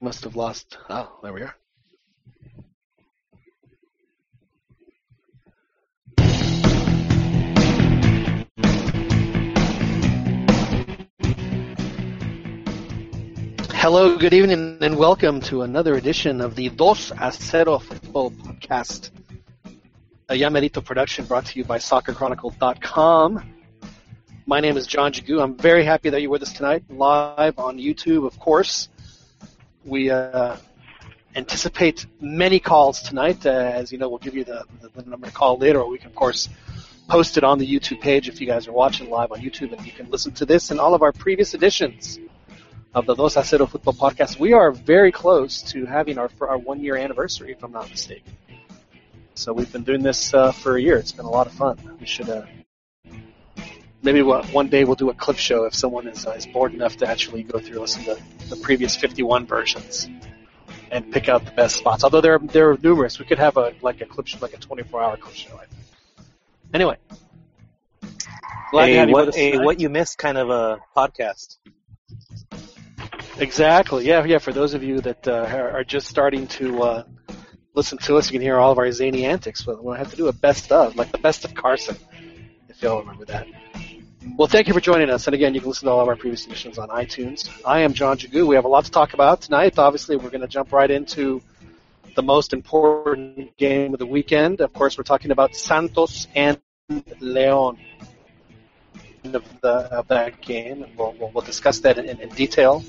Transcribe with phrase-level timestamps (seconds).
[0.00, 0.76] must have lost.
[0.90, 1.54] Oh, there we are.
[13.72, 19.10] Hello, good evening, and welcome to another edition of the Dos a Cero Football Podcast,
[20.28, 23.54] a Yamerito production brought to you by SoccerChronicle.com.
[24.44, 25.40] My name is John Jagu.
[25.40, 28.88] I'm very happy that you're with us tonight, live on YouTube, of course.
[29.86, 30.56] We uh,
[31.36, 33.46] anticipate many calls tonight.
[33.46, 35.88] Uh, as you know, we'll give you the, the, the number to call later, or
[35.88, 36.48] we can, of course,
[37.08, 39.86] post it on the YouTube page if you guys are watching live on YouTube, and
[39.86, 42.18] you can listen to this and all of our previous editions
[42.94, 44.40] of the Dos a Cero Football Podcast.
[44.40, 48.36] We are very close to having our our one year anniversary, if I'm not mistaken.
[49.34, 50.96] So we've been doing this uh, for a year.
[50.96, 51.78] It's been a lot of fun.
[52.00, 52.28] We should
[54.02, 56.96] maybe one day we'll do a clip show if someone is, uh, is bored enough
[56.98, 60.08] to actually go through listen to the previous 51 versions
[60.90, 62.04] and pick out the best spots.
[62.04, 64.54] Although there are, there are numerous, we could have a like a clip show, like
[64.54, 65.54] a 24 hour clip show.
[65.56, 65.82] I think.
[66.74, 66.96] Anyway,
[68.70, 71.56] glad a, what, a what you missed kind of a podcast.
[73.38, 74.06] Exactly.
[74.06, 74.38] Yeah, yeah.
[74.38, 77.02] For those of you that uh, are just starting to uh,
[77.74, 79.62] listen to us, you can hear all of our zany antics.
[79.62, 81.96] But we'll have to do a best of, like the best of Carson,
[82.68, 83.46] if y'all remember that.
[84.34, 85.26] Well, thank you for joining us.
[85.28, 87.48] And again, you can listen to all of our previous editions on iTunes.
[87.64, 88.46] I am John Jagu.
[88.46, 89.78] We have a lot to talk about tonight.
[89.78, 91.40] Obviously, we're going to jump right into
[92.16, 94.60] the most important game of the weekend.
[94.60, 96.60] Of course, we're talking about Santos and
[97.20, 97.78] Leon
[99.34, 102.84] of, the, of that game, we'll, we'll, we'll discuss that in, in, detail.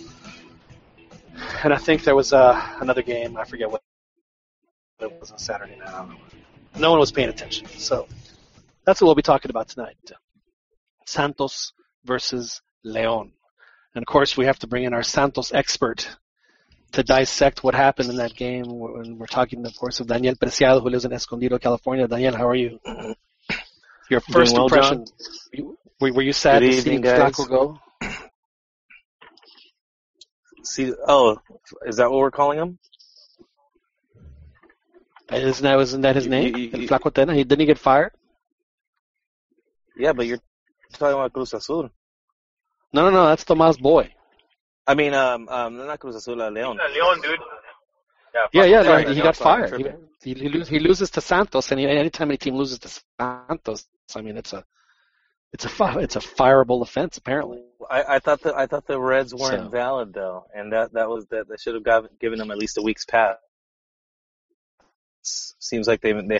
[1.63, 3.37] And I think there was uh, another game.
[3.37, 3.81] I forget what
[4.99, 6.17] it was on Saturday night.
[6.77, 7.67] No one was paying attention.
[7.67, 8.07] So
[8.85, 10.11] that's what we'll be talking about tonight.
[11.07, 13.31] Santos versus Leon.
[13.95, 16.07] And of course, we have to bring in our Santos expert
[16.91, 18.65] to dissect what happened in that game.
[18.67, 22.07] When we're talking, of course, of Daniel Preciado, who lives in Escondido, California.
[22.07, 22.79] Daniel, how are you?
[24.09, 25.05] Your first well, impression.
[25.99, 27.79] were, were, you sad Good to evening, see Flaco go?
[30.63, 31.37] See, oh,
[31.85, 32.79] is that what we're calling him?
[35.31, 36.55] Isn't that, isn't that his name?
[36.55, 37.33] You, you, you, Flaco Tena?
[37.35, 38.11] He, didn't he get fired?
[39.97, 40.39] Yeah, but you're
[40.93, 41.89] talking about Cruz Azul.
[42.93, 44.13] No, no, no, that's Tomas Boy.
[44.85, 46.77] I mean, um, um, not Cruz Azul, uh, Leon.
[46.81, 47.39] Yeah, Leon, dude.
[48.53, 49.09] Yeah, yeah, yeah right.
[49.09, 49.81] he got fired.
[50.21, 53.87] He, he, he, he, loses to Santos, and he, anytime any team loses to Santos,
[54.15, 54.63] I mean, it's a
[55.53, 57.63] it's a it's a fireable offense apparently.
[57.89, 59.69] I, I thought that I thought the Reds weren't so.
[59.69, 62.77] valid though, and that that was that they should have got, given them at least
[62.77, 63.37] a week's pass.
[65.23, 66.39] Seems like they they.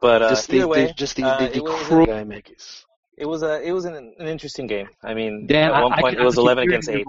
[0.00, 2.84] But uh, just the, way, just the, uh, the, the cruel guy Mickey's.
[3.16, 4.88] It was a it was an, an interesting game.
[5.02, 7.06] I mean, Dan, at one I, point I, it was eleven against eight.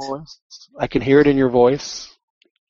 [0.79, 2.15] I can hear it in your voice.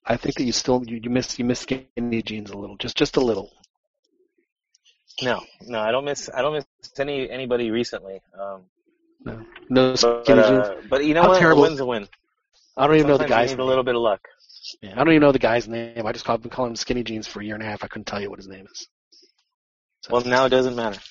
[0.05, 2.97] I think that you still you, you miss you miss skinny jeans a little, just
[2.97, 3.51] just a little.
[5.21, 6.65] No, no, I don't miss I don't miss
[6.97, 8.21] any anybody recently.
[8.39, 8.63] Um,
[9.23, 10.87] no, no skinny but, uh, jeans.
[10.89, 11.39] But you know How what?
[11.39, 11.63] Terrible.
[11.63, 12.07] A win's a win.
[12.75, 13.59] I don't even Sometimes know the guy's name.
[13.59, 14.21] a little bit of luck.
[14.81, 16.05] Yeah, I don't even know the guy's name.
[16.05, 17.83] I just called, been calling him skinny jeans for a year and a half.
[17.83, 18.87] I couldn't tell you what his name is.
[20.09, 20.99] Well, now it doesn't matter.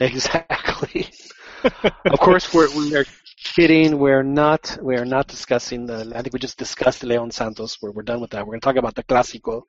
[0.00, 1.08] Exactly.
[1.64, 3.04] of course, we're we are
[3.42, 3.98] kidding.
[3.98, 4.78] We're not.
[4.80, 6.12] We are not discussing the.
[6.14, 7.78] I think we just discussed Leon Santos.
[7.82, 8.46] We're we're done with that.
[8.46, 9.62] We're going to talk about the Clásico,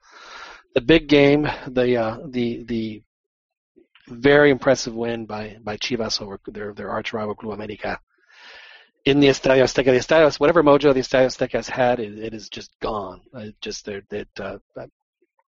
[0.75, 3.01] the big game, the uh, the the
[4.07, 7.99] very impressive win by by Chivas over their their arch rival Club America
[9.05, 9.85] in the Estadio Azteca.
[9.85, 13.21] The Estadio, whatever mojo the Estadio Azteca has had, it, it is just gone.
[13.33, 14.57] It just they uh,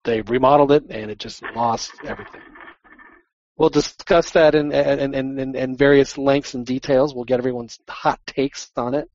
[0.05, 2.41] they remodeled it and it just lost everything.
[3.61, 7.15] We'll discuss that in, in, in, in various lengths and details.
[7.15, 9.11] We'll get everyone's hot takes on it.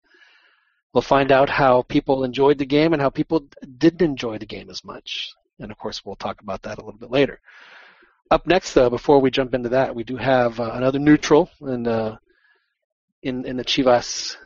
[0.93, 3.47] We'll find out how people enjoyed the game and how people
[3.79, 5.33] didn't enjoy the game as much.
[5.57, 7.39] And of course, we'll talk about that a little bit later.
[8.29, 11.87] Up next, though, before we jump into that, we do have uh, another neutral in,
[11.87, 12.17] uh,
[13.23, 14.37] in in the Chivas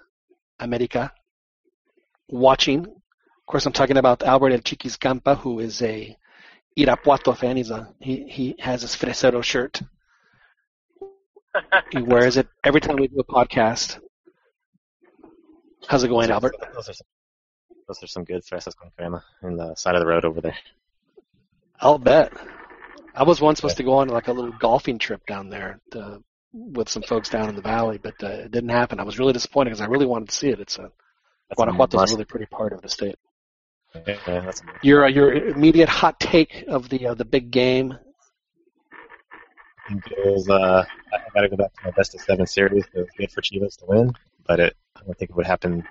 [0.62, 1.12] America
[2.30, 2.86] watching.
[2.86, 6.16] Of course, I'm talking about Albert El Chiquis Campa, who is a
[6.78, 7.58] Irapuato fan.
[7.58, 9.82] He's a he he has his Fresero shirt.
[11.92, 14.00] he wears it every time we do a podcast.
[15.88, 16.56] How's it going, Albert?
[16.74, 17.08] Those are some,
[17.88, 20.58] those are some good fresas con crema in the side of the road over there.
[21.80, 22.34] I'll bet.
[23.16, 26.22] I was once supposed to go on like a little golfing trip down there to,
[26.54, 29.00] with some folks down in the valley, but uh, it didn't happen.
[29.00, 30.60] I was really disappointed because I really wanted to see it.
[30.60, 30.92] It's a
[31.56, 33.16] Guanajuato is a really pretty part of the state.
[33.96, 34.52] Yeah,
[34.84, 37.98] your uh, your immediate hot take of the uh, the big game.
[39.90, 40.04] It
[40.34, 42.86] was, uh, I got to go back to my best of seven series.
[42.94, 44.14] It was good for Chivas to win,
[44.46, 45.84] but it, I don't think it would happen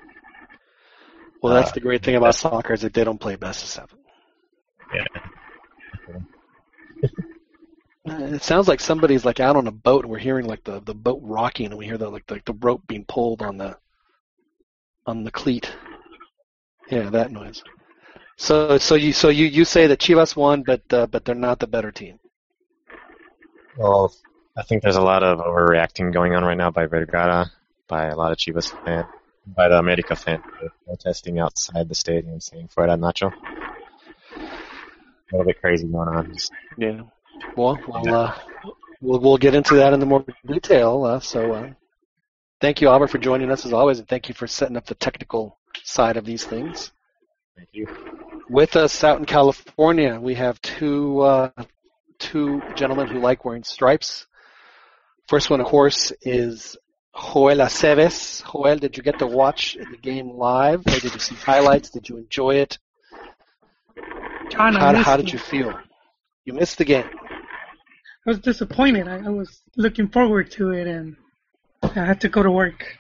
[1.42, 3.68] Well, that's Uh, the great thing about soccer is that they don't play best of
[3.70, 3.98] seven.
[4.94, 5.04] Yeah.
[8.06, 10.94] It sounds like somebody's like out on a boat and we're hearing like the, the
[10.94, 13.78] boat rocking and we hear the like the, the rope being pulled on the
[15.06, 15.70] on the cleat.
[16.90, 17.62] Yeah, that noise.
[18.38, 21.58] So so you so you, you say that Chivas won, but uh, but they're not
[21.58, 22.20] the better team.
[23.76, 24.14] Well,
[24.56, 27.50] I think there's a lot of overreacting going on right now by Vergara,
[27.88, 29.04] by a lot of Chivas fan,
[29.56, 30.40] by the America fan
[30.86, 33.32] protesting outside the stadium saying "Fuera Nacho."
[34.36, 36.32] A little bit crazy going on.
[36.32, 37.02] Just, Yeah.
[37.56, 38.38] Well, we'll, uh,
[39.00, 41.04] we'll we'll get into that in the more detail.
[41.04, 41.70] Uh, so, uh,
[42.60, 44.94] thank you, Albert, for joining us as always, and thank you for setting up the
[44.94, 46.92] technical side of these things.
[47.56, 47.86] thank you.
[48.50, 51.50] With us out in California, we have two uh,
[52.18, 54.26] two gentlemen who like wearing stripes.
[55.26, 56.76] First one, of course, is
[57.14, 58.42] Joel Aceves.
[58.50, 61.90] Joel, did you get to watch the game live, or did you see highlights?
[61.90, 62.78] Did you enjoy it?
[64.50, 65.74] John, How, how did you feel?
[66.46, 67.04] You missed the game.
[68.26, 69.08] I was disappointed.
[69.08, 71.16] I, I was looking forward to it, and
[71.82, 72.96] I had to go to work.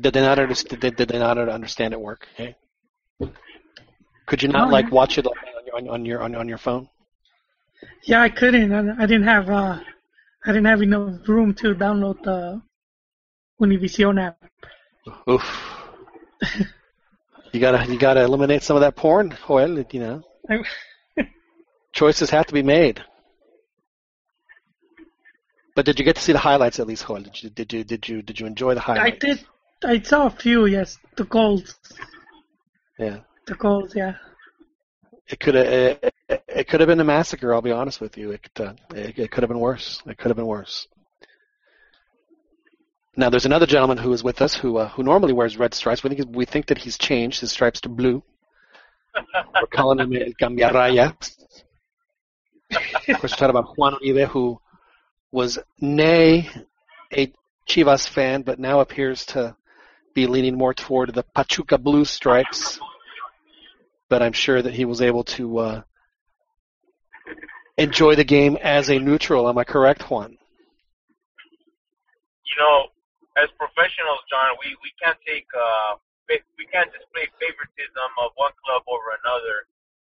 [0.00, 0.80] Did they not understand?
[0.80, 2.26] Did, did they not understand it work?
[2.36, 2.56] Hey,
[4.30, 4.94] could you not No, like yeah.
[4.94, 5.34] watch it on
[5.66, 6.88] your on, on your on, on your phone?
[8.04, 8.72] Yeah, I couldn't.
[8.72, 9.50] I, I didn't have.
[9.50, 9.80] Uh,
[10.46, 12.62] I didn't have enough room to download the
[13.60, 14.38] Univision app.
[15.28, 15.42] Oof.
[17.52, 19.84] you gotta you gotta eliminate some of that porn, Joel.
[19.90, 20.62] You know, I,
[21.92, 23.02] choices have to be made.
[25.74, 27.22] But did you get to see the highlights at least, Joel?
[27.22, 29.24] Did you did you did you did you enjoy the highlights?
[29.24, 29.46] I did.
[29.82, 30.66] I saw a few.
[30.66, 31.74] Yes, the goals.
[32.96, 33.20] Yeah.
[33.94, 34.14] Yeah.
[35.28, 37.54] It could have it, it, could have been a massacre.
[37.54, 38.32] I'll be honest with you.
[38.32, 40.02] It could, uh, it, it could have been worse.
[40.06, 40.88] It could have been worse.
[43.16, 46.02] Now there's another gentleman who is with us who uh, who normally wears red stripes.
[46.02, 48.22] We think we think that he's changed his stripes to blue.
[49.14, 51.14] We're calling him El Cambiarraya.
[52.70, 54.60] of course, we're talking about Juan Uribe, who
[55.32, 56.48] was nay
[57.12, 57.32] a
[57.68, 59.56] Chivas fan, but now appears to
[60.14, 62.80] be leaning more toward the Pachuca blue stripes
[64.10, 65.82] but I'm sure that he was able to uh,
[67.78, 69.48] enjoy the game as a neutral.
[69.48, 70.36] Am I correct, Juan?
[72.50, 72.90] you know,
[73.38, 78.82] as professionals, John, we we can't take uh we can't display favoritism of one club
[78.90, 79.70] over another.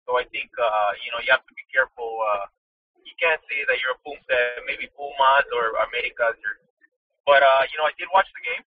[0.06, 2.22] So I think uh you know you have to be careful.
[2.22, 2.46] Uh,
[3.02, 6.38] you can't say that you're a Pum that maybe Pumas or Americas.
[6.38, 6.54] Or,
[7.26, 8.62] but uh you know I did watch the game,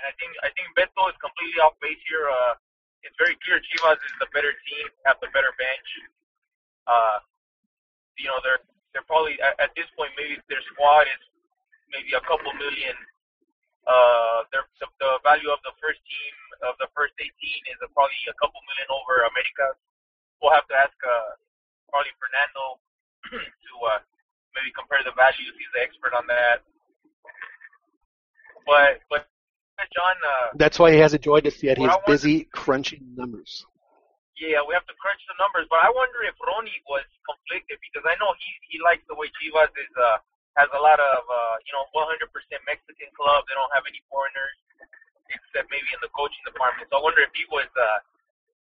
[0.00, 2.32] and I think I think Beto is completely off base here.
[2.32, 2.56] Uh,
[3.04, 5.88] it's very clear Chivas is the better team, have the better bench.
[6.88, 7.20] Uh,
[8.18, 8.60] you know they're
[8.92, 11.22] they're probably at, at this point maybe their squad is
[11.92, 12.96] maybe a couple million
[13.84, 16.34] uh, their, the, the value of the first team
[16.64, 19.76] of the first 18 is uh, probably a couple million over America.
[20.40, 21.36] We'll have to ask uh,
[21.92, 22.80] probably Fernando
[23.28, 24.00] to uh,
[24.56, 25.52] maybe compare the values.
[25.60, 26.64] He's the expert on that.
[28.64, 29.28] But but
[29.94, 31.78] John, uh, That's why he hasn't joined us yet.
[31.78, 33.66] He's want- busy crunching numbers.
[34.38, 35.66] yeah, we have to crunch the numbers.
[35.70, 39.30] But I wonder if Ronnie was conflicted because I know he he likes the way
[39.38, 40.18] Chivas is uh,
[40.58, 42.30] has a lot of uh, you know 100%
[42.66, 43.46] Mexican club.
[43.46, 44.58] They don't have any foreigners
[45.30, 46.90] except maybe in the coaching department.
[46.90, 47.98] So I wonder if he was uh,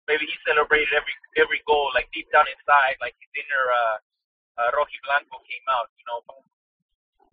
[0.06, 3.96] maybe he celebrated every every goal like deep down inside, like his inner uh,
[4.58, 5.90] uh, Roji Blanco came out.
[5.98, 6.18] You know,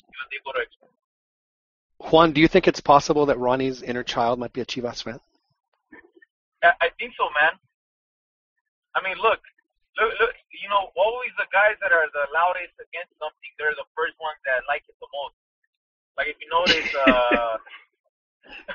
[0.10, 0.66] he was able to.
[2.00, 5.20] Juan, do you think it's possible that Ronnie's inner child might be a Chivas fan?
[6.64, 7.56] I, think so, man.
[8.96, 9.40] I mean, look,
[9.96, 13.88] look, look, you know, always the guys that are the loudest against something, they're the
[13.96, 15.36] first ones that like it the most.
[16.20, 17.56] Like if you notice, uh,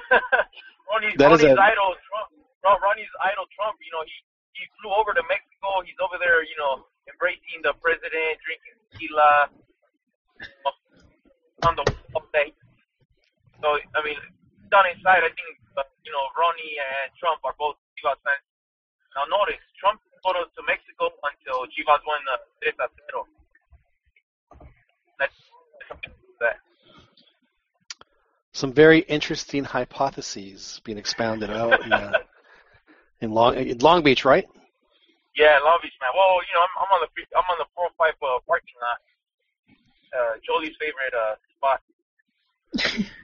[0.88, 3.76] Ronnie's, That Ronnie's a- idol, Trump, Ronnie's idol, Trump.
[3.84, 4.16] You know, he
[4.56, 5.84] he flew over to Mexico.
[5.84, 9.52] He's over there, you know, embracing the president, drinking tequila
[11.68, 11.84] on the
[12.32, 12.56] day.
[13.64, 14.20] So I mean,
[14.68, 18.44] down inside, I think uh, you know Ronnie and Trump are both Chivas fans.
[19.16, 23.24] Now notice, Trump didn't go to, to Mexico until Chivas won uh, 3 a 0.
[25.16, 25.32] That's
[26.44, 26.60] that.
[28.52, 32.20] Some very interesting hypotheses being expounded out in, uh,
[33.22, 34.44] in Long in Long Beach, right?
[35.40, 36.12] Yeah, Long Beach, man.
[36.12, 39.00] Well, you know, I'm, I'm on the free- I'm on the 405 uh, parking lot.
[40.12, 41.80] Uh, Jolie's favorite uh, spot.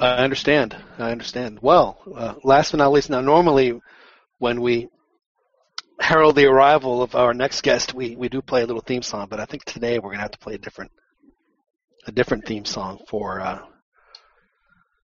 [0.00, 0.76] I understand.
[0.98, 1.58] I understand.
[1.62, 3.80] Well, uh, last but not least, now normally
[4.38, 4.88] when we
[6.00, 9.28] herald the arrival of our next guest, we, we do play a little theme song,
[9.30, 10.90] but I think today we're gonna have to play a different
[12.06, 13.60] a different theme song for uh,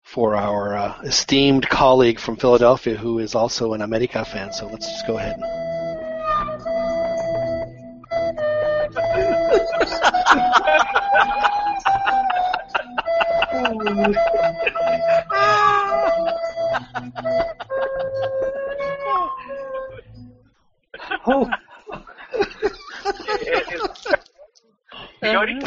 [0.03, 4.53] for our uh, esteemed colleague from Philadelphia who is also an America fan.
[4.53, 5.35] So let's just go ahead.
[5.43, 5.74] Oh,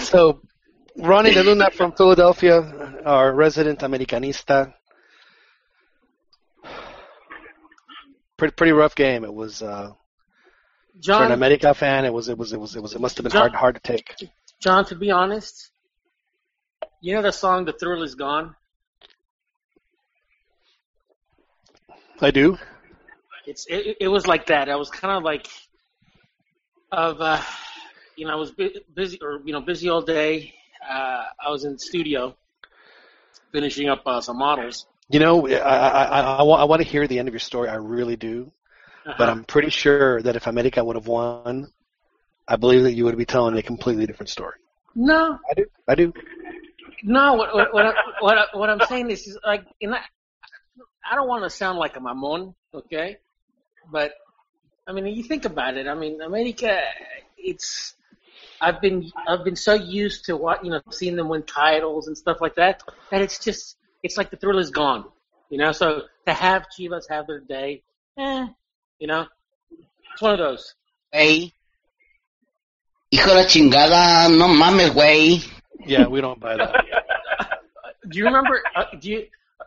[0.08, 0.40] So,
[0.96, 2.62] Ronnie De Luna from Philadelphia,
[3.04, 4.72] our resident Americanista.
[8.38, 9.22] Pretty pretty rough game.
[9.24, 9.90] It was uh,
[11.04, 12.06] for an America fan.
[12.06, 13.80] It was it was it was it was it must have been hard hard to
[13.82, 14.14] take.
[14.60, 15.72] John, to be honest,
[17.02, 18.56] you know the song "The Thrill Is Gone."
[22.22, 22.56] I do.
[23.46, 24.70] It's it, it was like that.
[24.70, 25.46] I was kind of like
[26.92, 27.42] of uh,
[28.18, 30.54] you know I was bu- busy or you know busy all day.
[30.88, 32.36] Uh, I was in the studio
[33.52, 34.86] finishing up uh, some models.
[35.10, 37.40] You know, I I, I, I, want, I want to hear the end of your
[37.40, 37.68] story.
[37.68, 38.52] I really do.
[39.18, 39.30] But Uh-huh.
[39.30, 41.72] I'm pretty sure that if America would have won,
[42.46, 44.56] I believe that you would be telling a completely different story.
[44.94, 45.64] no, I do.
[45.88, 46.12] I do.
[47.02, 47.34] no.
[47.34, 50.00] What what what, I, what, I, what I'm saying is, is like, and I,
[51.10, 53.18] I don't want to sound like a mamon, okay?
[53.90, 54.12] But
[54.86, 55.86] I mean, you think about it.
[55.88, 56.80] I mean, America,
[57.38, 57.94] it's.
[58.60, 62.16] I've been I've been so used to what you know seeing them win titles and
[62.16, 65.04] stuff like that that it's just it's like the thrill is gone,
[65.50, 65.72] you know.
[65.72, 67.82] So to have Chivas have their day,
[68.18, 68.46] eh,
[68.98, 69.26] you know,
[70.12, 70.74] it's one of those.
[71.12, 71.52] Hey,
[73.10, 75.50] Hijo de la chingada, no mames, güey.
[75.86, 76.84] Yeah, we don't buy that.
[78.08, 78.60] Do you remember?
[78.74, 79.26] Uh, do you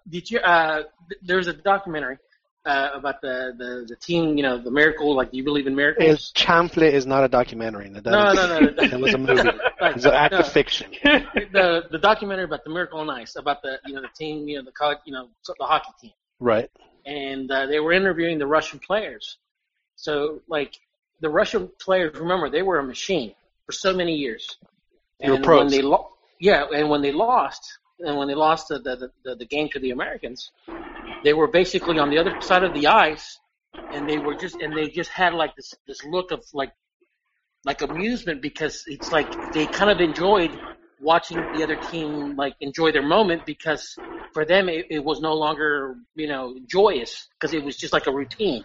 [0.10, 0.40] did you?
[0.40, 2.18] Uh, th- there was a documentary
[2.66, 4.38] uh, about the, the the team.
[4.38, 5.16] You know, the miracle.
[5.16, 6.10] Like, do you believe in miracles?
[6.10, 7.90] Is Chample is not a documentary.
[7.90, 8.68] No, no, no, no.
[8.78, 9.50] It was a movie.
[9.82, 10.92] It's an act of fiction.
[11.04, 14.58] the the documentary about the miracle on ice about the you know the team you
[14.58, 16.70] know the college you know the hockey team Right.
[17.06, 19.38] and uh, they were interviewing the Russian players.
[19.96, 20.74] So like
[21.20, 23.34] the Russian players, remember they were a machine
[23.66, 24.58] for so many years.
[25.20, 25.60] And pros.
[25.60, 29.36] When they lo- yeah, and when they lost, and when they lost the, the the
[29.36, 30.52] the game to the Americans,
[31.24, 33.40] they were basically on the other side of the ice,
[33.92, 36.74] and they were just and they just had like this this look of like
[37.66, 40.60] like amusement because it's like they kind of enjoyed
[41.00, 44.00] watching the other team like enjoy their moment because
[44.34, 48.08] for them it, it was no longer you know joyous because it was just like
[48.08, 48.64] a routine.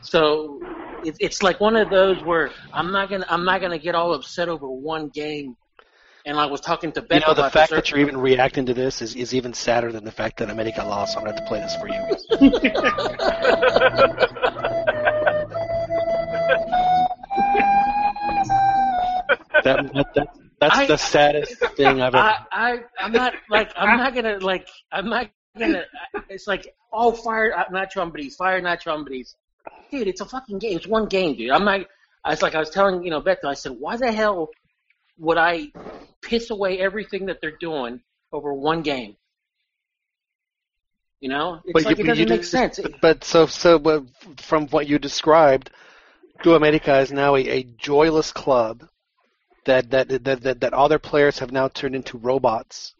[0.00, 0.62] So
[1.02, 4.14] it, it's like one of those where I'm not gonna I'm not gonna get all
[4.14, 5.56] upset over one game.
[6.26, 8.74] And I was talking to You know, the about fact that you're even reacting to
[8.74, 11.14] this is, is even sadder than the fact that I America lost.
[11.14, 11.98] So I'm going to have to play this for you.
[19.64, 20.28] That, that, that,
[20.60, 22.18] that's I- the saddest thing I've ever.
[22.18, 25.82] I, I I'm not like I'm not gonna like I'm not gonna.
[26.28, 29.34] It's like oh fire not Nacho fire not Ambriz.
[29.90, 30.76] Dude, it's a fucking game.
[30.76, 31.50] It's one game, dude.
[31.50, 31.80] I'm not.
[32.24, 33.44] I was like I was telling you know Beto.
[33.46, 34.50] I said why the hell
[35.18, 35.72] would I
[36.22, 38.00] piss away everything that they're doing
[38.32, 39.16] over one game?
[41.20, 42.78] You know, it's But like you- it doesn't make just- sense.
[42.78, 44.06] But, but so so
[44.38, 45.70] from what you described,
[46.40, 48.88] Club America is now a, a joyless club
[49.64, 52.94] that, that that that that all their players have now turned into robots,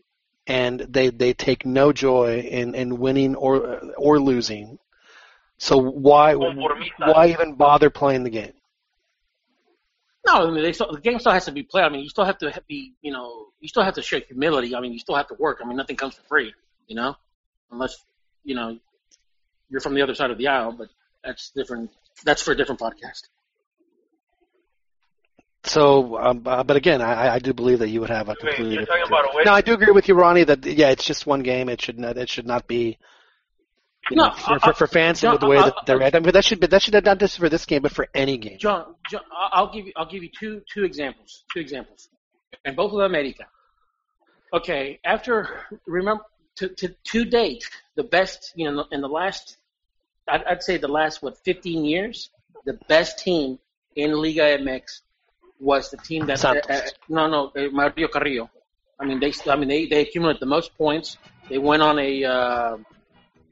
[0.49, 4.81] and they they take no joy in, in winning or or losing.
[5.59, 8.53] So why why even bother playing the game?
[10.28, 11.85] No, I mean they still, the game still has to be played.
[11.85, 14.75] I mean you still have to be you know you still have to show humility.
[14.75, 15.61] I mean you still have to work.
[15.62, 16.52] I mean nothing comes for free.
[16.87, 17.16] You know,
[17.70, 17.97] unless
[18.44, 18.78] you know
[19.70, 20.88] you're from the other side of the aisle, but
[21.25, 21.90] that's different.
[22.25, 23.23] That's for a different podcast.
[25.64, 28.38] So, um, uh, but again, I, I do believe that you would have a Wait,
[28.38, 29.42] completely you're talking about away?
[29.44, 30.44] No, I do agree with you, Ronnie.
[30.44, 31.68] That yeah, it's just one game.
[31.68, 32.16] It should not.
[32.16, 32.99] It should not be.
[34.11, 36.03] You No, know, for, I- for, for fans John, and the way I- that they're
[36.03, 36.15] at.
[36.15, 38.37] I mean, that should be that should not just for this game, but for any
[38.38, 38.59] game.
[38.59, 39.23] John, John,
[39.53, 41.45] I'll give you I'll give you two two examples.
[41.53, 42.09] Two examples,
[42.65, 43.45] and both of them America.
[44.53, 46.23] Okay, after remember
[46.57, 47.65] to to to date
[47.97, 49.59] the best you know in the last
[50.27, 52.31] I'd, I'd say the last what 15 years
[52.65, 53.59] the best team
[53.95, 55.00] in Liga MX
[55.61, 58.50] was the team that uh, uh, no no uh, Mario Carrillo.
[58.99, 61.19] I mean they I mean they they accumulated the most points.
[61.50, 62.77] They went on a uh,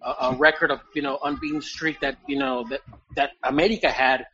[0.03, 2.81] a, a record of you know unbeaten streak that you know that
[3.17, 4.27] that America had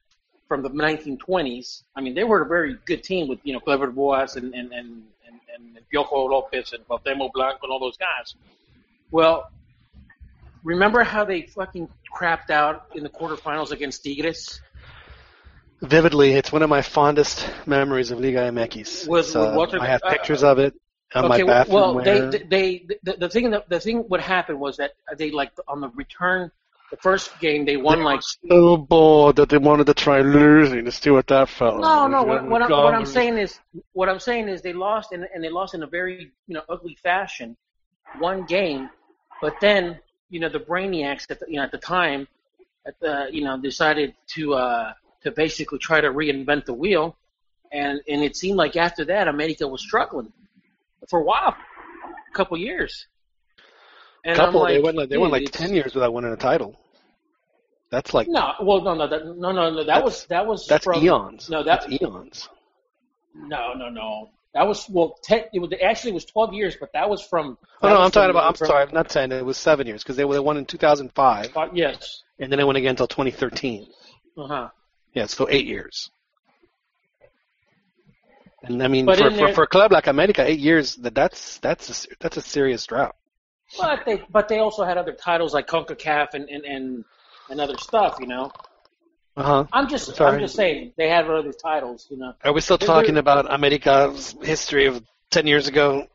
[0.48, 1.82] from the 1920s.
[1.96, 4.72] I mean they were a very good team with you know Kléber Boas and and
[4.72, 8.34] and and, and Piojo Lopez and Cuauhtemoc Blanco and all those guys.
[9.10, 9.50] Well,
[10.64, 14.60] remember how they fucking crapped out in the quarterfinals against Tigres?
[15.80, 19.08] Vividly, it's one of my fondest memories of Liga MX.
[19.08, 20.74] Was- uh, was Walter- I have uh, pictures of it,
[21.14, 22.30] on okay, well, bathroom well they, wear.
[22.30, 25.80] they, they, the, the thing, the, the thing, what happened was that they like on
[25.80, 26.50] the return,
[26.90, 28.20] the first game they won They like.
[28.48, 32.22] so bored that they wanted to try losing to see what that felt No, no.
[32.22, 33.58] What, what, I'm, what I'm saying is,
[33.92, 36.62] what I'm saying is, they lost and, and they lost in a very, you know,
[36.68, 37.56] ugly fashion,
[38.18, 38.90] one game,
[39.40, 39.98] but then,
[40.30, 42.28] you know, the brainiacs at the, you know, at the time,
[42.86, 44.92] at the, you know, decided to, uh,
[45.22, 47.16] to basically try to reinvent the wheel,
[47.70, 50.32] and and it seemed like after that, America was struggling
[51.08, 53.06] for a while, a couple years.
[54.24, 54.64] And couple.
[54.66, 56.78] they went like they went like ten years without winning a title.
[57.90, 59.84] That's like No, well, no, no, that, no, no, no.
[59.84, 61.50] That was that was that's from, eons.
[61.50, 62.48] No, that- that's eons.
[63.34, 64.30] No, no, no.
[64.54, 65.18] That was well.
[65.22, 67.56] Ten, it was actually it was twelve years, but that was from.
[67.80, 68.44] Oh that no, was I'm talking about.
[68.48, 70.66] I'm from- sorry, I'm not saying it was seven years because they, they won in
[70.66, 72.22] 2005, uh, yes.
[72.38, 73.86] and then it went again until 2013.
[74.36, 74.68] Uh huh.
[75.14, 76.10] Yeah, so eight years.
[78.62, 81.58] And I mean, But for, for, for a club like America, eight years that that's
[81.58, 83.16] that's a, that's a serious drought.
[83.78, 87.04] But they but they also had other titles like Concacaf and and and,
[87.50, 88.18] and other stuff.
[88.20, 88.52] You know.
[89.36, 89.64] Uh huh.
[89.72, 90.34] I'm just Sorry.
[90.36, 92.06] I'm just saying they had other titles.
[92.10, 92.34] You know.
[92.44, 96.06] Are we still talking about America's history of 10 years ago?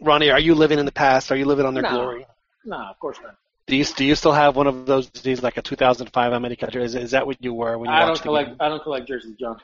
[0.00, 1.30] Ronnie, are you living in the past?
[1.30, 1.90] Are you living on their No.
[1.90, 2.26] glory?
[2.64, 3.36] No, of course not.
[3.66, 6.98] Do you do you still have one of those these like a 2005 America jersey?
[6.98, 8.56] Is, is that what you were when you I watched don't collect?
[8.60, 9.58] I don't collect jerseys, John.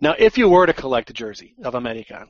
[0.00, 2.26] Now, if you were to collect a jersey of America,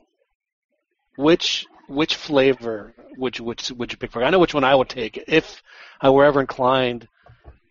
[1.16, 4.24] which which flavor would you would, would you pick for?
[4.24, 5.62] I know which one I would take if
[6.00, 7.08] I were ever inclined.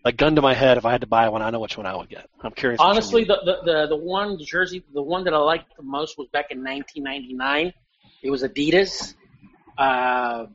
[0.05, 1.85] Like gun to my head, if I had to buy one, I know which one
[1.85, 2.29] I would get.
[2.41, 2.79] I'm curious.
[2.79, 6.17] Honestly, the, the the the one the jersey, the one that I liked the most
[6.17, 7.73] was back in 1999.
[8.23, 9.15] It was Adidas.
[9.77, 10.45] Uh,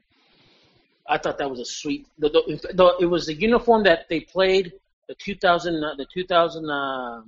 [1.07, 2.07] I thought that was a sweet.
[2.19, 4.73] The, the, the, it was the uniform that they played
[5.09, 6.71] the 2000 uh, the 2000.
[6.71, 7.23] Uh,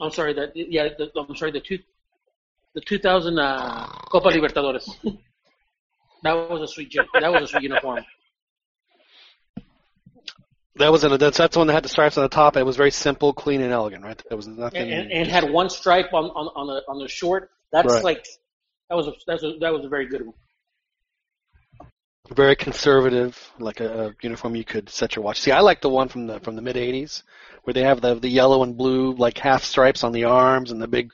[0.00, 1.78] I'm sorry that yeah the, I'm sorry the two
[2.74, 4.88] the 2000 uh, Copa Libertadores.
[6.22, 8.04] that was a sweet that was a sweet uniform.
[10.76, 12.56] that was an, that's that's the one that had the stripes on the top.
[12.56, 14.20] It was very simple, clean, and elegant, right?
[14.28, 14.82] There was nothing.
[14.82, 17.50] and, and, and had one stripe on on on the on the short.
[17.72, 18.04] That's Right.
[18.04, 18.26] like
[18.90, 20.34] that was a, that's a, that was a very good one.
[22.32, 25.40] Very conservative, like a, a uniform you could set your watch.
[25.40, 27.22] See, I like the one from the from the mid '80s,
[27.64, 30.80] where they have the the yellow and blue like half stripes on the arms and
[30.80, 31.12] the big.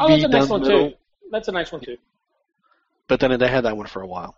[0.00, 0.90] Oh, that's a nice one middle.
[0.90, 0.96] too.
[1.30, 1.96] That's a nice one too.
[3.06, 4.36] But then they had that one for a while.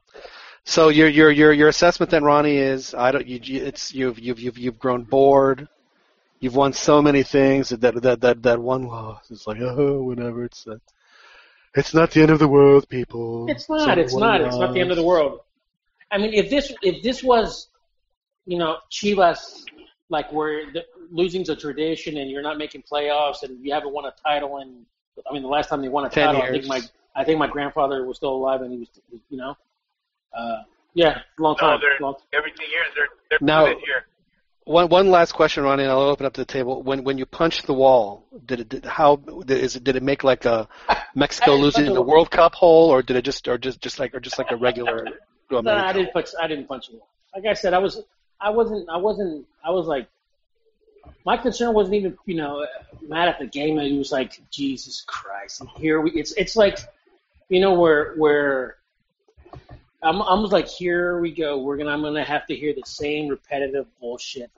[0.64, 4.40] So your your your your assessment then, Ronnie, is I don't you it's you've you've
[4.40, 5.69] you've you've grown bored.
[6.40, 10.45] You've won so many things that that that that, one loss is like oh whatever
[10.45, 10.77] it's uh,
[11.75, 13.49] it's not the end of the world, people.
[13.49, 13.99] It's not.
[13.99, 14.40] It's one not.
[14.40, 15.40] It's not the end of the world.
[16.11, 17.69] I mean, if this if this was,
[18.47, 19.64] you know, Chivas,
[20.09, 24.05] like where the, losing's a tradition and you're not making playoffs and you haven't won
[24.07, 24.85] a title in,
[25.29, 26.81] I mean, the last time they won a 10 title, I think my
[27.14, 28.88] I think my grandfather was still alive and he was,
[29.31, 29.57] you know,
[30.37, 30.62] uh,
[30.95, 31.81] yeah, long No, time.
[31.81, 34.07] they're long, every ten years they're they're Now- here.
[34.64, 36.83] One one last question, Ronnie, and I'll open up to the table.
[36.83, 40.03] When when you punched the wall, did it did, how did, is it did it
[40.03, 40.66] make like a
[41.14, 43.81] Mexico I didn't losing the the- World Cup hole, or did it just or just
[43.81, 45.07] just like or just like a regular?
[45.50, 46.28] No, I didn't punch.
[46.40, 47.00] I didn't punch him.
[47.35, 48.02] Like I said, I was,
[48.40, 50.09] I wasn't, I wasn't, I was like,
[51.24, 52.66] my concern wasn't even, you know,
[53.06, 53.78] mad at the game.
[53.78, 56.11] It was like, Jesus Christ, and here we.
[56.12, 56.78] It's, it's like,
[57.48, 58.76] you know, where, where,
[60.02, 61.59] I'm, I'm like, here we go.
[61.59, 64.50] We're gonna, I'm gonna have to hear the same repetitive bullshit.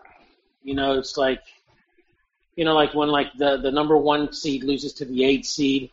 [0.63, 1.43] You know, it's like,
[2.57, 5.91] you know, like when like the the number one seed loses to the eight seed.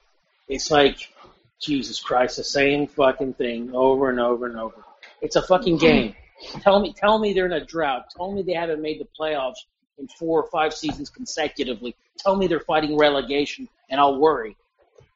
[0.47, 1.12] It's like,
[1.60, 4.85] Jesus Christ, the same fucking thing over and over and over.
[5.25, 6.15] It's a fucking game.
[6.61, 8.05] Tell me, tell me they're in a drought.
[8.15, 9.55] Tell me they haven't made the playoffs
[9.97, 11.95] in four or five seasons consecutively.
[12.19, 14.55] Tell me they're fighting relegation, and I'll worry.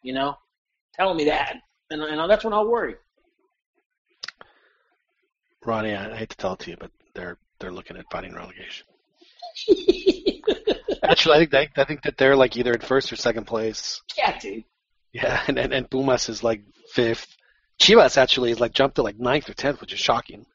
[0.01, 0.35] You know,
[0.95, 1.57] tell me that,
[1.91, 2.95] and, and that's when I'll worry.
[5.63, 8.87] Ronnie, I hate to tell it to you, but they're they're looking at fighting relegation.
[11.03, 14.01] Actually, I think they, I think that they're like either in first or second place.
[14.17, 14.63] yeah, dude.
[15.13, 16.61] Yeah, and and, and Pumas is like
[16.93, 17.35] fifth.
[17.79, 20.45] Chivas actually like jumped to like ninth or tenth, which is shocking.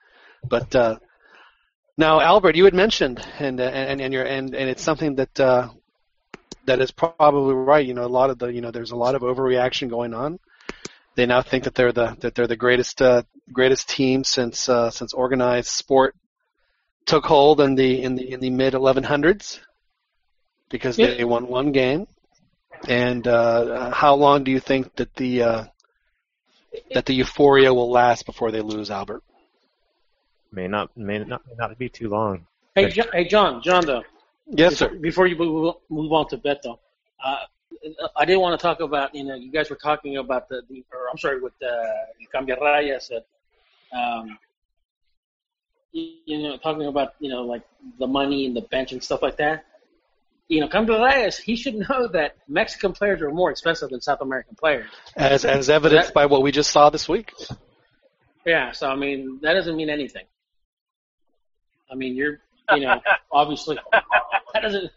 [0.48, 0.98] But uh,
[1.96, 5.40] now, Albert, you had mentioned, and uh, and and you're and and it's something that
[5.40, 5.68] uh,
[6.66, 7.86] that is probably right.
[7.86, 10.38] You know, a lot of the you know, there's a lot of overreaction going on.
[11.16, 14.90] They now think that they're the that they're the greatest uh, greatest team since uh,
[14.90, 16.14] since organized sport
[17.06, 19.60] took hold in the in the in the mid 1100s
[20.70, 21.14] because Yeah.
[21.14, 22.06] they won one game.
[22.88, 25.64] And uh, how long do you think that the uh,
[26.92, 29.22] that the euphoria will last before they lose, Albert?
[30.52, 32.46] May not may not may not be too long.
[32.74, 34.04] Hey, John, hey, John, John, though.
[34.46, 34.88] Yes, sir.
[34.88, 36.78] Before you move move on to Beto,
[37.24, 37.36] uh,
[38.16, 40.84] I did want to talk about, you know, you guys were talking about the, the
[40.92, 41.94] or I'm sorry, with the
[42.32, 44.38] Cambia Rayas, uh, um,
[45.92, 47.62] you, you know, talking about, you know, like
[47.98, 49.66] the money and the bench and stuff like that.
[50.48, 54.20] You know, Cambia Rayas, he should know that Mexican players are more expensive than South
[54.20, 54.90] American players.
[55.16, 57.32] As as evidenced That- by what we just saw this week.
[58.44, 60.26] Yeah, so I mean, that doesn't mean anything.
[61.90, 62.40] I mean, you're,
[62.76, 63.00] you know,
[63.32, 64.90] obviously, that doesn't.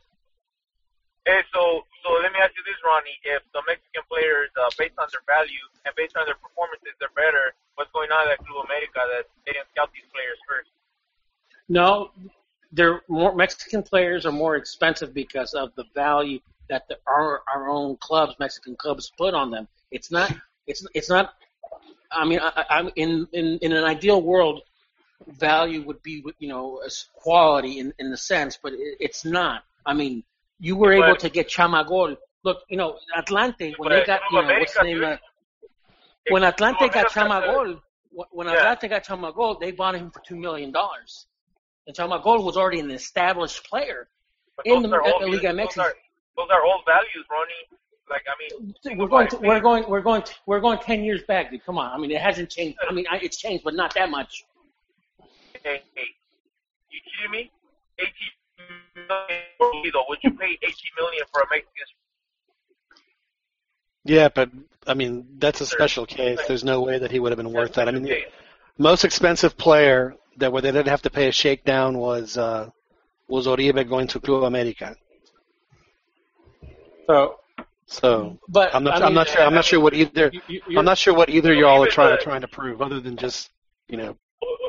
[1.26, 3.16] Hey, so so let me ask you this, Ronnie.
[3.24, 7.12] If the Mexican players, uh, based on their value and based on their performances, they're
[7.16, 10.72] better, what's going on at Club America that they didn't scout these players first?
[11.68, 12.12] No,
[12.72, 17.70] they're more Mexican players are more expensive because of the value that the, our our
[17.70, 19.68] own clubs, Mexican clubs, put on them.
[19.92, 20.34] It's not.
[20.66, 21.34] It's it's not.
[22.12, 24.62] I mean, I, I'm in in in an ideal world,
[25.28, 29.64] value would be you know as quality in in the sense, but it, it's not.
[29.86, 30.24] I mean,
[30.60, 32.18] you were able to get Chamagol.
[32.44, 35.04] Look, you know, Atlante when they got you know what's the name.
[35.04, 35.18] Uh,
[36.30, 38.76] when Atlante got America, Chamagol, wh- when Yeah.
[38.76, 41.28] Atlante got Chamagol, they bought him for two million dollars.
[41.88, 44.08] And Chamagol was already an established player.
[44.58, 45.78] But In those the- are uh, Liga those MX.
[45.82, 45.94] are,
[46.36, 47.80] those are old values, Ronnie.
[48.10, 51.24] Like I mean, We're going, to, we're going, we're going, to, we're going ten years
[51.24, 51.66] back, dude.
[51.66, 52.78] Come on, I mean, it hasn't changed.
[52.90, 54.46] I mean, I, it's changed, but not that much.
[55.64, 56.04] Hey, hey,
[56.90, 57.52] you kidding me?
[58.00, 58.14] Eighteen
[58.96, 60.06] million for Toledo.
[60.08, 61.86] Would you pay eighteen million for a Mexican?
[64.06, 64.52] Yeah, but
[64.86, 66.40] I mean that's a special case.
[66.48, 67.90] There's no way that he would have been worth that.
[67.90, 68.24] I mean, the
[68.78, 72.70] most expensive player that where they didn't have to pay a shakedown was uh,
[73.28, 74.96] was Oribe going to Club America.
[77.08, 77.40] So,
[77.86, 79.02] So but I'm not.
[79.02, 79.42] I I'm not sure.
[79.42, 80.30] I'm not sure what either.
[80.34, 83.00] you- you- I'm not sure what either y'all are trying a- trying to prove, other
[83.00, 83.50] than just
[83.88, 84.18] you know.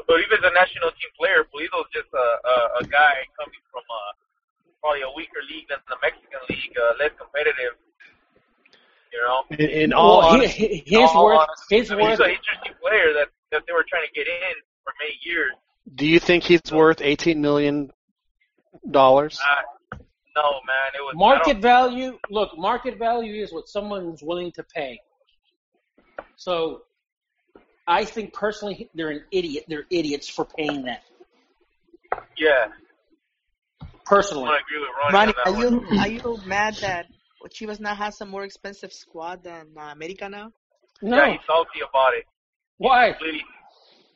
[0.09, 1.45] Oribe's a national team player.
[1.53, 4.01] Pulido's just a, a, a guy coming from a,
[4.81, 7.77] probably a weaker league than the Mexican league, uh, less competitive.
[9.13, 9.43] You know.
[9.51, 12.31] In, in all Well, honesty, he- his all worth, honesty, his I mean, he's an
[12.31, 14.55] interesting player that that they were trying to get in
[14.89, 15.53] for many years.
[15.95, 17.91] do you think he's worth 18 million
[18.91, 19.39] dollars?
[19.43, 19.99] Uh,
[20.37, 22.19] no, man, it was Market value.
[22.31, 25.01] Look, market value is what someone's willing to pay.
[26.37, 26.83] So,
[27.87, 29.65] I think personally, they're an idiot.
[29.69, 31.03] They're idiots for paying that.
[32.39, 32.69] Yeah,
[34.07, 35.93] Personally, want to agree with Ronnie, Ronnie, on are one.
[35.93, 37.07] you are you mad that
[37.51, 40.53] Chivas now has a more expensive squad than uh, America now?
[41.03, 41.17] no.
[41.17, 42.25] Yeah, he's salty about it.
[42.79, 43.15] Why?
[43.21, 43.45] Really.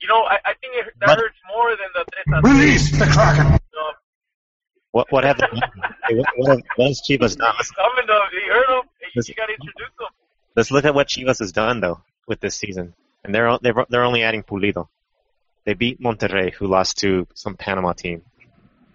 [0.03, 3.07] You know, I, I think it, that But- hurts more than the Tres Release the
[3.07, 3.59] Kraken.
[4.91, 5.47] What what have they,
[6.17, 7.55] what, what, have, what has Chivas done?
[7.57, 8.21] He's coming though.
[8.33, 8.89] You heard him.
[9.01, 9.33] Hey, Listen.
[9.33, 10.07] You got to introduce him.
[10.55, 12.93] let's look at what Chivas has done though with this season,
[13.25, 14.89] and they're o- they're they're only adding Pulido.
[15.65, 18.23] They beat Monterrey, who lost to some Panama team.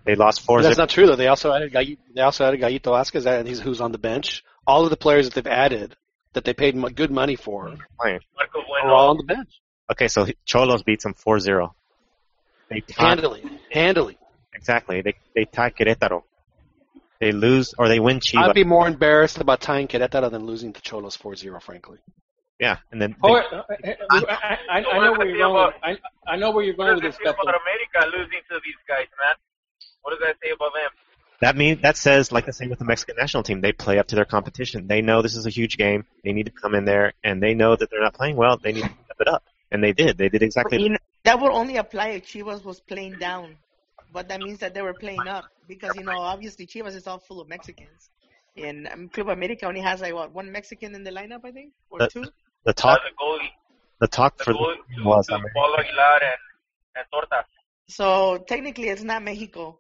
[0.04, 0.62] They lost four.
[0.62, 1.16] That's zip- not true though.
[1.16, 4.44] They also added Gall- they also added Gallito Vasquez, and he's who's on the bench.
[4.68, 5.96] All of the players that they've added
[6.34, 8.20] that they paid good money for playing.
[8.36, 9.50] Marco are all on the bench.
[9.92, 11.72] Okay, so Cholos beats them 4-0.
[12.70, 14.18] They tie, Handily, handily.
[14.54, 15.02] exactly.
[15.02, 16.24] They they tie Querétaro.
[17.22, 18.50] They lose or they win Chivas.
[18.50, 22.00] I'd be more embarrassed about tying Querétaro than losing to Cholos 4-0, frankly.
[22.60, 25.66] yeah, and then Oh, they, wait, uh, I, I, I know where you're going.
[25.68, 27.42] With, I, I know where you're going with this, say Beto.
[27.42, 29.36] about America losing to these guys, man?
[30.02, 30.92] What does that say about them?
[31.40, 33.62] that means that says like the same with the Mexican national team.
[33.62, 34.88] They play up to their competition.
[34.88, 36.04] They know this is a huge game.
[36.24, 38.58] They need to come in there, and they know that they're not playing well.
[38.62, 40.18] They need to step it up, and they did.
[40.18, 40.82] They did exactly.
[40.82, 43.56] you know, that would only apply if Chivas was playing down,
[44.14, 47.20] but that means that they were playing up because you know obviously Chivas is all
[47.20, 48.10] full of Mexicans,
[48.56, 51.74] and um, Club America only has like what one Mexican in the lineup I think
[51.90, 52.24] or That- two.
[52.66, 53.50] The Uh, talk, the goalie.
[54.02, 56.42] the talk The for goalie the to, was to I mean, Pablo Aguilar and,
[56.98, 57.46] and Tortas.
[57.88, 59.80] So technically it's not Mexico.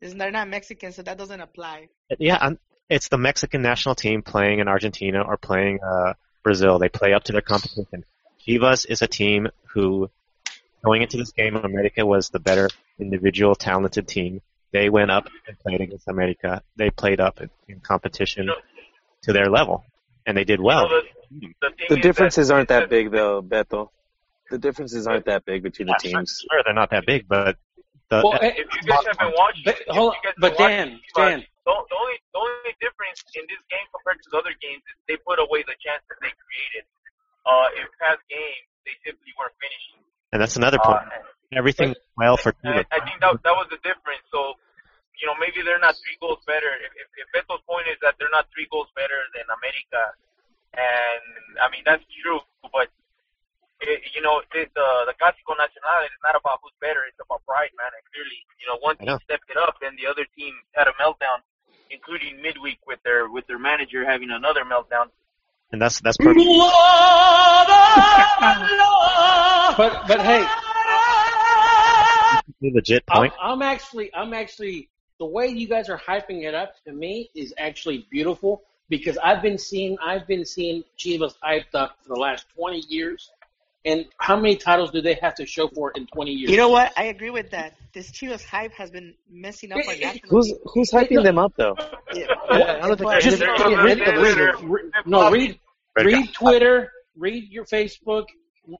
[0.00, 1.88] It's they're not Mexican, so that doesn't apply.
[2.20, 6.12] Yeah, I'm, it's the Mexican national team playing in Argentina or playing uh,
[6.44, 6.78] Brazil.
[6.78, 8.04] They play up to their competition.
[8.48, 10.10] Chivas is a team who,
[10.84, 14.40] going into this game, America was the better individual, talented team.
[14.72, 16.62] They went up and played against America.
[16.76, 18.56] They played up in, in competition You know-
[19.22, 19.84] to their level,
[20.26, 20.88] and they did You well.
[20.88, 23.90] know, the, the, The differences that, aren't that that big though, Beto.
[24.50, 26.44] The differences aren't that big between the Yeah, sure, teams.
[26.50, 27.58] sure, they're not that big, but
[28.08, 30.76] the, Well, eh, If you guys have been watching, But- hold on, but been watching
[30.76, 31.38] Dan, Chivas, Dan.
[31.66, 34.96] The, the only the only difference in this game compared to the other games is
[35.04, 36.88] they put away the chances they created.
[37.48, 40.04] Uh, in past games, they simply weren't finishing.
[40.32, 41.08] and that's another Uh, point.
[41.56, 42.84] Everything well for Chivas.
[42.92, 44.20] I, think that that was the difference.
[44.28, 44.52] So,
[45.16, 46.68] you know, maybe they're not three goals better.
[46.84, 50.02] If, if, if Beto's point is that they're not three goals better than America,
[50.76, 51.24] and
[51.64, 52.92] I mean that's true, but
[53.80, 57.08] it, you know, this, uh, the Clásico Nacional is not about who's better.
[57.08, 57.88] It's about pride, man.
[57.96, 59.18] And clearly, you know, one team know.
[59.24, 61.40] stepped it up, and the other team had a meltdown.
[61.90, 65.08] including midweek with their with their manager having another meltdown.
[65.70, 66.46] And that's that's perfect.
[69.76, 70.46] But but hey,
[72.62, 73.32] legit I'm, point.
[73.40, 77.52] I'm actually I'm actually the way you guys are hyping it up to me is
[77.58, 82.46] actually beautiful because I've been seeing I've been seeing Chivas hyped up for the last
[82.56, 83.30] 20 years.
[83.88, 86.50] And how many titles do they have to show for in 20 years?
[86.50, 86.92] You know what?
[86.96, 87.74] I agree with that.
[87.92, 90.56] This Chivas hype has been messing up our national Who's team.
[90.72, 91.74] who's hyping them up though?
[92.14, 94.62] Yeah, I don't think but- just They're- any- any of the they're- leaders.
[94.62, 95.58] Re- no, read
[95.96, 98.26] read Twitter, read your Facebook.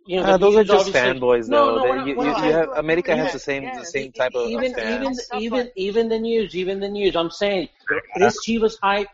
[0.06, 1.76] You know, uh, the those are just fanboys, No, though.
[1.76, 3.78] no, They- we're not- you, we're you, you have America yeah, has the same yeah,
[3.78, 5.30] the same it- type of even fans.
[5.34, 7.16] even even even the news, even the news.
[7.16, 7.68] I'm saying
[8.16, 9.08] this Chivas hype.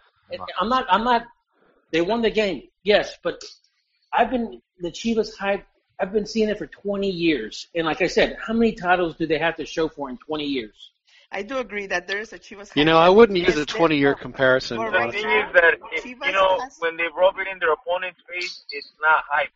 [0.61, 0.85] I'm not.
[0.90, 1.22] I'm not.
[1.92, 3.40] They won the game, yes, but
[4.12, 5.64] I've been the Chivas hype.
[6.00, 9.26] I've been seeing it for 20 years, and like I said, how many titles do
[9.26, 10.90] they have to show for in 20 years?
[11.30, 12.74] I do agree that there is a Chivas.
[12.76, 14.78] You know, I wouldn't use a 20 year comparison.
[14.78, 15.22] The honestly.
[15.22, 18.20] thing is that it, Chivas you know has- when they rub it in their opponent's
[18.33, 19.48] face, it's not hype.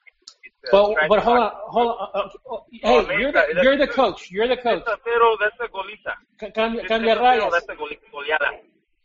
[0.44, 2.09] It's But but hold on, hold on.
[2.14, 4.31] uh, Oh, hey, you're the you're the coach.
[4.31, 4.83] You're the coach.
[4.87, 6.14] That's a cero, that's a goliza.
[6.53, 7.51] Cambia, cambia rayas.
[7.53, 8.59] that's a goleada.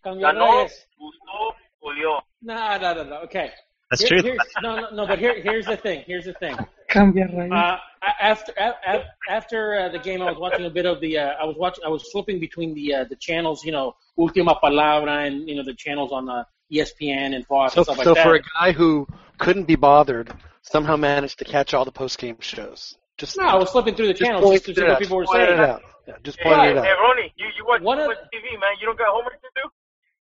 [0.03, 0.85] Cambia Ganó, rayas.
[0.99, 2.21] gustó, goleó.
[2.41, 3.15] No, no, no, no.
[3.21, 3.51] Okay.
[3.93, 4.31] That's Here- true.
[4.31, 5.07] here's- no, no, no.
[5.07, 6.03] But here, here's the thing.
[6.07, 6.55] Here's the thing.
[6.89, 7.27] Cambia.
[7.51, 7.77] Uh,
[8.21, 11.17] after a- after uh, the game, I was watching a bit of the.
[11.19, 11.83] Uh, I was watching.
[11.85, 13.63] I was flipping between the uh, the channels.
[13.63, 17.79] You know, Ultima Palabra and you know the channels on uh, ESPN and Fox So,
[17.79, 18.09] and stuff like that.
[18.09, 18.23] so that.
[18.23, 22.37] for a guy who couldn't be bothered, somehow managed to catch all the post game
[22.39, 22.97] shows.
[23.17, 24.99] Just no, I was flipping through the channels just to pointed see what out.
[24.99, 25.59] people were Just pointed saying.
[25.59, 25.81] it out.
[26.07, 26.97] Yeah, just Hey, pointed it hey, out.
[26.99, 28.73] Ronnie, you, you watch One too of- much TV, man.
[28.81, 29.61] You don't got homework to do?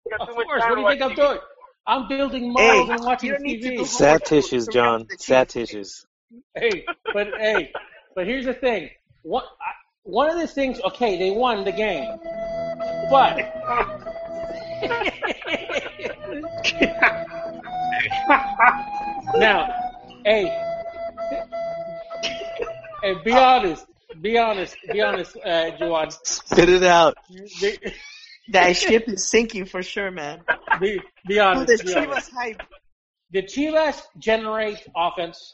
[0.05, 0.61] You got Of too much course.
[0.63, 1.15] time What do you think I'm TV.
[1.15, 1.39] doing?
[1.87, 3.77] I'm building Hey, models and you watching don't need to TV.
[3.77, 5.07] do Sad tissues, John.
[5.17, 5.71] Sad Chiefs.
[5.71, 6.05] tissues.
[6.55, 7.71] hey, but hey,
[8.15, 8.89] but here's the thing.
[9.23, 9.71] One, I,
[10.03, 10.81] one of the things.
[10.81, 12.17] Okay, they won the game,
[13.09, 13.37] but
[19.37, 19.67] now,
[20.25, 20.45] hey,
[23.01, 23.85] hey, be honest,
[24.21, 26.09] be honest, be honest, uh, Juan.
[26.23, 27.17] Spit it out.
[27.61, 27.77] Be,
[28.49, 30.41] That ship is sinking for sure, man.
[30.79, 31.67] Be, be Dude, honest.
[31.67, 32.31] this Be honest.
[32.31, 32.61] Chivas hype.
[33.31, 35.53] Did Chivas generate offense?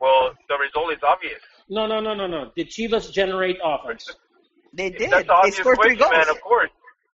[0.00, 1.40] Well, the result is obvious.
[1.68, 2.52] No, no, no, no, no.
[2.56, 4.10] Did Chivas generate offense?
[4.74, 5.10] They did.
[5.10, 6.10] That's the They obvious scored three goals.
[6.12, 6.70] man, of course.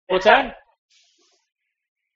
[0.08, 0.56] What's that?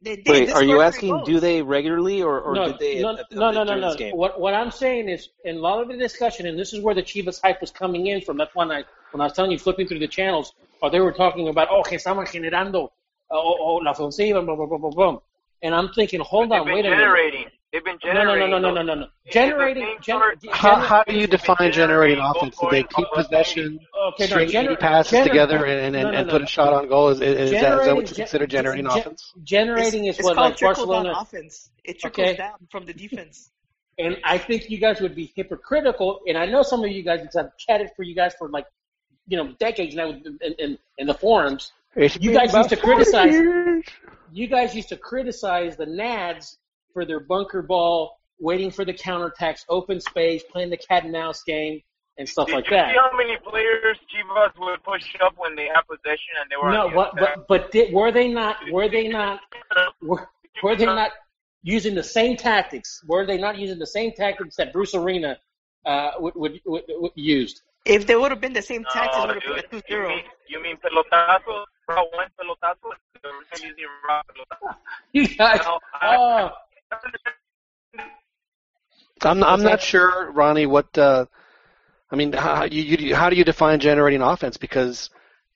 [0.03, 0.29] They did.
[0.29, 1.27] Wait, They are you asking goals.
[1.29, 3.79] do they regularly or, or no, did they no, at, at, no, at, no, no,
[3.79, 3.95] no.
[3.95, 4.17] game?
[4.17, 6.95] What what I'm saying is, in a lot of the discussion, and this is where
[6.95, 8.37] the Chivas hype was coming in from.
[8.37, 10.53] That's when I when I was telling you, flipping through the channels,
[10.85, 12.88] or they were talking about, oh, que estaban generando, uh,
[13.33, 15.18] oh, oh, la ofensiva, blah, blah, blah, blah, blah.
[15.62, 16.99] And I'm thinking, hold They've on, wait a minute.
[16.99, 17.44] generating.
[17.73, 18.51] They've been No, no, no, generating.
[18.51, 19.07] no, no, no, no, no.
[19.33, 22.57] Generating, It's gen, same gen, sort How, how do you define generating generating offense?
[22.61, 26.18] Do they keep possession, okay, no, string gener- passes gener- together, and, and, no, no,
[26.18, 26.33] and no.
[26.35, 27.09] put a shot on goal?
[27.09, 29.33] Is, is, is, that, is that what you consider generating gen- offense?
[29.42, 31.18] generating is it's what called like trickle down Barcelona.
[31.20, 31.70] offense.
[31.83, 32.37] It trickles Okay.
[32.37, 33.51] down from the defense.
[33.99, 36.20] And I think you guys would be hypocritical.
[36.29, 38.66] And I know some of you guys, because I've chatted for you guys for like,
[39.27, 41.73] you know, decades now in, in, in the forums.
[41.97, 43.85] It's You guys used to criticize- years.
[44.33, 46.57] You guys used to criticize the Nads
[46.93, 51.43] for their bunker ball, waiting for the counterattacks, open space, playing the cat and mouse
[51.45, 51.81] game,
[52.19, 52.91] and stuff Did like you that.
[52.93, 56.73] see how many players Chivas would push up when they have possession and they were
[56.73, 58.57] No, on the what, but but did, were they not?
[58.73, 59.41] Were they not?
[60.03, 60.29] Were,
[60.63, 61.11] were they not
[61.63, 63.03] using the same tactics?
[63.07, 65.39] Were they not using the same tactics that Bruce Arena
[65.87, 67.63] uh, would, would, would, would used?
[67.85, 69.70] If they would have been the same tactics, No, it would have dude.
[69.70, 70.09] been a You 2-0.
[70.09, 71.64] mean, you mean pelotazo?
[71.88, 72.92] Route one pelotazo?
[73.23, 73.33] They're
[73.68, 74.75] using route pelotazo.
[75.12, 76.51] You guys, No, I- oh,
[79.23, 81.27] I'm, I'm not sure, Ronnie, what, uh,
[82.11, 84.57] I mean, how, you, you, how do you define generating offense?
[84.57, 85.09] Because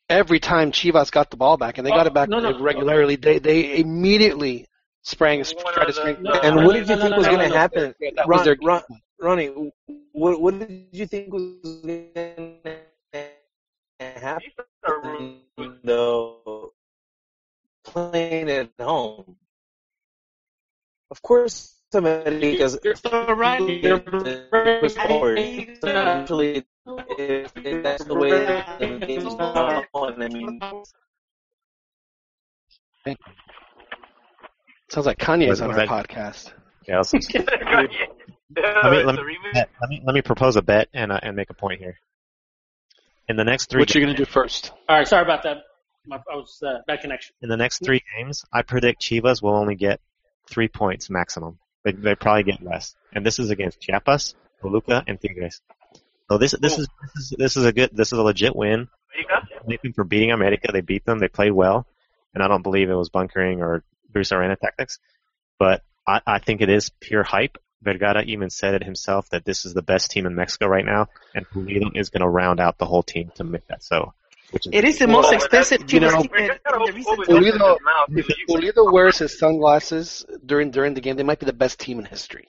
[0.08, 2.58] every time Chivas got the ball back, and they got Oh, it back no, no.
[2.60, 4.66] regularly, they, they immediately
[5.02, 6.16] sprang, One tried to of the- spring.
[6.22, 7.54] No, and no, what no, did you no, think no, was no, going to no,
[7.54, 7.60] no.
[7.60, 7.94] happen?
[8.16, 8.82] That was Ron, their Ron,
[9.20, 9.72] Ronnie,
[10.12, 11.42] what, what did you think was
[11.82, 12.76] going to
[14.00, 15.40] happen
[15.82, 16.72] though
[17.84, 19.36] playing at home?
[21.10, 23.60] Of course, America's You're so right.
[23.60, 25.38] You're push forward.
[25.38, 26.64] I- So Usually,
[27.18, 30.60] if, if that's the way the game's going, I mean,
[34.90, 36.52] Sounds like Kanye's Was- on our that- podcast.
[36.86, 37.02] Yeah,
[38.54, 41.36] let's, let, me, let, me, let me let me propose a bet and uh, and
[41.36, 41.98] make a point here.
[43.28, 44.72] In the next three What you going to do first?
[44.88, 45.58] All right, sorry about that.
[46.06, 47.34] My, I was uh, bad connection.
[47.42, 50.00] in the next three games, I predict Chivas will only get
[50.48, 51.58] three points maximum.
[51.84, 55.60] They they probably get less, and this is against Chiapas, Toluca, and Tigres.
[56.30, 58.88] So this this is this is this is a good this is a legit win.
[59.64, 60.70] blame them for beating America.
[60.72, 61.18] They beat them.
[61.18, 61.86] They played well,
[62.34, 64.98] and I don't believe it was bunkering or Bruce Arena tactics.
[65.58, 67.58] But I, I think it is pure hype.
[67.82, 71.06] Vergara even said it himself that this is the best team in Mexico right now,
[71.34, 74.12] and Pulido is going to round out the whole team to make that so.
[74.50, 76.62] Which is It is the Well, most that's- expensive you know, team We're in, just
[76.64, 81.00] gonna in the hope recent Pulido Pulido, if Pulido wears his sunglasses during during the
[81.02, 82.48] game, they might be the best team in history.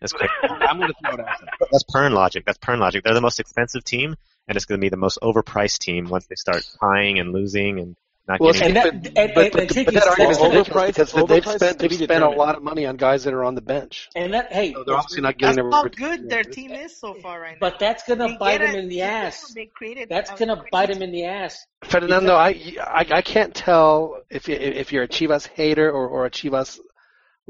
[0.00, 0.30] That's great.
[0.42, 1.68] I'm going to throw it out there.
[1.70, 2.44] That's Pern logic.
[2.46, 3.04] That's Pern logic.
[3.04, 4.16] They're the most expensive team,
[4.48, 7.78] and it's going to be the most overpriced team once they start tying and losing
[7.78, 7.96] and
[8.30, 8.76] not Well, getting.
[8.76, 11.28] And but, that- but, and- but, and but Chicky that argument is said- ridiculous Overpriced-
[11.28, 14.08] they've spent they've spent a lot of money on guys that are on the bench.
[14.16, 16.18] And that hey, So they're obviously not getting That's getting how them.
[16.20, 17.58] good their team is so far right now.
[17.60, 19.52] but that's gonna They bite them a- in the ass.
[19.54, 21.66] They created That's gonna crazy bite them in the ass.
[21.84, 26.26] Fernando, I, I I can't tell if you, if you're a Chivas hater or, or
[26.26, 26.78] a Chivas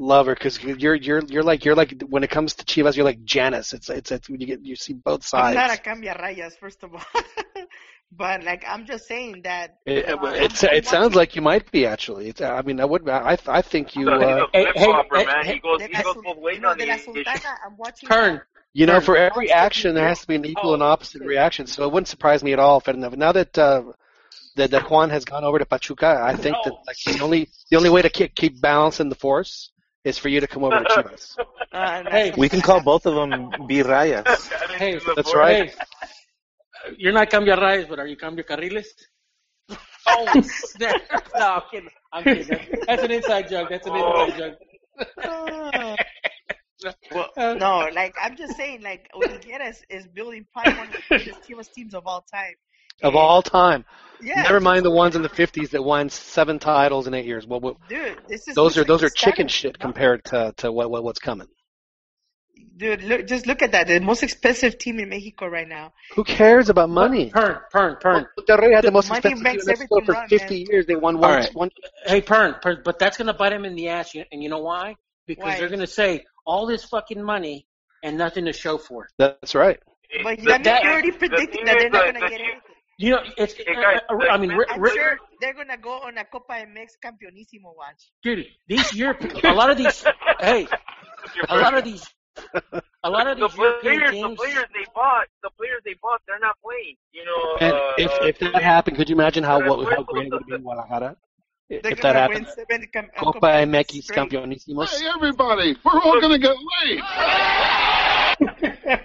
[0.01, 3.23] lover because you're you're you're like you're like when it comes to Chivas you're like
[3.23, 3.73] Janus.
[3.73, 5.55] It's it's, it's you get you see both I'm sides.
[5.55, 7.03] not a cambia rayas, first of all.
[8.11, 11.71] but like I'm just saying that It, uh, I'm- it, it sounds like you might
[11.71, 12.29] be actually.
[12.29, 13.07] It's, I mean, I would.
[13.07, 14.05] I I think you.
[14.05, 15.45] So Uh, Hey, hey, flopper, hey, man.
[15.45, 17.13] hey, he goes, he goes both you ways know, on de the la issue.
[17.13, 18.41] Sultana, I'm watching Turn.
[18.73, 21.67] you know, for every action there has to be an equal and opposite reaction.
[21.67, 23.15] So it wouldn't surprise me at all, Fernando.
[23.15, 23.83] Now that uh,
[24.55, 27.77] that that Juan has gone over to Pachuca, I think that like the only the
[27.77, 29.70] only way to keep keep balancing the force
[30.03, 31.37] is for you to come over to Chivas.
[31.73, 34.49] Uh, Hey, We can call both of them Birrayas.
[34.77, 35.69] Hey, That's right.
[35.69, 35.73] Hey,
[36.97, 38.87] you're not cambia rayas, but are you cambia carriles?
[40.05, 40.97] Oh, snap.
[41.37, 41.89] no, I'm kidding.
[42.11, 42.59] I'm kidding.
[42.87, 43.69] That's an inside joke.
[43.69, 44.57] That's an inside joke.
[47.13, 51.03] well, no, like I'm just saying, like Higuera is, is building probably one of the
[51.07, 52.55] greatest Chivas teams of all time.
[53.03, 53.85] Of all time,
[54.21, 57.47] yeah, never mind the ones in the '50s that won seven titles in eight years.
[57.47, 58.19] Well, well dude.
[58.27, 61.47] This is those are those are chicken shit compared to to what, what what's coming.
[62.77, 63.87] Dude, look, just look at that.
[63.87, 65.93] The most expensive team in Mexico right now.
[66.15, 67.29] Who cares about money?
[67.29, 68.25] Pern, Pern, Pern.
[68.39, 70.65] Monterrey had the most expensive team in Mexico for 50 man.
[70.69, 70.85] years.
[70.87, 71.31] They won All one.
[71.31, 71.49] right.
[71.53, 71.69] one
[72.05, 74.95] Hey, Pern, Pern, but that's gonna bite him in the ass, and you know why?
[75.27, 75.59] Because Why?
[75.59, 77.67] they're gonna say all this fucking money
[78.03, 79.11] and nothing to show for it.
[79.17, 79.79] that's right.
[80.23, 82.13] But The that means that- you already the predicted thing that is they're not gonna
[82.13, 82.61] the get Chiv- anything.
[83.01, 83.53] You know, it's.
[83.53, 86.53] Hey, guys, uh, the I mean, I'm re- sure they're gonna go on a Copa
[86.53, 88.11] MX Campeonísimo watch.
[88.21, 90.05] dude, these Europe, a lot of these,
[90.39, 90.67] hey,
[91.49, 92.05] a lot of these,
[93.03, 96.21] a lot of the these European players, the players they bought, the players they bought,
[96.27, 96.95] they're not playing.
[97.11, 100.03] You know, And uh, if uh, if that happened, could you imagine how what, how
[100.03, 101.17] great it would be of in Guadalajara?
[101.69, 104.29] If that gonna happened, seven cam- uh, Copa MX MX straight.
[104.29, 104.99] Campeonísimos.
[104.99, 106.99] Hey, everybody, we're all going to get laid.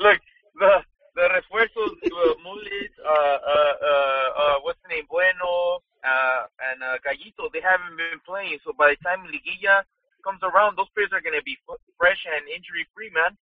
[0.00, 0.18] Look,
[0.58, 0.82] the
[1.20, 7.52] the refuerzos, uh, Mulis, uh, uh, uh, uh, what's the name, Bueno, uh, and Gallito,
[7.52, 8.58] they haven't been playing.
[8.64, 9.84] So by the time Liguilla
[10.24, 11.58] comes around, those players are going to be
[11.98, 13.36] fresh and injury free, man.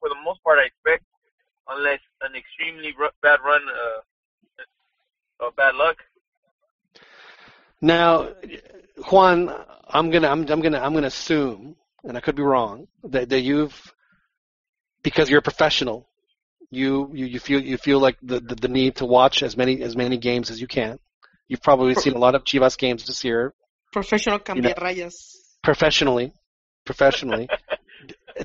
[0.00, 1.04] For the most part, I expect,
[1.68, 3.62] unless an extremely ru- bad run,
[5.40, 5.96] of bad luck.
[7.80, 8.28] Now,
[9.10, 9.50] Juan,
[9.88, 13.40] I'm gonna I'm, I'm gonna I'm gonna assume, and I could be wrong, that, that
[13.40, 13.92] you've
[15.02, 16.08] because you're a professional,
[16.72, 19.82] you you, you feel you feel like the, the the need to watch as many
[19.82, 20.98] as many games as you can.
[21.48, 23.52] You've probably seen a lot of Chivas games this year
[23.92, 25.14] Professional You know- rayas.
[25.62, 26.32] professionally.
[26.84, 27.48] Professionally,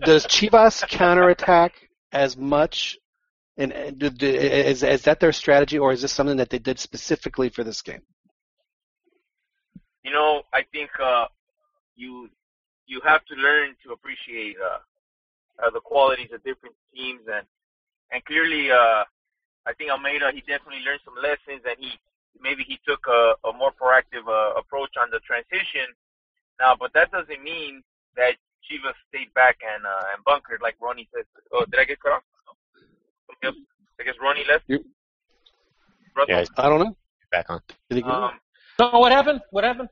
[0.01, 1.71] does Chivas counterattack
[2.11, 2.97] as much?
[3.57, 6.59] And and do- do- is is that their strategy, or is this something that they
[6.59, 8.03] did specifically for this game?
[10.03, 11.25] you know, I think uh,
[11.95, 12.29] you
[12.85, 14.79] you have to learn to appreciate uh,
[15.65, 17.45] uh, the qualities of different teams, and
[18.11, 19.03] and clearly, uh,
[19.65, 21.91] I think Almeyda he definitely learned some lessons, and he
[22.41, 25.87] maybe he took a, a more proactive uh, approach on the transition.
[26.59, 27.83] Now, but that doesn't mean
[28.15, 28.33] that
[28.65, 31.25] Chivas stayed back and uh, and bunkered like Ronnie said.
[31.53, 32.23] Oh, did I get cut off?
[32.47, 32.53] No.
[33.49, 33.53] Yep.
[33.99, 34.63] I guess Ronnie left.
[34.67, 34.85] You-
[36.27, 36.95] Yeah, I don't know.
[37.31, 37.61] back on.
[37.89, 38.03] Did he?
[38.03, 38.31] Um,
[38.79, 39.41] So what happened?
[39.51, 39.89] What happened?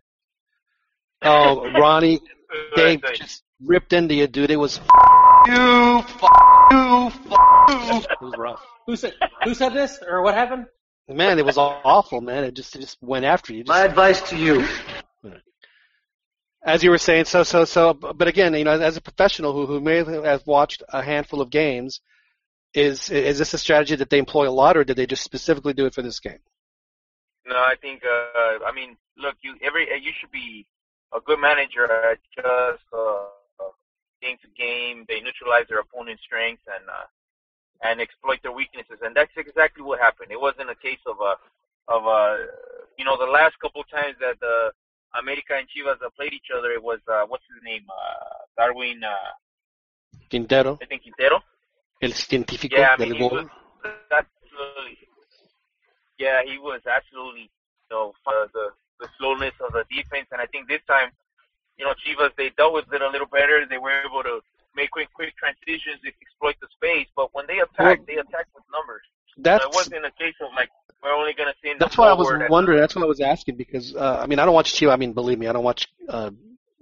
[1.24, 2.20] oh, Ronnie,
[2.76, 4.52] Dave just ripped into you, dude.
[4.52, 4.80] It was
[5.48, 6.02] you, you,
[6.72, 7.12] you.
[7.68, 8.66] It was rough.
[8.86, 9.14] Who said?
[9.44, 10.00] Who said this?
[10.08, 10.68] Or what happened?
[11.08, 12.44] Man, it was awful, man.
[12.44, 13.64] It just it just went after you.
[13.64, 14.68] Just, advice to you.
[16.66, 17.94] as you were saying, so so so.
[17.94, 21.50] But again, you know, as a professional who who may have watched a handful of
[21.52, 22.02] games,
[22.74, 25.74] is is this a strategy that they employ a lot, or did they just specifically
[25.74, 26.40] do it for this game?
[27.48, 28.02] No, I think.
[28.04, 30.66] Uh, I mean, look, you every you should be
[31.16, 33.26] a good manager at just uh,
[34.26, 35.06] game to game.
[35.08, 37.08] They neutralize their opponent's strengths and uh,
[37.86, 40.32] and exploit their weaknesses, and that's exactly what happened.
[40.34, 41.38] It wasn't a case of a
[41.88, 42.50] of a
[42.98, 44.74] you know the last couple of times that the
[45.14, 46.72] America and Chivas uh, played each other.
[46.72, 49.32] It was uh, what's his name, uh, Darwin, uh,
[50.30, 51.44] Quintero, I think Quintero.
[52.02, 53.40] el científico Yeah, I mean, he gol.
[53.40, 54.24] uh,
[56.18, 60.68] yeah, he was absolutely, you know, the the slowness of the defense, and I think
[60.68, 61.12] this time,
[61.78, 63.66] you know, Chivas they dealt with it a little better.
[63.70, 64.40] They were able to
[64.76, 69.04] make quick quick transitions, exploit the space, but when they attacked, they attacked with numbers.
[69.38, 70.70] That's so wasn't a case of like
[71.04, 71.80] we're only going to send.
[71.80, 72.80] That's why I was wondering.
[72.80, 74.94] That's why I was asking because uh, I mean I don't watch Chivas.
[74.94, 76.32] I mean believe me, I don't watch uh,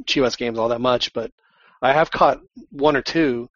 [0.05, 1.31] Chivas games all that much, but
[1.81, 2.41] I have caught
[2.71, 3.49] one or two.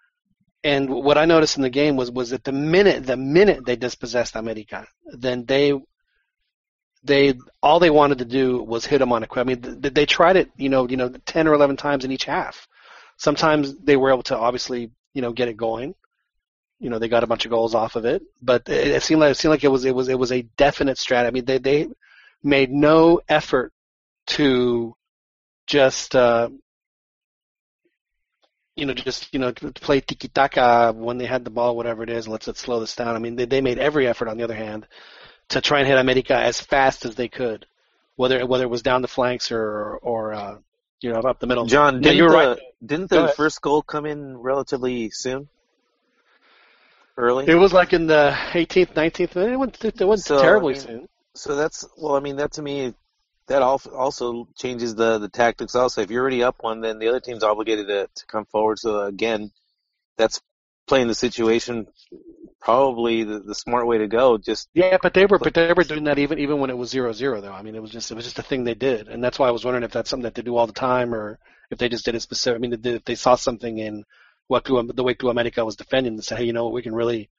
[0.63, 3.75] And what I noticed in the game was was that the minute the minute they
[3.75, 5.73] dispossessed America, then they
[7.07, 7.33] they
[7.63, 9.45] all they wanted to do was hit them on a quick.
[9.45, 12.11] I mean they, they tried it, you know, you know, ten or eleven times in
[12.11, 12.67] each half.
[13.17, 15.95] Sometimes they were able to obviously, you know, get it going.
[16.79, 19.21] You know, they got a bunch of goals off of it, but it, it seemed
[19.21, 21.27] like it seemed like it was it was it was a definite strategy.
[21.27, 21.87] I mean, they they
[22.43, 23.73] made no effort
[24.27, 24.95] to
[25.65, 26.49] just uh,
[28.75, 32.03] you know just you know to play tiki taka when they had the ball, whatever
[32.03, 32.25] it is.
[32.25, 33.15] And let's let's slow this down.
[33.15, 34.27] I mean, they they made every effort.
[34.27, 34.87] On the other hand,
[35.49, 37.65] to try and hit America as fast as they could,
[38.15, 40.57] whether whether it was down the flanks or or uh,
[41.01, 41.65] you know up the middle.
[41.65, 42.59] John, didn't you're the, right.
[42.85, 45.49] didn't the first goal come in relatively soon?
[47.19, 47.47] Early?
[47.47, 49.53] It was like in the 18th, 19th minute.
[49.53, 51.09] It went, it went So, terribly I mean, soon.
[51.33, 52.93] So that's well, I mean, that to me,
[53.47, 55.73] that al- also changes the the tactics.
[55.73, 58.77] Also, if you're already up one, then the other team's obligated to, to come forward.
[58.77, 59.51] So again,
[60.17, 60.41] that's
[60.87, 61.87] playing the situation
[62.59, 64.37] probably the, the smart way to go.
[64.37, 66.89] Just Yeah, but they were but they were doing that even even when it was
[66.89, 67.53] zero zero though.
[67.53, 69.47] I mean, it was just it was just a thing they did, and that's why
[69.47, 71.89] I was wondering if that's something that they do all the time or if they
[71.89, 72.57] just did it specific.
[72.57, 74.05] I mean, if they saw something in
[74.47, 76.95] what Club- the way Club America was defending and say, hey, you know we can
[76.95, 77.29] really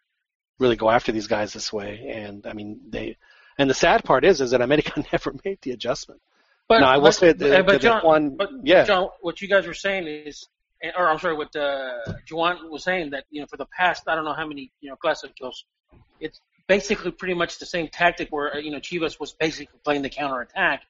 [0.59, 2.11] really go after these guys this way.
[2.15, 3.17] And I mean, they
[3.59, 6.21] and the sad part is is that America never made the adjustment.
[6.69, 9.09] But, now I will but, say that, but, but that John, Juan, but yeah, John,
[9.23, 10.49] what you guys were saying is,
[10.97, 11.99] or I'm sorry, what uh,
[12.31, 14.91] Juan was saying that you know for the past I don't know how many you
[14.91, 15.55] know classicos,
[16.21, 20.11] it's basically pretty much the same tactic where you know Chivas was basically playing the
[20.11, 20.83] counter attack.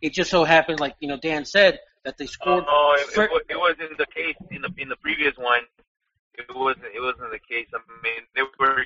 [0.00, 2.64] It just so happened, like you know Dan said, that they Oh, scored.
[2.66, 5.62] no, it, it, wa- it wasn't the case in the in the previous one.
[6.34, 6.86] It wasn't.
[6.94, 7.68] It wasn't the case.
[7.72, 8.84] I mean, they were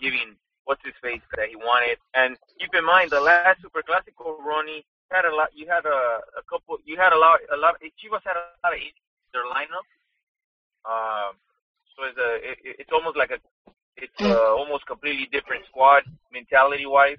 [0.00, 1.98] giving what's his face that he wanted.
[2.14, 5.48] And keep in mind, the last Super Clásico, Ronnie had a lot.
[5.54, 6.76] You had a a couple.
[6.84, 7.40] You had a lot.
[7.52, 7.76] A lot.
[7.98, 9.86] Chivas had a lot of injuries in their lineup.
[10.84, 11.36] Um,
[11.96, 12.30] so it's a.
[12.52, 13.40] It, it- it's almost like a.
[14.04, 16.02] It's a almost completely different squad
[16.38, 17.16] mentality wise.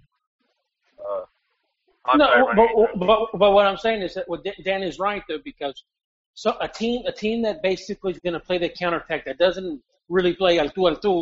[0.99, 1.23] Uh,
[2.21, 2.67] No, but,
[3.07, 5.77] but but what I'm saying is that what Dan- Dan is right though because
[6.43, 9.81] so a team a team that basically is going to play the counterattack that doesn't
[10.17, 11.13] really play al tú al tú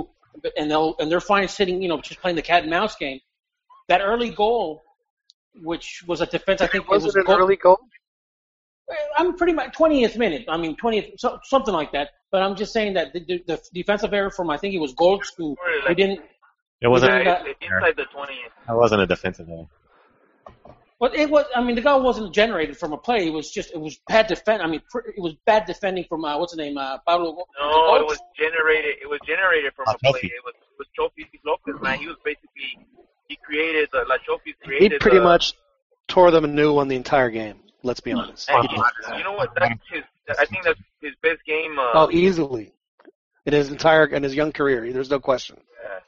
[0.60, 3.20] and they'll and they're fine sitting you know just playing the cat and mouse game.
[3.91, 4.66] That early goal,
[5.72, 7.80] which was a defense, I think it was was it an goal- early goal?
[9.17, 10.45] I'm pretty much 20th minute.
[10.49, 12.09] I mean 20th so, something like that.
[12.31, 14.93] But I'm just saying that the, the, the defensive error from I think it was
[14.93, 15.55] Goltz who,
[15.88, 16.19] who didn't
[16.81, 17.11] It wasn't.
[17.11, 18.34] didn't Yeah, got- it's inside the 20.
[18.67, 19.67] That wasn't a defensive error.
[20.99, 21.43] But it was.
[21.53, 23.27] I mean, the goal wasn't generated from a play.
[23.27, 23.71] It was just.
[23.73, 24.61] It was bad defend.
[24.61, 26.77] I mean, pr- it was bad defending from uh, what's the name?
[26.77, 27.36] Uh, Pablo.
[27.59, 28.95] No, it was generated.
[29.01, 30.11] It was generated from Ah, a play.
[30.21, 30.25] Chofi.
[30.27, 31.99] It was it was Chofi Lopez, man.
[31.99, 32.88] He was basically
[33.27, 35.55] he created the La Chofi He pretty the, much
[36.07, 37.59] tore them a new one the entire game.
[37.84, 38.49] Let's be honest.
[38.49, 39.53] And He he, you know what?
[39.57, 40.03] That's his.
[40.39, 41.77] I think that's his best game.
[41.77, 42.73] Uh, Oh, easily.
[43.45, 45.57] In his entire in his young career, there's no question.
[45.84, 45.99] yeah.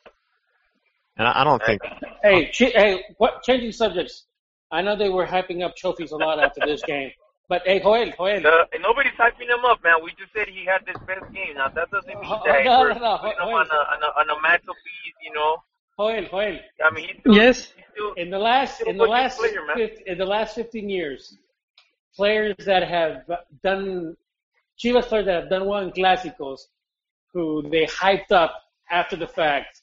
[1.17, 1.81] And I, I don't think.
[2.23, 3.43] Hey, ch- hey, what?
[3.43, 4.23] Changing subjects.
[4.71, 7.11] I know they were hyping up Chofis a lot after this game,
[7.49, 8.41] but hey, Joel, Joel.
[8.41, 9.95] The, nobody's hyping him up, man.
[10.03, 11.55] We just said he had this best game.
[11.55, 13.17] Now that doesn't mean Oh, that no, we're no, no.
[13.17, 13.53] putting him Wait.
[13.53, 15.15] on a, on a on a mantelpiece.
[15.23, 15.57] You know,
[15.97, 16.59] Joel, Joel.
[16.83, 17.57] I mean, he's still, Yes.
[17.75, 19.75] he's still In the last, in the last, player, man.
[19.77, 21.37] fif- in the last 15 years,
[22.15, 23.23] players that have
[23.63, 24.15] done
[24.79, 26.59] Chivas players that have done well in clásicos,
[27.33, 28.53] who they hyped up
[28.91, 29.81] after the fact,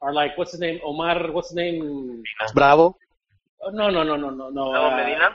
[0.00, 0.80] are like what's his name?
[0.84, 1.30] Omar.
[1.32, 2.22] What's his name?
[2.54, 2.96] Bravo,
[3.64, 4.72] Oh, no, no, no, no, no, no.
[4.72, 5.28] Melo uh, Medina,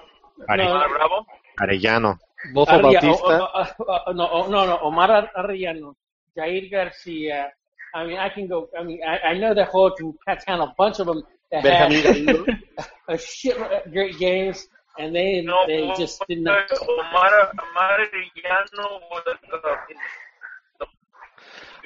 [0.50, 0.64] Are- no.
[0.68, 1.26] Omar Bravo.
[1.62, 2.20] Arellano.
[2.54, 3.26] Bofo Arria- Bautista.
[3.26, 5.94] oh, oh, oh, no, oh, no, no, Omar Arellano,
[6.38, 7.50] Jair Garcia.
[7.96, 8.68] I mean, I can go.
[8.78, 10.14] I mean, I, I know that whole can
[10.46, 13.56] count a bunch of them that Benjamin had a shit
[13.92, 14.68] great games,
[15.00, 16.70] and they No, they just did not.
[16.82, 19.24] Omar Omar Arellano was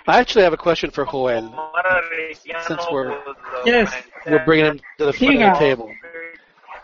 [0.08, 1.72] I actually have a question for Joel.
[2.68, 3.16] Since we're-
[3.66, 3.94] Yes.
[4.26, 5.94] We're bringing him to the front of the table.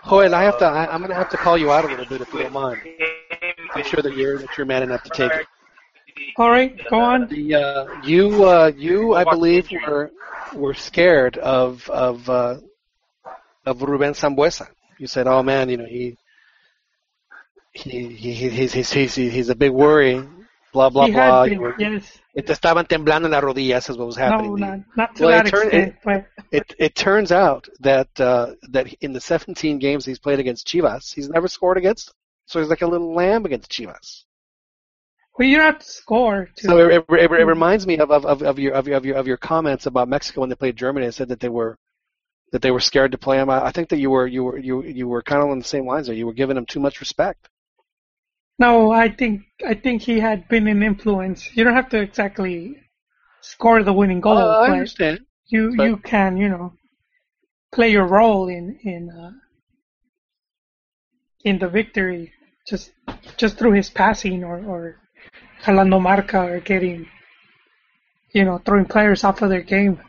[0.08, 0.66] Joel, I have to.
[0.66, 2.54] I, I'm going to have to call you out a little bit if you don't
[2.54, 2.80] mind.
[3.74, 5.48] I'm sure that you're that you're man enough to take it.
[6.38, 7.28] All right, go on.
[7.28, 10.12] The uh, you uh, you I believe were
[10.54, 12.58] were scared of of uh,
[13.66, 14.68] of Ruben Sambueza.
[15.00, 16.18] You said, "Oh man, you know he
[17.72, 20.24] he, he he's, he's he's he's a big worry."
[20.74, 21.46] Blah blah He blah.
[21.46, 22.20] been, were, yes.
[22.36, 23.90] te estaban temblando las rodillas.
[23.90, 24.56] Is what was happening.
[24.56, 28.08] No, not, not to Well, that it turned- extent, but it it turns out that
[28.20, 32.14] uh, that in the 17 games he's played against Chivas, he's never scored against.
[32.46, 34.24] So he's like a little lamb against Chivas.
[35.40, 36.50] Well, you don't have to score.
[36.58, 38.98] To, So it, it, it, it reminds me of, of, of, of your of your
[38.98, 41.50] of your of your comments about Mexico when they played Germany and said that they
[41.50, 41.78] were
[42.52, 43.50] that they were scared to play him.
[43.50, 45.66] I, I think that you were you were you you were kind of on the
[45.66, 46.16] same lines there.
[46.16, 47.50] You were giving him too much respect.
[48.60, 51.40] no, I think I think he had been an influence.
[51.56, 52.78] You don't have to exactly
[53.42, 55.20] score the winning goal, Uh, I but understand.
[55.48, 56.74] you but- you can you know
[57.76, 59.32] play your role in in uh,
[61.44, 62.32] in the victory
[62.68, 62.92] just
[63.38, 64.82] just through his passing or or
[65.64, 67.08] jalando marca or getting
[68.34, 70.00] you know throwing players off of their game.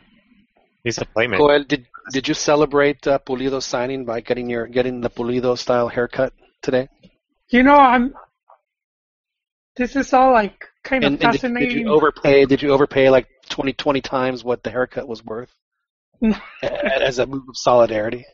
[0.83, 1.37] He's a playmaker.
[1.37, 5.87] Joel, did did you celebrate uh, Pulido's signing by getting your getting the Pulido style
[5.87, 6.89] haircut today?
[7.49, 8.13] You know, I'm.
[9.75, 11.69] This is all like kind of And, and did, fascinating.
[11.69, 12.45] did you overpay?
[12.45, 15.53] Did you overpay like 20, 20 times what the haircut was worth
[16.61, 18.25] as a move of solidarity?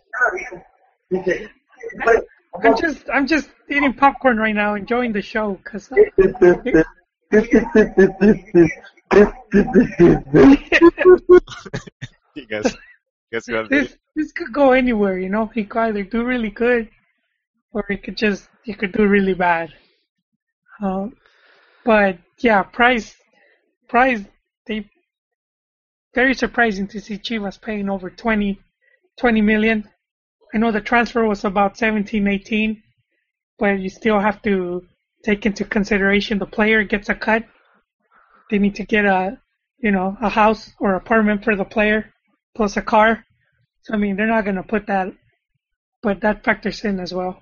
[2.64, 5.90] I'm just I'm just eating popcorn right now, enjoying the show because
[12.36, 12.76] You guys,
[13.32, 15.20] guys got this this could go anywhere.
[15.20, 16.90] You know, he could either do really good,
[17.74, 19.74] or he could just he could do really bad.
[20.82, 21.16] Um,
[21.84, 23.16] but yeah, Price
[23.88, 24.24] Price
[24.68, 24.90] they
[26.14, 28.58] very surprising to see Chivas paying over 20,
[29.20, 29.90] 20 million.
[30.54, 32.82] I know the transfer was about 17, 18,
[33.60, 34.88] but you still have to
[35.26, 37.44] take into consideration the player gets a cut.
[38.50, 39.38] They need to get a,
[39.80, 42.14] you know, a house or apartment for the player
[42.56, 43.24] plus a car.
[43.84, 45.14] So I mean, they're not going to put that,
[46.02, 47.40] but that factors in as well.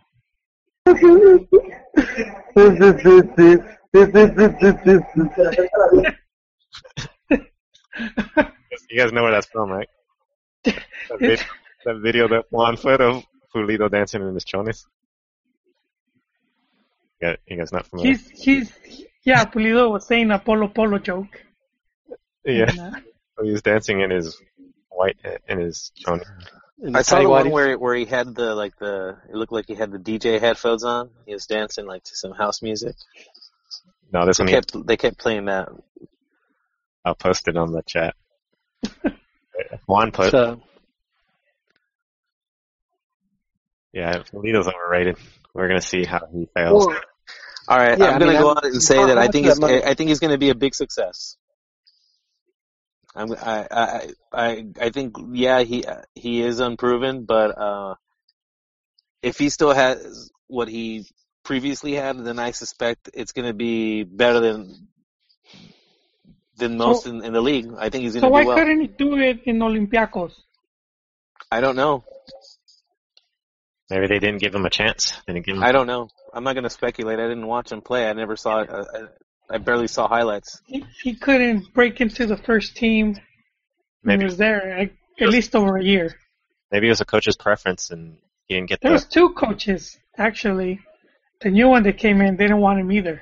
[8.90, 9.90] You guys know where that's from, right?
[10.64, 11.46] That, vid-
[11.86, 13.24] that video that Juan put of
[13.56, 14.88] Pulido dancing in his chones.
[17.22, 18.12] Yeah, you guys not familiar?
[18.12, 18.74] He's he's
[19.24, 19.46] yeah.
[19.46, 21.42] Pulido was saying a polo polo joke.
[22.46, 23.00] yeah, And, uh,
[23.44, 24.42] he was dancing in his
[25.04, 26.22] white in his chone.
[26.94, 29.76] I saw the one where where he had the like the it looked like he
[29.76, 31.10] had the DJ headphones on.
[31.26, 32.96] He was dancing like to some house music.
[34.12, 35.70] No, this one They he, kept they kept playing that.
[37.06, 38.16] I'll post it on the chat.
[39.88, 40.62] Juan put, So,
[43.94, 45.18] yeah, Pulido's overrated.
[45.54, 46.86] We're gonna see how he fails.
[46.88, 47.00] well,
[47.68, 49.48] All right, Yeah, I'm I gonna mean, go I'm- out and say that I think
[49.48, 51.38] of that money- I think he's gonna be a big success.
[53.16, 55.86] I'm, I, I I I think yeah he
[56.16, 57.96] he is unproven, but uh,
[59.22, 61.06] if he still has what he
[61.44, 64.88] previously had, then I suspect it's going to be better than
[66.58, 67.68] than most So- in, in the league.
[67.78, 68.58] I think he's going so to why do well.
[68.58, 70.34] couldn't he do it in Olympiacos?
[71.52, 72.04] I don't know.
[73.90, 75.12] Maybe they didn't give him a chance.
[75.28, 75.64] They didn't give him.
[75.64, 76.10] I don't know.
[76.34, 77.20] I'm not going to speculate.
[77.20, 78.10] I didn't watch him play.
[78.10, 78.70] I never saw it.
[78.72, 79.02] I,
[79.50, 80.62] I, I barely saw highlights.
[80.66, 83.18] He, he couldn't break into the first team.
[84.04, 86.14] Maybe he was there like, at least over a year.
[86.72, 88.18] maybe it was a coach's preference, and
[88.48, 88.94] he didn't get There the.
[88.96, 90.80] was two coaches actually.
[91.42, 93.22] The new one that came in, they didn't want him either.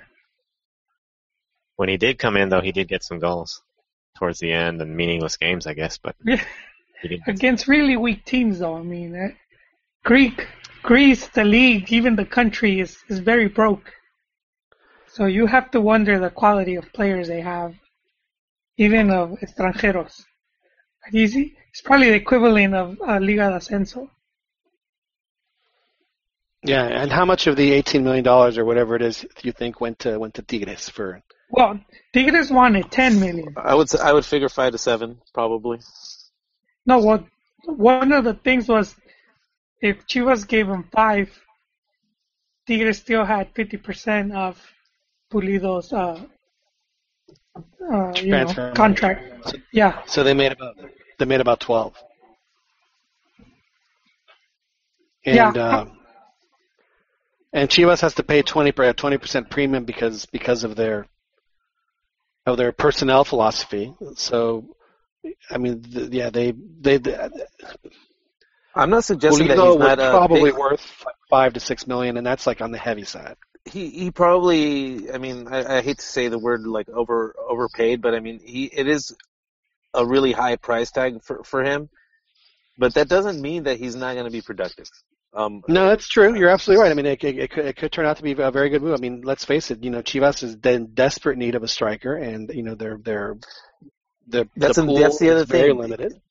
[1.77, 3.61] When he did come in, though, he did get some goals
[4.17, 5.97] towards the end and meaningless games, I guess.
[5.97, 6.43] But Yeah.
[7.25, 8.75] Against really weak teams, though.
[8.77, 9.29] I mean, uh,
[10.03, 10.47] Greek,
[10.83, 13.91] Greece, the league, even the country is is very broke.
[15.13, 17.75] So you have to wonder the quality of players they have,
[18.77, 20.23] even of extranjeros.
[21.11, 24.09] He's, it's probably the equivalent of uh, Liga de Ascenso.
[26.63, 29.51] yeah, and how much of the eighteen million dollars or whatever it is do you
[29.51, 31.21] think went to went to Tigres for?
[31.49, 31.79] Well,
[32.13, 33.53] Tigres wanted 10 million.
[33.57, 35.79] I would s- I would figure five to seven probably.
[36.85, 37.25] No, what
[37.65, 38.95] one of the things was
[39.81, 41.29] if Chivas gave him five,
[42.67, 44.61] Tigres still had 50% of
[45.31, 46.19] Pulido's uh,
[47.55, 48.71] uh, you know, Transfer.
[48.73, 49.55] contract.
[49.71, 50.75] Yeah, So they made about
[51.17, 51.93] they made about twelve.
[55.25, 55.67] And Yeah.
[55.67, 55.85] uh,
[57.53, 61.05] and Chivas has to pay twenty per twenty percent premium because because of their
[62.45, 63.93] of their personnel philosophy.
[64.15, 64.65] So,
[65.49, 66.99] I mean, th- yeah, they they.
[68.75, 70.85] I'm not suggesting that Pulido he's was not probably big- worth
[71.29, 73.35] five to six million, and that's like on the heavy side.
[73.65, 78.01] He he probably I mean I, I hate to say the word like over overpaid,
[78.01, 79.15] but I mean he it is
[79.93, 81.89] a really high price tag for for him,
[82.77, 84.87] but that doesn't mean that he's not going to be productive.
[85.33, 86.35] Um, No, that's true.
[86.35, 86.91] You're absolutely right.
[86.91, 88.81] I mean, it, it, it, could, it could turn out to be a very good
[88.81, 88.93] move.
[88.93, 89.81] I mean, let's face it.
[89.81, 93.37] You know, Chivas is in desperate need of a striker, and you know they're they're
[94.27, 95.77] the That's the a- pool that's the other is very thing.
[95.77, 96.21] limited.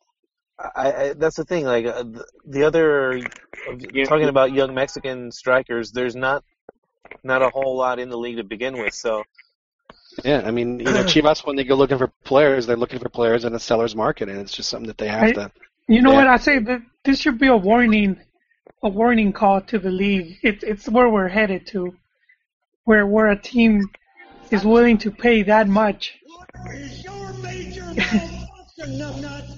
[0.59, 1.65] I, I that's the thing.
[1.65, 3.21] Like uh, the, the other
[4.05, 6.45] talking about young Mexican strikers, there's not
[7.23, 8.95] not a whole lot in the league to begin with.
[8.95, 9.23] So
[10.25, 13.09] Yeah, I mean, you know, Chivas when they go looking for players, they're looking for
[13.09, 15.53] players in a seller's market, and it's just something that they have I- to.
[15.89, 16.19] You know Yeah.
[16.19, 16.59] what I say?
[16.61, 18.17] That this should be a warning,
[18.85, 20.39] a warning call to the league.
[20.43, 21.93] It's it's where we're headed to,
[22.85, 23.89] where where a team
[24.53, 26.17] is willing to pay that much.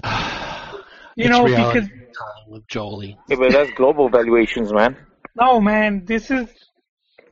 [1.15, 3.17] You It's know, reality because time with Jolie.
[3.27, 4.97] Yeah, but that's global valuations, man.
[5.35, 6.49] no man, this is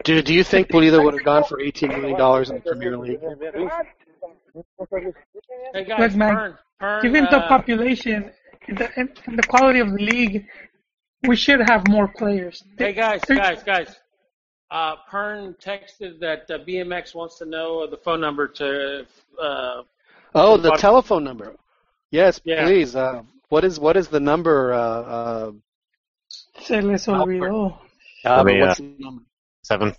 [0.03, 2.97] Do Do you think Pulido would have gone for eighteen million dollars in the Premier
[2.97, 3.19] League?
[5.73, 8.31] Hey guys, Look, man, Pern, Pern, given the uh, population
[8.67, 10.45] and the, and and the quality of the league,
[11.27, 12.63] we should have more players.
[12.77, 13.95] Hey guys, There- guys, guys.
[14.69, 19.05] Uh, Pern texted that uh, BMX wants to know the phone number to.
[19.41, 19.83] Uh,
[20.33, 21.53] Oh, the Pod- telephone number.
[22.09, 22.63] Yes, Yeah.
[22.65, 22.95] please.
[22.95, 24.73] Uh, what is what is the number?
[24.73, 25.51] Uh, uh,
[26.61, 27.77] Se les olvidó.
[28.23, 29.23] uh, Let me, what's the number?
[29.71, 29.95] Seven.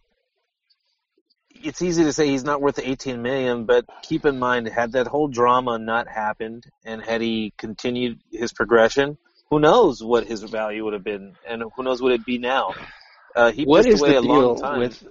[1.56, 5.08] it's easy to say he's not worth 18 million, but keep in mind had that
[5.08, 9.18] whole drama not happened and had he continued his progression,
[9.50, 12.74] who knows what his value would have been, and who knows what it'd be now.
[13.36, 15.08] Uh, he What is away the a deal with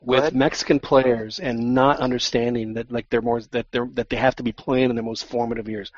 [0.00, 4.36] with Mexican players and not understanding that like they're more that they're that they have
[4.36, 5.92] to be playing in their most formative years?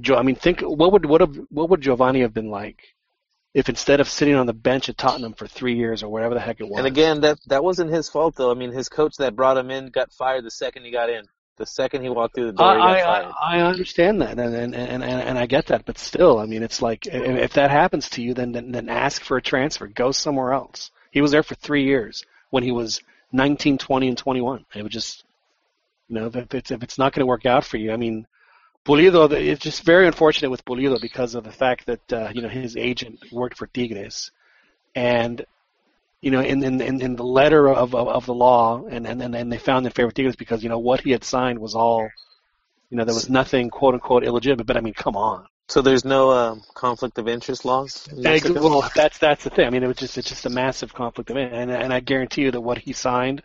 [0.00, 2.82] Joe, I mean, think what would what have what would Giovanni have been like
[3.54, 6.40] if instead of sitting on the bench at Tottenham for three years or whatever the
[6.40, 6.78] heck it was?
[6.78, 8.50] And again, that that wasn't his fault though.
[8.50, 11.24] I mean, his coach that brought him in got fired the second he got in.
[11.56, 13.32] The second he walked through the door, he got I, fired.
[13.40, 16.62] I, I understand that, and, and and and I get that, but still, I mean,
[16.62, 19.88] it's like if, if that happens to you, then, then then ask for a transfer,
[19.88, 20.92] go somewhere else.
[21.10, 24.66] He was there for three years when he was 19, 20, and 21.
[24.74, 25.24] It would just,
[26.08, 28.26] you know, if it's if it's not going to work out for you, I mean,
[28.88, 32.48] Pulido, it's just very unfortunate with Pulido because of the fact that uh, you know
[32.48, 34.30] his agent worked for Tigres,
[34.94, 35.44] and
[36.22, 39.22] you know, in in in, in the letter of, of of the law, and and
[39.22, 41.58] and and they found in favor of Tigres because you know what he had signed
[41.58, 42.08] was all,
[42.88, 44.66] you know, there was nothing quote unquote illegitimate.
[44.66, 45.46] But I mean, come on.
[45.68, 48.08] So there's no um, conflict of interest laws.
[48.46, 49.66] in Well, that's that's the thing.
[49.66, 52.00] I mean, it was just it's just a massive conflict of interest, and and I
[52.00, 53.42] guarantee you that what he signed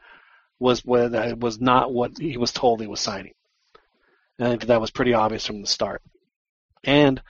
[0.57, 3.33] was was was not what he was told he was signing.
[4.39, 6.01] And I think that was pretty obvious from the start.
[6.83, 7.21] And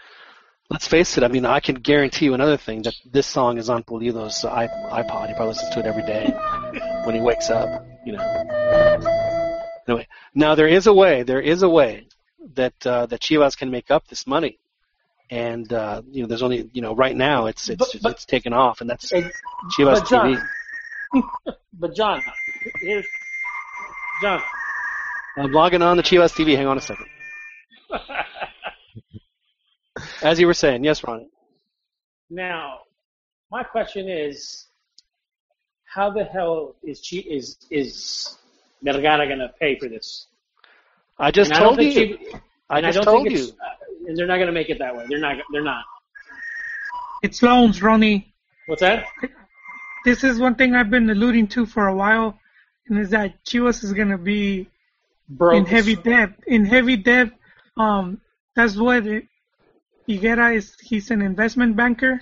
[0.70, 1.24] let's face it.
[1.24, 5.28] I mean, I can guarantee you another thing that this song is on Pulido's iPod.
[5.28, 6.32] He probably listens to it every day
[7.06, 7.86] when he wakes up.
[8.06, 9.84] You know.
[9.88, 11.24] Anyway, now there is a way.
[11.24, 12.08] There is a way
[12.56, 14.60] that uh, that Chivas can make up this money.
[15.30, 18.26] And uh, you know, there's only you know right now it's it's But- but- it's
[18.26, 20.48] taken off, and that's Chivas but John,
[21.14, 21.24] TV.
[21.74, 22.22] but John,
[22.82, 23.06] here's
[24.22, 24.42] John.
[25.38, 26.56] I'm logging on the Chivas TV.
[26.56, 27.08] Hang on a second.
[30.22, 31.30] As you were saying, yes, Ronnie.
[32.30, 32.80] Now,
[33.52, 34.68] my question is,
[35.86, 38.38] how the hell is Chi- is is
[38.82, 40.28] Vergara going to pay for this.
[41.20, 42.18] I just And told think you.
[42.18, 43.46] Chiv- I and just don't told you.
[43.46, 45.06] uh, and they're not going to make it that way.
[45.08, 45.38] They're not.
[45.52, 45.84] They're not.
[47.22, 48.34] It's loans, Ronnie.
[48.66, 49.06] What's that?
[50.06, 52.38] This is one thing I've been alluding to for a while,
[52.88, 54.68] and is that Chivas is gonna be
[55.38, 55.56] Broke.
[55.56, 56.32] in heavy debt.
[56.48, 57.32] In heavy debt.
[57.78, 58.22] Um,
[58.56, 59.26] that's what it,
[60.08, 60.76] Higuera is.
[60.82, 62.22] He's an investment banker,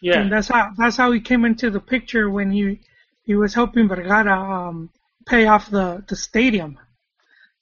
[0.00, 0.20] Yeah.
[0.20, 2.80] and that's how that's how he came into the picture when he
[3.24, 4.38] he was helping Vergara
[4.68, 4.90] um,
[5.26, 6.78] pay off the the stadium.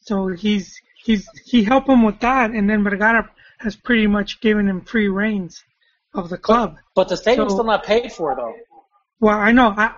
[0.00, 4.68] So he's he's he helped him with that, and then Vergara has pretty much given
[4.68, 5.62] him free reigns
[6.12, 6.76] of the club.
[6.94, 8.54] But the stadium's So- still not paid for though.
[9.20, 9.94] Well, I know, I,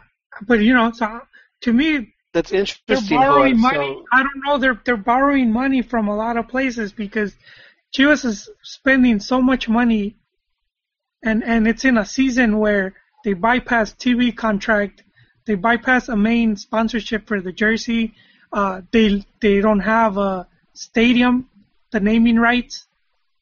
[0.46, 1.22] but you know, so
[1.62, 2.84] to me, That's interesting.
[2.86, 3.94] they're borrowing money.
[3.94, 4.58] So, I don't know.
[4.58, 7.34] They're they're borrowing money from a lot of places because
[7.96, 10.16] Chivas is spending so much money,
[11.24, 15.02] and and it's in a season where they bypass TV contract,
[15.46, 18.12] they bypass a main sponsorship for the jersey.
[18.52, 21.48] Uh, they they don't have a stadium,
[21.90, 22.86] the naming rights.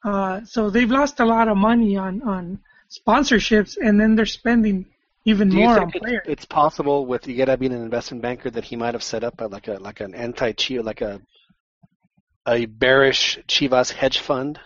[0.04, 4.86] Uh, so they've lost a lot of money on on sponsorships, and then they're spending
[5.24, 6.20] even do you more on think players.
[6.26, 9.40] it's, it's possible with Higuera being an investment banker that he might have set up
[9.40, 11.20] a, like a like an anti Chivas like a
[12.46, 14.58] a bearish Chivas hedge fund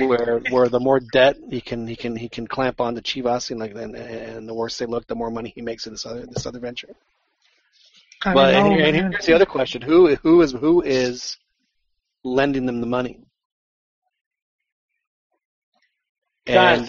[0.00, 3.50] where where the more debt he can he can he can clamp on to Chivas
[3.50, 6.06] and like and, and the worse they look, the more money he makes in this
[6.06, 6.88] other this other venture.
[8.24, 11.36] I But don't and, here- and here's the other question: who who is who is
[12.24, 13.20] lending them the money?
[16.46, 16.88] And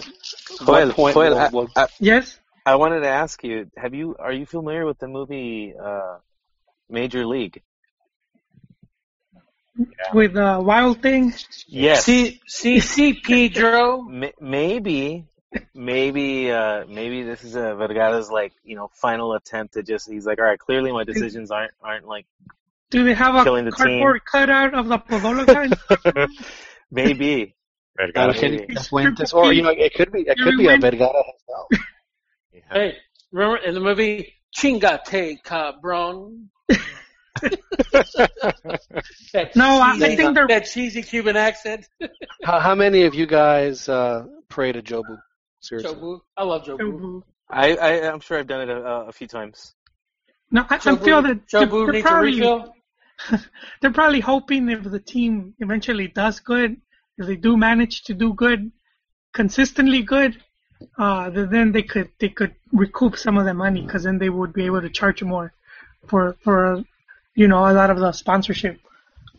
[0.58, 2.38] Joel, what point Joel, will- I, I, Yes.
[2.68, 6.18] I wanted to ask you: Have you are you familiar with the movie uh,
[6.90, 7.62] Major League?
[10.12, 11.32] with uh, Wild Thing.
[11.66, 12.04] Yes.
[12.04, 14.06] See, see, see, Pedro.
[14.10, 15.26] M- maybe,
[15.74, 20.10] maybe, uh, maybe this is a Vergara's like you know final attempt to just.
[20.10, 22.26] He's like, all right, clearly my decisions aren't aren't like
[22.90, 25.46] Do they have a Killing the cardboard cutout of the Podolo
[26.14, 26.26] guy?
[26.90, 27.54] maybe.
[27.96, 28.34] Vergara.
[28.40, 28.74] Maybe.
[28.74, 31.68] Fuentes, or you know, it could be it could be a Vergara himself.
[32.52, 32.96] Hey,
[33.32, 36.50] remember in the movie Chingate Cabron?
[39.32, 41.88] That No, I- I think they're- that cheesy Cuban accent.
[42.44, 45.18] How, how many of you guys uh, pray to Jobu?
[45.60, 45.94] Seriously.
[45.94, 46.20] Jobu.
[46.36, 47.22] I love Jobu.
[47.50, 49.74] I, I I'm sure I've done it a, a few times.
[50.50, 52.40] No, I, I Jobu- feel that they're, Jobu they're probably
[53.80, 56.76] they're probably hoping if the team eventually does good,
[57.18, 58.70] if they do manage to do good,
[59.34, 60.42] consistently good,
[60.96, 64.52] uh, then they could they could recoup some of the money because then they would
[64.52, 65.52] be able to charge more
[66.06, 66.82] for for
[67.34, 68.80] you know a lot of the sponsorship.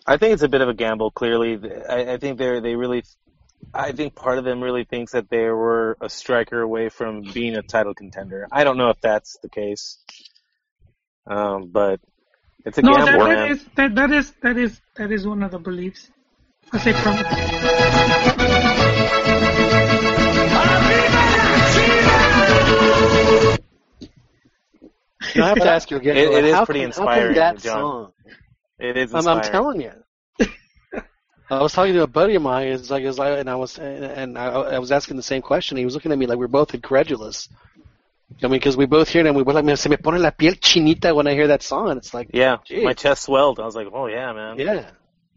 [0.05, 1.11] I think it's a bit of a gamble.
[1.11, 3.03] Clearly, I, I think they're they really.
[3.73, 7.55] I think part of them really thinks that they were a striker away from being
[7.57, 8.47] a title contender.
[8.51, 9.97] I don't know if that's the case,
[11.27, 11.99] um, but
[12.65, 13.25] it's a No, that, gamble.
[13.25, 13.51] that man.
[13.51, 16.09] is that that is that is that is one of the beliefs.
[16.71, 17.17] I say from
[25.35, 26.17] I have to ask you again.
[26.17, 27.79] It- it is pretty can- inspiring, that John.
[27.79, 28.11] song.
[28.79, 29.91] It is I'm, I'm telling you.
[31.49, 32.67] I was talking to a buddy of mine.
[32.67, 35.77] It's like, it's like, and I was, and I, I was asking the same question.
[35.77, 37.49] He was looking at me like we are both incredulous.
[38.41, 40.29] I mean, because we both hear it and we both like, se me pone la
[40.31, 41.89] piel chinita when I hear that song.
[41.89, 42.83] And it's like, Yeah, Jeez.
[42.83, 43.59] my chest swelled.
[43.59, 44.59] I was like, oh yeah, man.
[44.59, 44.89] yeah.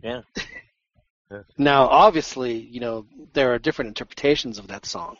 [0.03, 0.21] Yeah.
[1.57, 5.17] Now, obviously, you know, there are different interpretations of that song.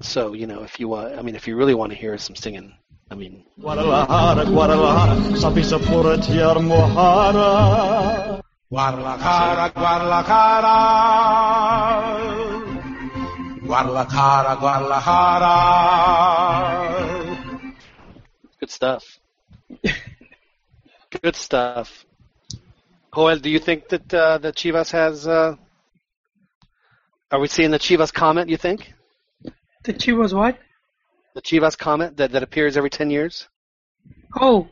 [0.00, 2.36] So, you know, if you want, I mean, if you really want to hear some
[2.36, 2.72] singing,
[3.10, 8.40] I mean, Guadalajara, Guadalajara, Sapisa pura tiar mohara.
[8.70, 10.76] Guadalajara, Guadalajara.
[13.66, 15.54] Guadalajara, Guadalajara.
[18.60, 19.04] good stuff.
[21.22, 22.06] good stuff.
[23.14, 25.28] Joel, do you think that uh, the Chivas has?
[25.28, 25.56] Uh,
[27.30, 28.48] are we seeing the Chivas comment?
[28.48, 28.94] You think
[29.84, 30.58] the Chivas what?
[31.34, 33.48] the Chivas comment that, that appears every ten years?
[34.40, 34.68] Oh,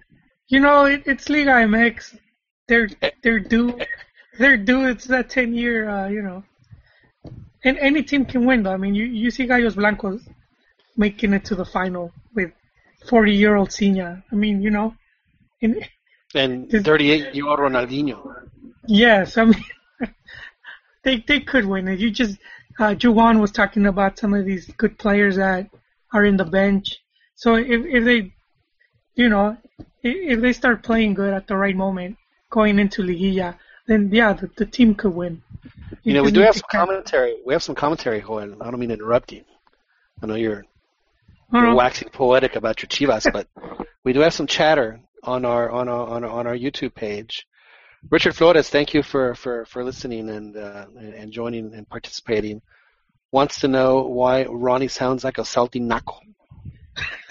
[0.49, 2.19] you know it, it's Liga MX.
[2.69, 2.89] They're
[3.23, 3.79] they're due.
[4.39, 4.87] They're due.
[4.87, 5.89] It's that ten year.
[5.89, 6.45] Uh, you know,
[7.65, 8.63] and any team can win.
[8.63, 10.23] Though I mean, you you see Gallos Blancos
[10.97, 12.53] making it to the final with
[13.09, 14.23] forty year old Sina.
[14.31, 14.95] I mean, you know,
[15.61, 15.85] in,
[16.35, 18.49] And thirty-eight year old Ronaldinho.
[18.87, 19.65] Yes, I mean
[21.03, 21.99] they they could win it.
[21.99, 22.39] You just
[22.79, 25.69] uh Juan was talking about some of these good players that
[26.13, 26.99] are in the bench.
[27.35, 28.33] So if if they
[29.15, 32.17] you know, if, if they start playing good at the right moment
[32.51, 33.57] going into Liguilla,
[33.87, 35.43] then yeah, the, the team could win.
[36.03, 37.37] You know, we do have some commentary.
[37.45, 38.63] We have some commentary, Joel.
[38.63, 39.45] I don't mean to interrupt you.
[40.23, 40.65] I know you're,
[41.53, 43.49] you're waxing poetic about your Chivas, but
[44.05, 47.47] we do have some chatter on our on our on our, on our YouTube page.
[48.11, 52.61] Richard Flores, thank you for for for listening and uh, and joining and participating.
[53.31, 56.21] Wants to know why Ronnie sounds like a salty naco.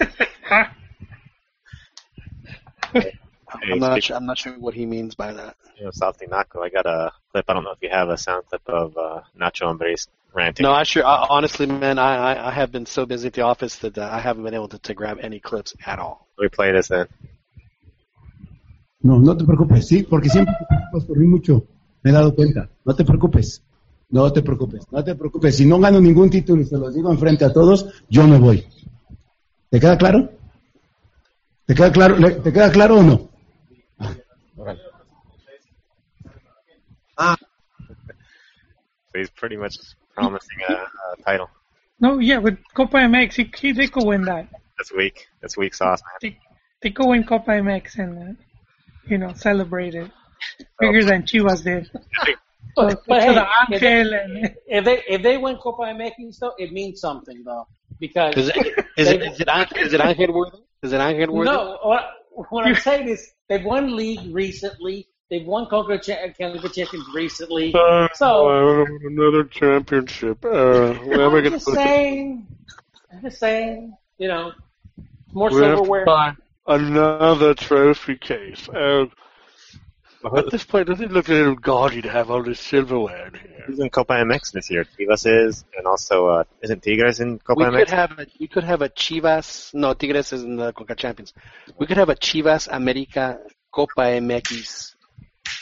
[3.70, 5.56] I'm not sure, I'm not sure what he means by that.
[5.78, 6.62] You know, Salty Naco.
[6.62, 7.44] I got a clip.
[7.48, 10.64] I don't know if you have a sound clip of uh, Nacho Ambriz ranting.
[10.64, 11.04] No, I sure.
[11.04, 14.08] I, honestly, man, I, I I have been so busy at the office that uh,
[14.10, 16.26] I haven't been able to, to grab any clips at all.
[16.38, 17.08] We play this then.
[19.02, 21.64] No, no te preocupes, sí, porque siempre te preocupas por mí mucho.
[22.02, 22.68] Me he dado cuenta.
[22.84, 23.62] No te preocupes.
[24.10, 24.84] No te preocupes.
[24.90, 25.56] No te preocupes.
[25.56, 28.64] Si no gano ningún título y se los digo enfrente a todos, yo me voy.
[29.70, 30.30] ¿Te queda claro?
[31.64, 33.28] ¿Te queda claro, le- ¿te queda claro o no?
[37.16, 37.36] Ah.
[39.12, 39.76] So he's pretty much
[40.14, 41.48] promising a, a title.
[42.00, 44.48] No, yeah, with Copa MX, he, he, they could win that.
[44.76, 45.28] That's weak.
[45.40, 46.18] That's weak sauce, man.
[46.20, 46.38] They,
[46.82, 48.42] they could win Copa MX and, uh,
[49.06, 50.10] you know, celebrate it.
[50.80, 51.90] Bigger than Chivas did.
[52.74, 56.38] But, To but the hey, if they, and if they if they win Copa MX
[56.38, 57.66] though, it means something though
[58.00, 58.56] because Is it
[58.96, 60.58] is it they- is it Angel, it Angel worthy?
[60.82, 61.50] Is it Angel worthy?
[61.50, 62.10] No, what,
[62.48, 65.06] what I'm saying is they've won league recently.
[65.28, 66.02] They've won CONCACAF
[66.74, 67.72] Champions recently.
[68.14, 70.42] So another championship.
[70.44, 72.46] Uh, I'm just saying,
[73.12, 74.52] I'm just saying, you know,
[75.32, 76.34] more We have to silverware.
[76.66, 78.68] Buy another trophy case.
[78.68, 79.06] Uh,
[80.36, 83.34] at this point, doesn't it look a little gaudy to have all this silverware in
[83.34, 83.64] here?
[83.66, 84.84] Who's in Copa MX this year?
[84.84, 87.78] Chivas is, and also uh, isn't Tigres in Copa we MX?
[87.78, 89.74] could have a, we could have a Chivas.
[89.74, 91.32] No, Tigres is in the Concachampions.
[91.78, 93.40] We could have a Chivas America
[93.72, 94.94] Copa MX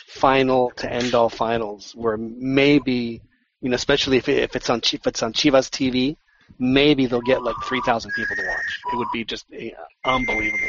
[0.09, 3.22] final to end all finals, where maybe
[3.62, 6.16] you know, especially if if it's on Chi- if it's on Chivas TV,
[6.59, 8.80] maybe they'll get like three thousand people to watch.
[8.92, 10.68] It would be just uh, unbelievable.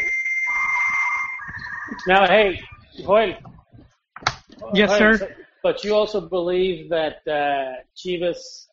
[2.08, 2.60] Now, hey,
[2.98, 3.36] Joel.
[4.74, 5.18] Yes, Joel, sir.
[5.18, 5.28] so-
[5.64, 8.68] But you also believe that uh, Chivas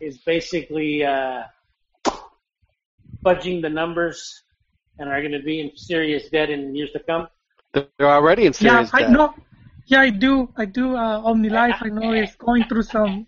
[0.00, 1.42] is basically uh,
[3.24, 4.42] fudging the numbers
[4.98, 7.26] and are going to be in serious debt in years to come.
[7.72, 8.90] They're already in serious debt.
[8.90, 9.10] yeah, serious I debt.
[9.10, 9.34] know.
[9.86, 10.48] Yeah, I do.
[10.56, 10.96] I do.
[10.96, 13.26] Uh, OmniLife, I know is going through some.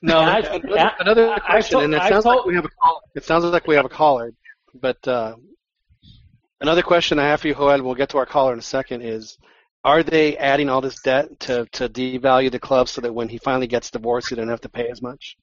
[0.00, 2.64] No, I- another, I- another I question, told- and it I sounds like we have
[2.64, 3.02] a call.
[3.14, 4.32] It sounds like we have a caller,
[4.74, 5.36] but uh,
[6.62, 7.70] another question I have for you, Joel.
[7.70, 9.02] and We'll get to our caller in a second.
[9.02, 9.36] Is
[9.84, 13.38] are they adding all this debt to to devalue the club so that when he
[13.38, 15.36] finally gets divorced, he doesn't have to pay as much?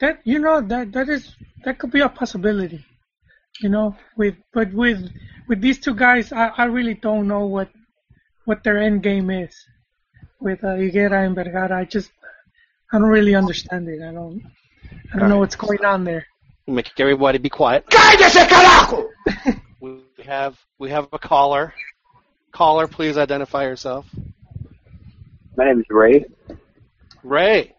[0.00, 1.34] That you know that that is
[1.64, 2.84] that could be a possibility.
[3.62, 5.10] You know, with but with
[5.48, 7.70] with these two guys, I, I really don't know what
[8.44, 9.54] what their end game is.
[10.40, 12.10] With uh, Higuera and Vergara, I just
[12.92, 14.00] I don't really understand it.
[14.02, 14.42] I don't
[15.12, 16.26] I don't know what's going on there.
[16.66, 17.86] Make everybody be quiet.
[17.86, 19.08] ¡Cállese, carajo!
[20.18, 21.72] We have we have a caller.
[22.52, 24.04] Caller, please identify yourself.
[25.56, 26.24] My name is Ray,
[27.22, 27.74] Ray.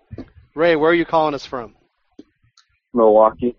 [0.56, 1.76] Ray, where are you calling us from?
[2.94, 3.56] Milwaukee.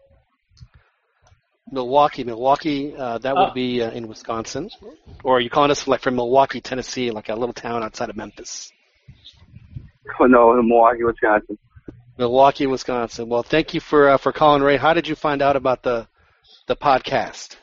[1.70, 2.94] Milwaukee, Milwaukee.
[2.96, 3.54] Uh, that would Oh.
[3.54, 4.70] be uh, in Wisconsin,
[5.24, 8.16] or are you calling us like from Milwaukee, Tennessee, like a little town outside of
[8.16, 8.72] Memphis?
[10.18, 11.58] Oh, no, Milwaukee, Wisconsin.
[12.18, 13.28] Milwaukee, Wisconsin.
[13.28, 14.76] Well, thank you for uh, for calling, Ray.
[14.78, 16.08] How did you find out about the
[16.66, 17.56] the podcast?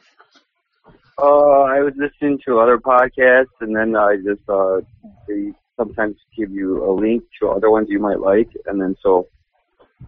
[1.20, 4.82] Uh, I was listening to other podcasts, and then I just uh,
[5.28, 9.28] they sometimes give you a link to other ones you might like, and then so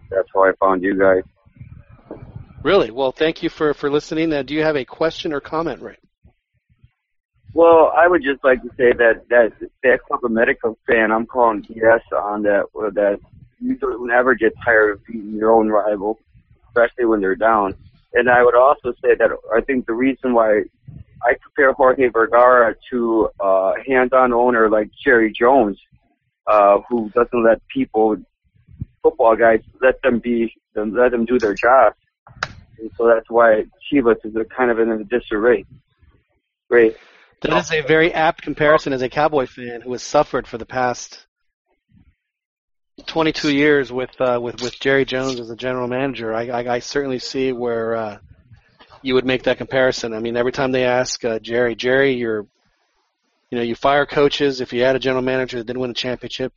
[0.08, 1.22] that's how I found you guys.
[2.62, 2.92] Really?
[2.92, 4.32] Well, thank you for for listening.
[4.32, 5.96] Uh, do you have a question or comment, Ray?
[7.54, 9.52] Well, I would just like to say that that
[9.82, 12.66] that Club America fan, I'm calling BS on that.
[12.94, 13.18] That
[13.58, 16.20] you don't never get tired of beating your own rival,
[16.68, 17.74] especially when they're down.
[18.12, 20.64] And I would also say that I think the reason why
[21.22, 25.78] I compare Jorge Vergara to a hands-on owner like Jerry Jones,
[26.46, 28.16] uh, who doesn't let people,
[29.02, 31.96] football guys, let them be, let them do their jobs.
[32.78, 35.66] And so that's why Chivas is a kind of in a disarray.
[36.70, 36.96] Great.
[37.42, 40.66] That is a very apt comparison as a Cowboy fan who has suffered for the
[40.66, 41.26] past
[43.06, 46.34] 22 years with uh, with with Jerry Jones as a general manager.
[46.34, 48.18] I, I, I certainly see where uh,
[49.02, 50.12] you would make that comparison.
[50.12, 52.46] I mean, every time they ask uh, Jerry, Jerry, you're
[53.50, 55.94] you know you fire coaches if you had a general manager that didn't win a
[55.94, 56.52] championship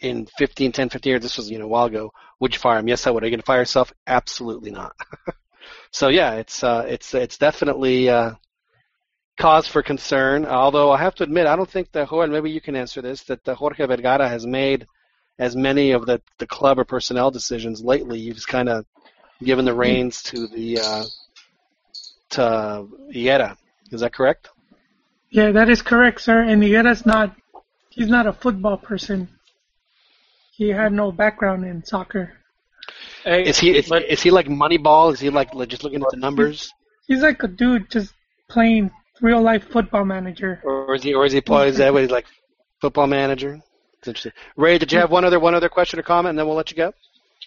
[0.00, 1.22] in 15, 10, 15 years.
[1.22, 2.12] This was you know a while ago.
[2.40, 2.88] Would you fire him?
[2.88, 3.22] Yes, I would.
[3.22, 3.92] Are you going to fire yourself?
[4.06, 4.92] Absolutely not.
[5.90, 8.08] so yeah, it's uh, it's it's definitely.
[8.08, 8.32] Uh,
[9.40, 10.44] cause for concern.
[10.44, 13.22] Although I have to admit, I don't think that Joel, maybe you can answer this,
[13.24, 14.86] that the Jorge Vergara has made
[15.38, 18.20] as many of the the club or personnel decisions lately.
[18.20, 18.84] You've kind of
[19.42, 21.04] given the reins to the uh,
[22.30, 23.56] to Higuera.
[23.90, 24.48] Is that correct?
[25.30, 26.42] Yeah, that is correct, sir.
[26.42, 27.36] And Higuera's not,
[27.90, 29.28] he's not a football person.
[30.52, 32.32] He had no background in soccer.
[33.24, 35.12] Is he is, is he like Moneyball?
[35.12, 36.72] Is he like, like just looking at the numbers,
[37.06, 38.14] He's like a dude just
[38.48, 40.60] playing real life football manager.
[40.64, 42.26] or is he or is he is that what he's like
[42.80, 43.60] football manager?
[43.98, 44.32] It's interesting.
[44.56, 46.70] Ray, did you have one other one other question or comment, and then we'll let
[46.70, 46.92] you go?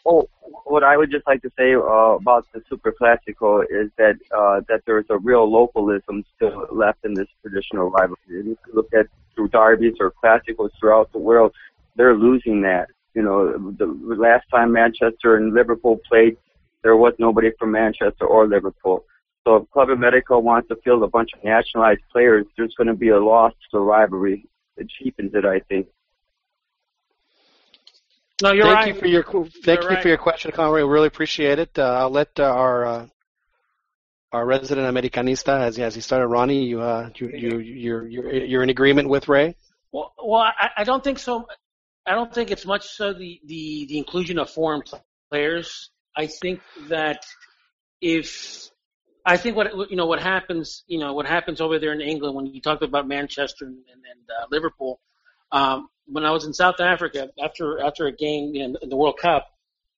[0.06, 0.28] Oh,
[0.66, 4.62] what I would just like to say uh, about the Super Classico is that uh,
[4.68, 8.18] that there's a real localism still left in this traditional rivalry.
[8.28, 11.54] And if you look at through derbies or classicals throughout the world,
[11.96, 12.90] they're losing that.
[13.14, 16.36] You know, the last time Manchester and Liverpool played,
[16.82, 19.06] there was nobody from Manchester or Liverpool.
[19.46, 22.94] So if Club America wants to field a bunch of nationalized players, there's going to
[22.94, 24.46] be a loss to the rivalry.
[24.78, 25.88] It cheapens it, I think.
[28.42, 28.88] No, you're thank right.
[28.88, 30.02] you for your thank You're you right.
[30.02, 30.82] for your question, Conway.
[30.82, 31.78] We really appreciate it.
[31.78, 33.08] Uh, I'll let uh, our uh,
[34.32, 38.64] our resident Americanista, as as he started, Ronnie, you uh, you you you're you're you're
[38.64, 39.56] in agreement with Ray.
[39.92, 41.48] Well, well, I, I don't think so.
[42.06, 44.82] I don't think it's much so the, the, the inclusion of foreign
[45.30, 45.92] players.
[46.18, 46.60] I think
[46.90, 47.26] that
[48.02, 48.70] if
[49.26, 52.36] I think what you know what happens you know what happens over there in England
[52.36, 55.00] when you talk about Manchester and, and, and uh, Liverpool.
[55.54, 59.18] Um, when I was in South Africa after after a game in, in the World
[59.22, 59.48] Cup,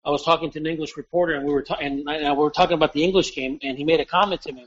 [0.04, 2.50] I was talking to an English reporter and we were ta- and, and we were
[2.50, 4.66] talking about the English game and he made a comment to me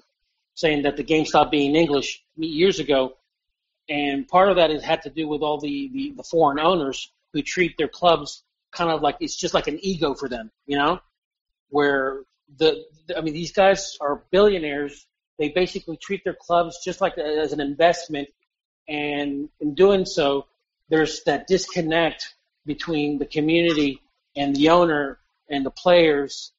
[0.56, 3.16] saying that the game stopped being English years ago.
[3.88, 7.12] And part of that is had to do with all the, the, the foreign owners
[7.32, 10.78] who treat their clubs kind of like it's just like an ego for them, you
[10.78, 11.00] know,
[11.70, 12.24] where
[12.58, 12.84] the,
[13.16, 15.08] I mean these guys are billionaires.
[15.38, 18.28] They basically treat their clubs just like as an investment,
[18.88, 20.48] and in doing so,
[20.90, 22.36] there's that disconnect
[22.66, 24.02] between the community
[24.36, 25.20] and the owner
[25.50, 26.52] and the players.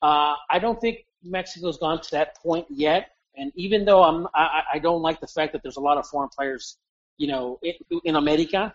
[0.00, 3.10] Uh, I don't think Mexico's gone to that point yet.
[3.36, 6.06] And even though I'm, I, I don't like the fact that there's a lot of
[6.06, 6.76] foreign players,
[7.16, 8.74] you know, in, in America.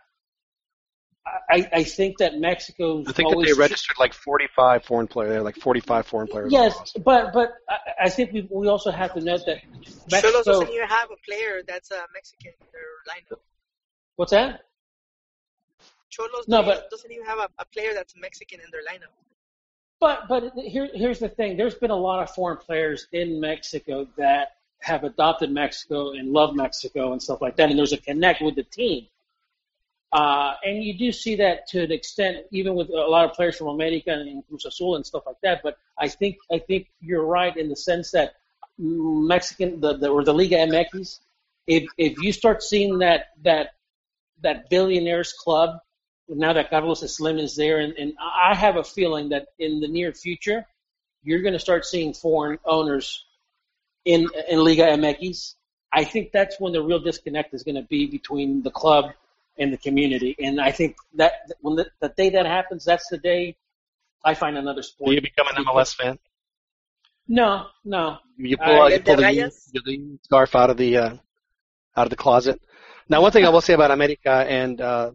[1.50, 5.32] I, I think that Mexico's I think that they registered like 45 foreign players.
[5.32, 6.54] There are like 45 foreign players.
[6.54, 10.43] Yes, but but I, I think we we also have to note that Xolos Mexico.
[10.43, 13.41] doesn't even have a player that's a Mexican in their lineup.
[14.16, 14.66] What's that?
[16.18, 19.13] Xolos No, but- doesn't even have a, a player that's Mexican in their lineup.
[19.99, 21.57] But but here here's the thing.
[21.57, 26.55] There's been a lot of foreign players in Mexico that have adopted Mexico and love
[26.55, 29.07] Mexico and stuff like that, and there's a connect with the team.
[30.13, 33.57] Uh, and you do see that to an extent, even with a lot of players
[33.57, 35.61] from America and Cruz Azul and stuff like that.
[35.63, 38.36] But I think I think you're right in the sense that
[38.78, 41.20] Mexican the, the or the Liga MX,
[41.65, 43.72] if if you start seeing that that
[44.43, 45.80] that billionaires club
[46.30, 49.88] now that Carlos Slim is there, and, and I have a feeling that in the
[49.88, 50.66] near future,
[51.24, 53.26] you're going to start seeing foreign owners
[54.06, 55.56] in in Liga MX.
[55.94, 59.12] I think that's when the real disconnect is going to be between the club
[59.58, 63.18] and the community, and I think that when the, the day that happens, that's the
[63.18, 63.56] day
[64.24, 65.10] I find another sport.
[65.10, 66.20] Do you become an MLS fan?
[67.28, 68.18] No, no.
[68.38, 71.10] You pull Uh, out, you the pull the, the, the scarf out of the uh,
[71.96, 72.62] out of the closet.
[73.10, 75.12] Now, one thing I will say about America and uh,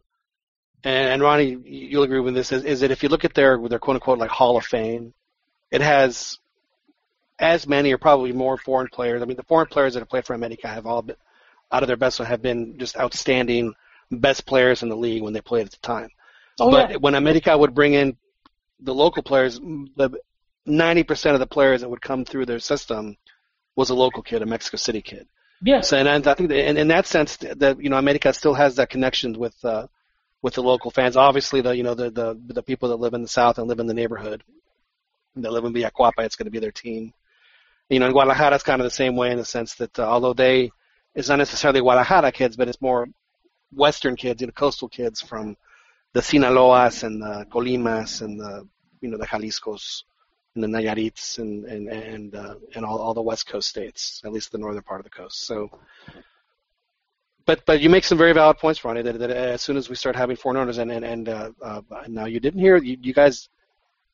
[0.84, 3.58] and, and Ronnie, you'll agree with this is, is that if you look at their
[3.68, 5.14] their quote unquote like Hall of Fame,
[5.70, 6.38] it has
[7.38, 9.22] as many or probably more foreign players.
[9.22, 11.16] I mean, the foreign players that have played for America have all been
[11.70, 13.74] out of their best have been just outstanding
[14.10, 16.10] best players in the league when they played at the time.
[16.60, 16.96] Oh, but yeah.
[16.96, 18.16] when America would bring in
[18.78, 20.10] the local players, the
[20.68, 23.16] 90% of the players that would come through their system
[23.74, 25.26] was a local kid, a Mexico City kid.
[25.62, 25.88] Yes.
[25.88, 28.76] So, and I think that in, in that sense, that you know, America still has
[28.76, 29.86] that connection with uh,
[30.42, 31.16] with the local fans.
[31.16, 33.80] Obviously, the you know the, the the people that live in the south and live
[33.80, 34.42] in the neighborhood,
[35.36, 37.14] that live in Villa Coapa, it's going to be their team.
[37.88, 40.04] You know, in Guadalajara, it's kind of the same way in the sense that uh,
[40.04, 40.70] although they,
[41.14, 43.06] it's not necessarily Guadalajara kids, but it's more
[43.72, 45.56] Western kids, you know, coastal kids from
[46.12, 48.68] the Sinaloas and the Colimas and the
[49.00, 50.04] you know the Jaliscos
[50.54, 54.32] and the Nayarits and and and uh, and all, all the West Coast states, at
[54.32, 55.46] least the northern part of the coast.
[55.46, 55.70] So,
[57.46, 59.02] but but you make some very valid points, Ronnie.
[59.02, 61.80] That, that as soon as we start having foreign owners, and and and uh, uh,
[62.08, 63.48] now you didn't hear you, you guys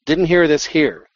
[0.05, 1.09] didn't hear this here,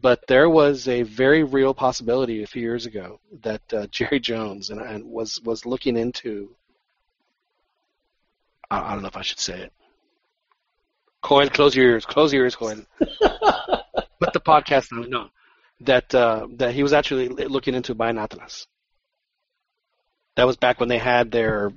[0.00, 4.70] but there was a very real possibility a few years ago that uh, Jerry Jones
[4.70, 6.54] and, and was was looking into.
[8.70, 9.72] I, I don't know if I should say it.
[11.22, 12.04] Cohen, close your ears.
[12.04, 12.84] Close your ears, Cohen.
[13.00, 13.12] Let
[14.32, 15.02] the podcast know.
[15.02, 15.28] No,
[15.80, 18.66] that uh, that he was actually looking into buying Atlas.
[20.36, 21.72] That was back when they had their,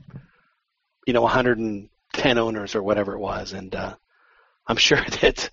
[1.05, 3.95] you know, 110 owners or whatever it was, and uh,
[4.67, 5.49] I'm sure that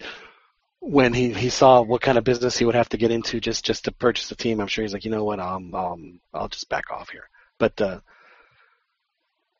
[0.81, 3.65] when he, he saw what kind of business he would have to get into just
[3.65, 6.49] just to purchase a team, I'm sure he's like, you know what, um, um, I'll
[6.49, 7.29] just back off here.
[7.59, 8.01] But uh,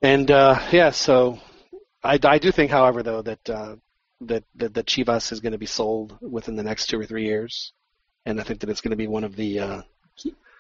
[0.03, 1.39] and uh, yeah, so
[2.03, 3.77] I, I do think, however, though that uh,
[4.23, 7.25] that that, that Chivas is going to be sold within the next two or three
[7.25, 7.73] years,
[8.27, 9.83] and I think that it's going to be one of the uh,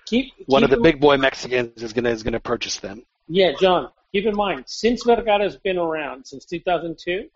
[0.06, 3.02] Keep, one keep of the big boy Mexicans is going to is to purchase them.
[3.28, 7.28] Yeah, John, keep in mind, since Vergara's been around, since 2002,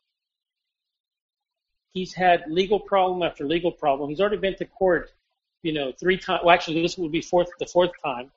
[1.96, 4.10] he's had legal problem after legal problem.
[4.10, 5.12] He's already been to court,
[5.62, 6.42] you know, three times.
[6.44, 8.30] Well, actually, this would be fourth, the fourth time.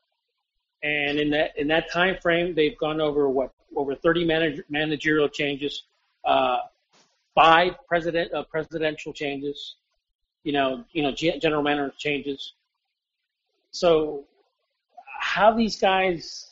[0.82, 5.28] And in that in that time frame, they've gone over what over 30 manage, managerial
[5.28, 5.84] changes,
[6.24, 6.60] uh,
[7.36, 9.76] five president uh, presidential changes,
[10.44, 12.54] you know, you know, gen- general manager changes.
[13.72, 14.26] So,
[15.20, 16.50] how these guys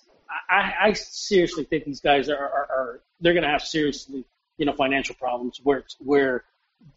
[0.49, 4.25] I, I seriously think these guys are, are, are they're going to have seriously,
[4.57, 6.43] you know, financial problems where where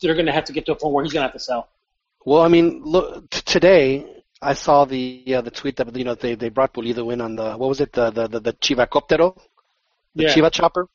[0.01, 1.41] they're going to have to get to a point where he's going to have to
[1.41, 1.69] sell.
[2.25, 6.15] Well, I mean, look t- today I saw the uh, the tweet that you know
[6.15, 9.37] they they brought Pulido in on the what was it the the the, the Chivacoptero,
[10.15, 10.35] the Yeah.
[10.35, 10.89] Chiva chopper.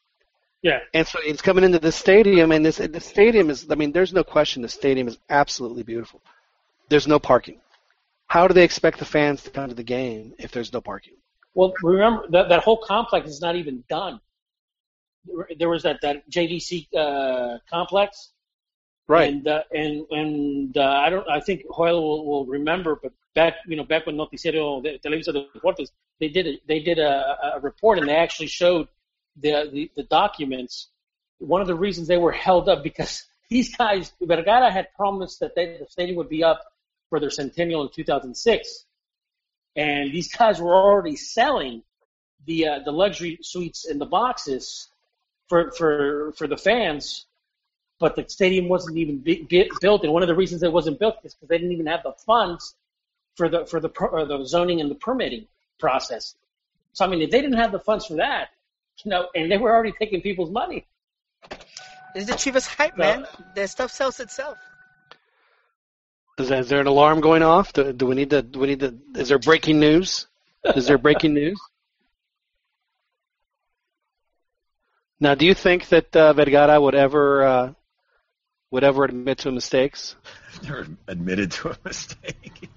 [0.61, 0.80] Yeah.
[0.93, 3.67] And so he's coming into the stadium, and this the stadium is.
[3.69, 4.61] I mean, there's no question.
[4.61, 6.21] The stadium is absolutely beautiful.
[6.89, 7.59] There's no parking.
[8.28, 11.13] How do they expect the fans to come to the game if there's no parking?
[11.53, 14.19] Well, remember that that whole complex is not even done.
[15.57, 18.32] There- was that that JVC uh, complex,
[19.07, 19.32] Right.
[19.32, 21.30] And uh, and and uh, I don't.
[21.30, 25.32] I think Hoyle will, will remember, but back you know back when Noticiero de Televisa
[25.32, 28.88] de Deportes, they did a, they did a, a report and they actually showed
[29.36, 30.88] the, the the documents.
[31.38, 35.53] One of the reasons they were held up because these guys Vergara had promised that
[35.55, 36.63] they, the stadium would be up
[37.10, 38.86] for their centennial in 2006,
[39.76, 41.84] and these guys were already selling
[42.45, 44.89] the uh, the luxury suites and the boxes
[45.47, 47.26] for for for the fans
[47.99, 49.47] but the stadium wasn't even be,
[49.82, 50.03] built.
[50.03, 52.14] And one of the reasons it wasn't built is because they didn't even have the
[52.26, 52.76] funds
[53.36, 55.47] for the for the per, or the zoning and the permitting
[55.80, 56.36] process.
[56.93, 58.49] So I mean, if they didn't have the funds for that,
[59.03, 60.86] you know, and they were already taking people's money.
[62.16, 63.28] It's the Chivas hype, man.
[63.56, 64.58] The stuff sells itself.
[66.38, 67.71] Is, there- is there an alarm going off?
[67.73, 68.41] Do, do we need to?
[68.41, 68.97] Do we need to?
[69.15, 70.27] Is there breaking news?
[70.75, 71.59] Is there breaking news?
[75.19, 77.73] Now, do you think that uh, Vergara would ever uh,
[78.71, 80.15] would ever admit to mistakes?
[80.63, 82.69] Never admitted to a mistake.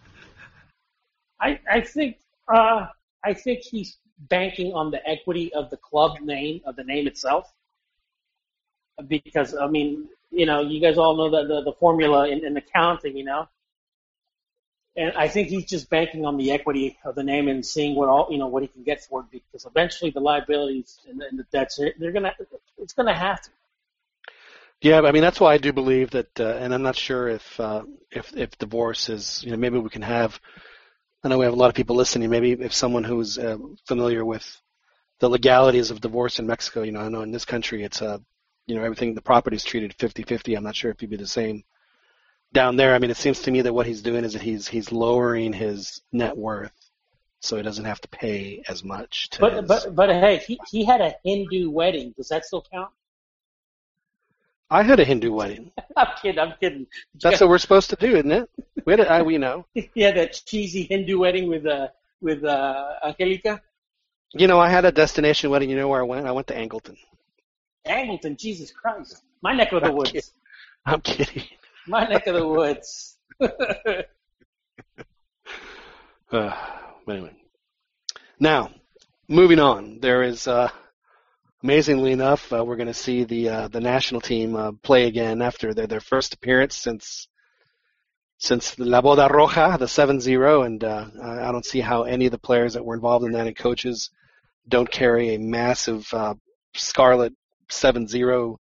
[1.40, 2.18] I I think
[2.52, 2.86] uh,
[3.24, 7.52] I think he's banking on the equity of the club name of the name itself,
[9.08, 12.56] because I mean, you know, you guys all know the the, the formula in, in
[12.56, 13.48] accounting, you know.
[14.96, 18.08] And I think he's just banking on the equity of the name and seeing what
[18.08, 21.26] all you know what he can get for it because eventually the liabilities and the,
[21.26, 22.34] and the debts they're gonna
[22.78, 23.50] it's gonna have to.
[24.80, 27.58] Yeah, I mean that's why I do believe that, uh, and I'm not sure if
[27.58, 30.40] uh, if if divorce is you know maybe we can have.
[31.24, 32.30] I know we have a lot of people listening.
[32.30, 34.60] Maybe if someone who's uh, familiar with
[35.18, 38.18] the legalities of divorce in Mexico, you know, I know in this country it's uh,
[38.68, 40.56] you know everything the property is treated 50-50.
[40.56, 41.64] I'm not sure if it'd be the same
[42.52, 42.94] down there.
[42.94, 45.52] I mean, it seems to me that what he's doing is that he's he's lowering
[45.52, 46.72] his net worth
[47.40, 49.30] so he doesn't have to pay as much.
[49.30, 52.14] To But his- but but hey, he he had a Hindu wedding.
[52.16, 52.90] Does that still count?
[54.70, 55.72] I had a Hindu wedding.
[55.96, 56.38] I'm kidding.
[56.38, 56.86] I'm kidding.
[57.22, 58.50] That's what we're supposed to do, isn't it?
[58.84, 59.66] We had a, I, we know.
[59.94, 61.88] Yeah, that cheesy Hindu wedding with uh
[62.20, 63.62] with uh Angelica
[64.34, 65.70] You know, I had a destination wedding.
[65.70, 66.26] You know where I went?
[66.26, 66.96] I went to Angleton.
[67.88, 68.38] Angleton.
[68.38, 70.12] Jesus Christ, my neck of the I'm woods.
[70.12, 70.30] kidding.
[70.86, 71.44] I'm kidding.
[71.86, 73.16] My neck of the woods.
[76.30, 76.54] Uh,
[77.08, 77.32] anyway,
[78.38, 78.70] now
[79.28, 79.98] moving on.
[79.98, 80.68] There is, uh,
[81.62, 85.40] amazingly enough, uh, we're going to see the uh, the national team uh, play again
[85.40, 87.28] after their their first appearance since
[88.38, 92.38] since La Boda Roja, the 7-0, and uh, I don't see how any of the
[92.38, 94.10] players that were involved in that and coaches
[94.68, 96.34] don't carry a massive uh,
[97.70, 98.56] scarlet 7-0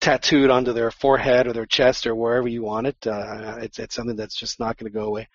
[0.00, 3.06] tattooed onto their forehead or their chest or wherever you want it.
[3.06, 5.28] Uh, it's it's something that's just not going to go away.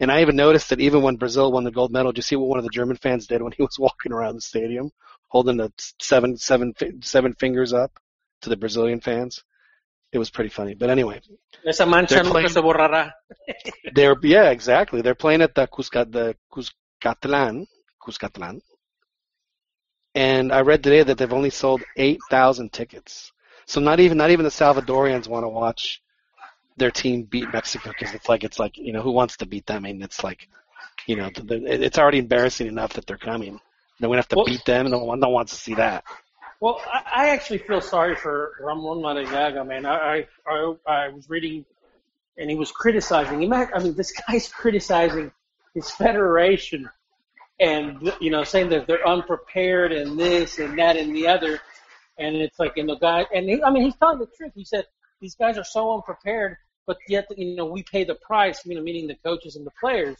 [0.00, 2.36] And I even noticed that even when Brazil won the gold medal, did you see
[2.36, 4.90] what one of the German fans did when he was walking around the stadium,
[5.28, 7.92] holding the seven seven seven fingers up
[8.42, 9.42] to the Brazilian fans?
[10.12, 10.74] It was pretty funny.
[10.74, 11.20] But anyway,
[11.66, 13.10] Esa mancha They're nunca playing- se borrará.
[13.94, 15.02] they're yeah, exactly.
[15.02, 17.66] They're playing at the Cusca the Cuscatlan,
[18.02, 18.60] Cuscatlan.
[20.16, 23.32] And I read today that they've only sold 8,000 tickets.
[23.66, 26.00] So not even not even the Salvadorians want to watch
[26.78, 29.66] their team beat Mexico because it's like it's like, you know, who wants to beat
[29.66, 29.84] them?
[29.84, 30.48] I mean, it's like,
[31.06, 33.60] you know, the, the, it's already embarrassing enough that they're coming.
[34.00, 35.74] Then we have to Well- beat them, and no one no one wants to see
[35.74, 36.04] that.
[36.60, 39.84] Well, I, I actually feel sorry for Ramon Maradiaga, man.
[39.84, 41.66] I, I I was reading,
[42.38, 43.52] and he was criticizing.
[43.52, 45.30] I mean, this guy's criticizing
[45.74, 46.88] his federation
[47.58, 51.60] and you know saying that they're unprepared and this and that and the other,
[52.18, 54.52] and it's like and the guy and he, I mean he's telling the truth.
[54.54, 54.84] He said
[55.20, 56.56] these guys are so unprepared,
[56.86, 58.64] but yet you know we pay the price.
[58.66, 60.18] You know, meaning the coaches and the players.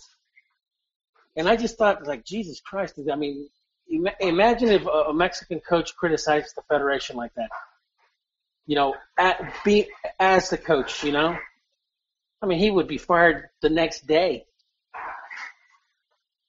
[1.37, 2.99] And I just thought like Jesus Christ.
[3.13, 3.49] I mean,
[3.89, 7.51] ima- imagine if a, a Mexican coach criticizes the federation like that.
[8.67, 9.89] You know, at, be
[10.19, 11.05] as the coach.
[11.05, 11.37] You know,
[12.41, 14.47] I mean he would be fired the next day.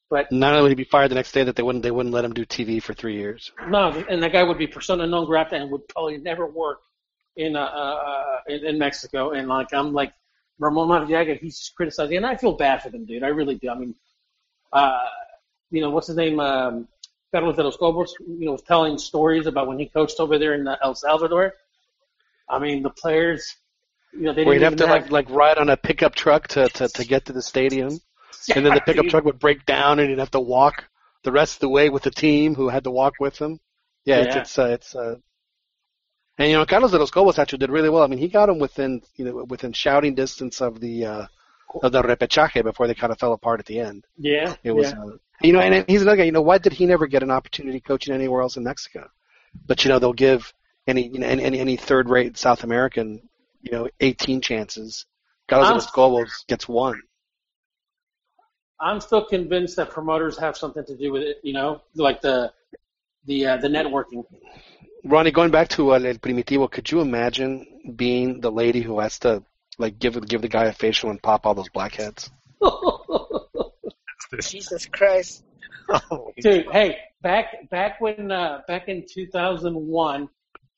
[0.10, 2.14] But Not only would he be fired the next day, that they wouldn't they wouldn't
[2.14, 3.52] let him do TV for three years.
[3.68, 6.80] No, and that guy would be persona non grata and would probably never work
[7.36, 9.32] in uh, uh in, in Mexico.
[9.32, 10.14] And like I'm like
[10.60, 13.24] Ramon Maradiaga, he's criticizing, and I feel bad for them, dude.
[13.24, 13.70] I really do.
[13.70, 13.96] I mean,
[14.72, 15.00] uh,
[15.72, 16.40] you know, what's his name?
[16.40, 16.88] Um,
[17.32, 20.54] Carlos de los Cobos, you know, was telling stories about when he coached over there
[20.54, 21.54] in uh, El Salvador.
[22.50, 23.56] I mean, the players,
[24.14, 26.70] you know, they didn't you'd have to like like ride on a pickup truck to
[26.70, 28.00] to, to get to the stadium,
[28.56, 30.86] and then the pickup truck would break down, and he'd have to walk
[31.24, 33.60] the rest of the way with the team who had to walk with him.
[34.06, 34.42] Yeah, it's Yeah.
[34.42, 35.16] it's uh, it's uh,
[36.38, 38.04] and you know Carlos de los Cobos actually did really well.
[38.04, 41.26] I mean, he got him within you know within shouting distance of the uh,
[41.84, 44.06] of the repechaje before they kind of fell apart at the end.
[44.18, 45.04] Yeah, It was, yeah.
[45.04, 46.24] uh, you know, and he's another guy.
[46.24, 49.10] You know, why did he never get an opportunity coaching anywhere else in Mexico?
[49.66, 50.54] But you know, they'll give
[50.88, 53.28] any you know any any, any third-rate South American,
[53.62, 55.06] you know, 18 chances.
[55.48, 57.02] Carlos de los Cobos gets one.
[58.80, 61.38] I'm still convinced that promoters have something to do with it.
[61.44, 62.54] You know, like the
[63.26, 64.24] the uh, the networking.
[65.04, 69.20] Ronnie, going back to uh, El Primitivo, could you imagine being the lady who has
[69.20, 69.44] to
[69.78, 72.30] like give give the guy a facial and pop all those blackheads?
[74.42, 75.44] Jesus Christ.
[76.42, 80.30] Dude, hey, back back when uh, back in 2001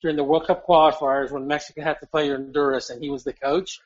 [0.02, 3.32] during the World Cup qualifiers when Mexico had to play Honduras and he was the
[3.32, 3.80] coach,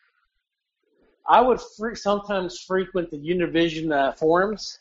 [1.27, 4.79] I would fre- sometimes frequent the Univision uh, forums,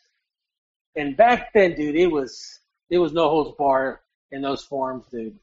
[0.96, 2.60] and back then, dude, it was
[2.90, 4.02] it was no holds bar
[4.32, 5.38] in those forums, dude.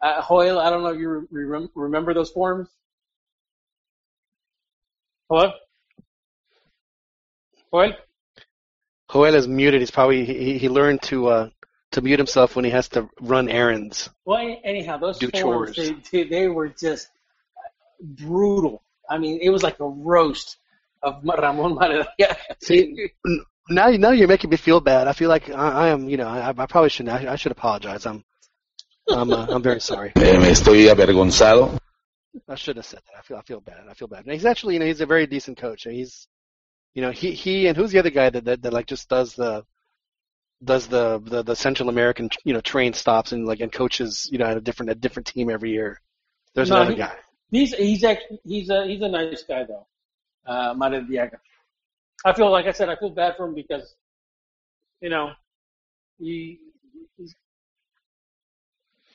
[0.00, 2.68] Uh, Hoyle, I don't know if you re- remember those forums.
[5.28, 5.50] Hello,
[7.72, 7.94] Hoyle.
[9.10, 9.80] Hoyle is muted.
[9.80, 11.50] He's probably he, he learned to uh
[11.92, 14.10] to mute himself when he has to run errands.
[14.24, 15.76] Well, anyhow, those forums,
[16.10, 17.08] they, they were just
[18.00, 18.82] brutal.
[19.08, 20.56] I mean, it was like a roast
[21.02, 22.06] of Ramon Maria.
[22.62, 25.08] See, n- now now you're making me feel bad.
[25.08, 27.14] I feel like I, I am, you know, I, I probably shouldn't.
[27.26, 28.06] I, I should apologize.
[28.06, 28.24] I'm,
[29.08, 30.12] I'm, uh, I'm very sorry.
[30.16, 31.78] Eh, me estoy avergonzado.
[32.48, 33.18] I shouldn't have said that.
[33.18, 33.84] I feel, I feel bad.
[33.88, 34.24] I feel bad.
[34.24, 35.84] And he's actually, you know, he's a very decent coach.
[35.84, 36.28] He's,
[36.94, 39.34] you know, he he and who's the other guy that that, that like just does
[39.34, 39.64] the,
[40.64, 44.38] does the, the the Central American, you know, train stops and like and coaches, you
[44.38, 46.00] know, at a different a different team every year.
[46.54, 47.14] There's No, another he- guy.
[47.50, 49.86] He's he's actually, he's a he's a nice guy though,
[50.46, 51.38] uh, Maradiaga.
[52.24, 53.94] I feel like I said I feel bad for him because,
[55.00, 55.32] you know,
[56.18, 56.58] he
[57.16, 57.34] he's,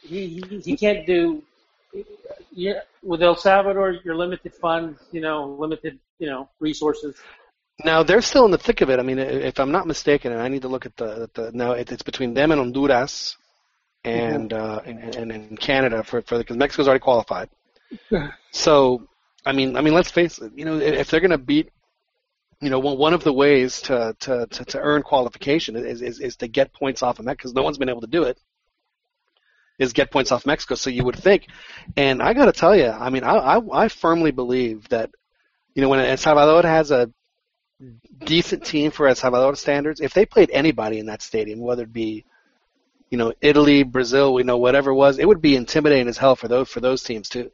[0.02, 1.44] he he, he can't do.
[2.54, 7.18] Yeah, with El Salvador, your limited funds, you know, limited, you know, resources.
[7.84, 9.00] Now they're still in the thick of it.
[9.00, 11.52] I mean, if I'm not mistaken, and I need to look at the, at the
[11.54, 13.36] now it, it's between them and Honduras,
[14.06, 17.50] and uh, and, and, and Canada for for because Mexico's already qualified.
[18.52, 19.08] So,
[19.46, 20.52] I mean, I mean, let's face it.
[20.56, 21.70] You know, if they're going to beat,
[22.62, 26.36] you know, one of the ways to to to, to earn qualification is, is is
[26.38, 28.40] to get points off of Mexico because no one's been able to do it.
[29.80, 30.76] Is get points off Mexico.
[30.76, 31.48] So you would think,
[31.98, 35.10] and I got to tell you, I mean, I, I I firmly believe that,
[35.74, 37.10] you know, when El Salvador has a
[38.20, 41.94] decent team for El Salvador standards, if they played anybody in that stadium, whether it
[41.94, 42.26] be,
[43.10, 46.36] you know, Italy, Brazil, we know whatever it was, it would be intimidating as hell
[46.36, 47.52] for those for those teams too.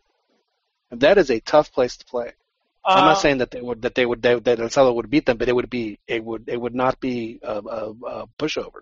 [0.91, 2.31] And that is a tough place to play.
[2.85, 5.09] I'm Uh, not saying that they would that they would they, that El Salvador would
[5.09, 8.27] beat them, but it would be it would it would not be a, a, a
[8.39, 8.81] pushover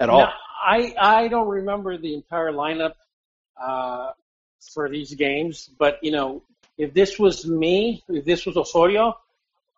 [0.00, 0.20] at all.
[0.20, 0.32] Now,
[0.64, 2.94] I I don't remember the entire lineup
[3.60, 4.12] uh,
[4.72, 6.42] for these games, but you know,
[6.78, 9.18] if this was me, if this was Osorio,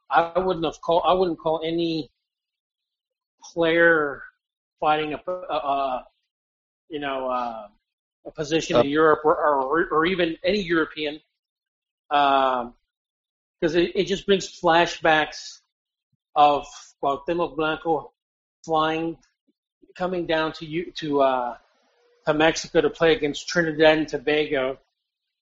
[0.08, 1.02] I wouldn't have called.
[1.04, 2.10] I wouldn't call any
[3.42, 4.22] player
[4.78, 6.06] fighting a, a, a
[6.88, 7.66] you know uh,
[8.24, 11.20] a position Uh, in Europe or, or or even any European,
[12.14, 15.60] because it, it just brings flashbacks
[16.36, 16.66] of
[17.02, 18.12] Cuauhtemoc Blanco
[18.64, 19.18] flying
[19.96, 21.56] coming down to you to uh,
[22.26, 24.78] to Mexico to play against Trinidad and Tobago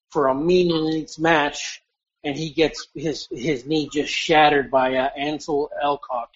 [0.09, 1.83] for a meaningless match,
[2.23, 6.27] and he gets his his knee just shattered by uh, Ancil Elcock.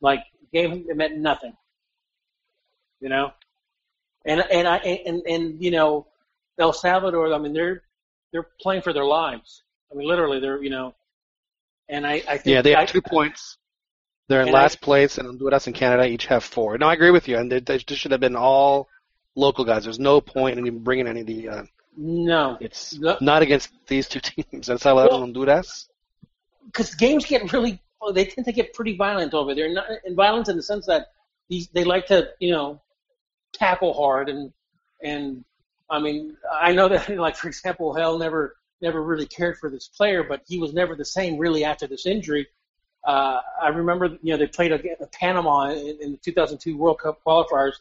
[0.00, 1.56] Like gave him it meant nothing,
[3.00, 3.32] you know.
[4.26, 6.06] And and I and and you know,
[6.58, 7.32] El Salvador.
[7.32, 7.82] I mean, they're
[8.34, 9.62] they're playing for their lives.
[9.90, 10.94] I mean, literally, they're you know.
[11.88, 13.56] And I, I think Yeah, they have I- two points.
[14.28, 16.76] They're in And I- last place, and Honduras and Canada each have four.
[16.78, 18.88] No, I agree with you, and they, they should have been all
[19.36, 19.84] local guys.
[19.84, 21.48] There's no point in even bringing any of the.
[21.48, 21.62] Uh,
[21.96, 23.16] No, it's No.
[23.20, 24.68] not against these two teams.
[24.68, 25.88] El Salvador Well- and Honduras.
[26.66, 29.68] because games get really well, they tend to get pretty violent over there.
[29.72, 31.08] Not and violent in the sense that
[31.48, 32.80] these they like to you know
[33.52, 34.52] tackle hard and
[35.02, 35.44] and
[35.90, 39.88] I mean I know that like for example Hell never never really cared for this
[39.88, 42.46] player, but he was never the same really after this injury.
[43.04, 47.20] Uh, I remember you know they played against Panama in, in the 2002 World Cup
[47.26, 47.74] qualifiers,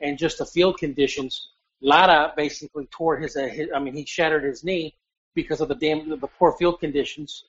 [0.00, 1.48] and just the field conditions.
[1.80, 4.94] Lara basically tore his, uh, his I mean he shattered his knee
[5.34, 7.44] because of the damn the poor field conditions.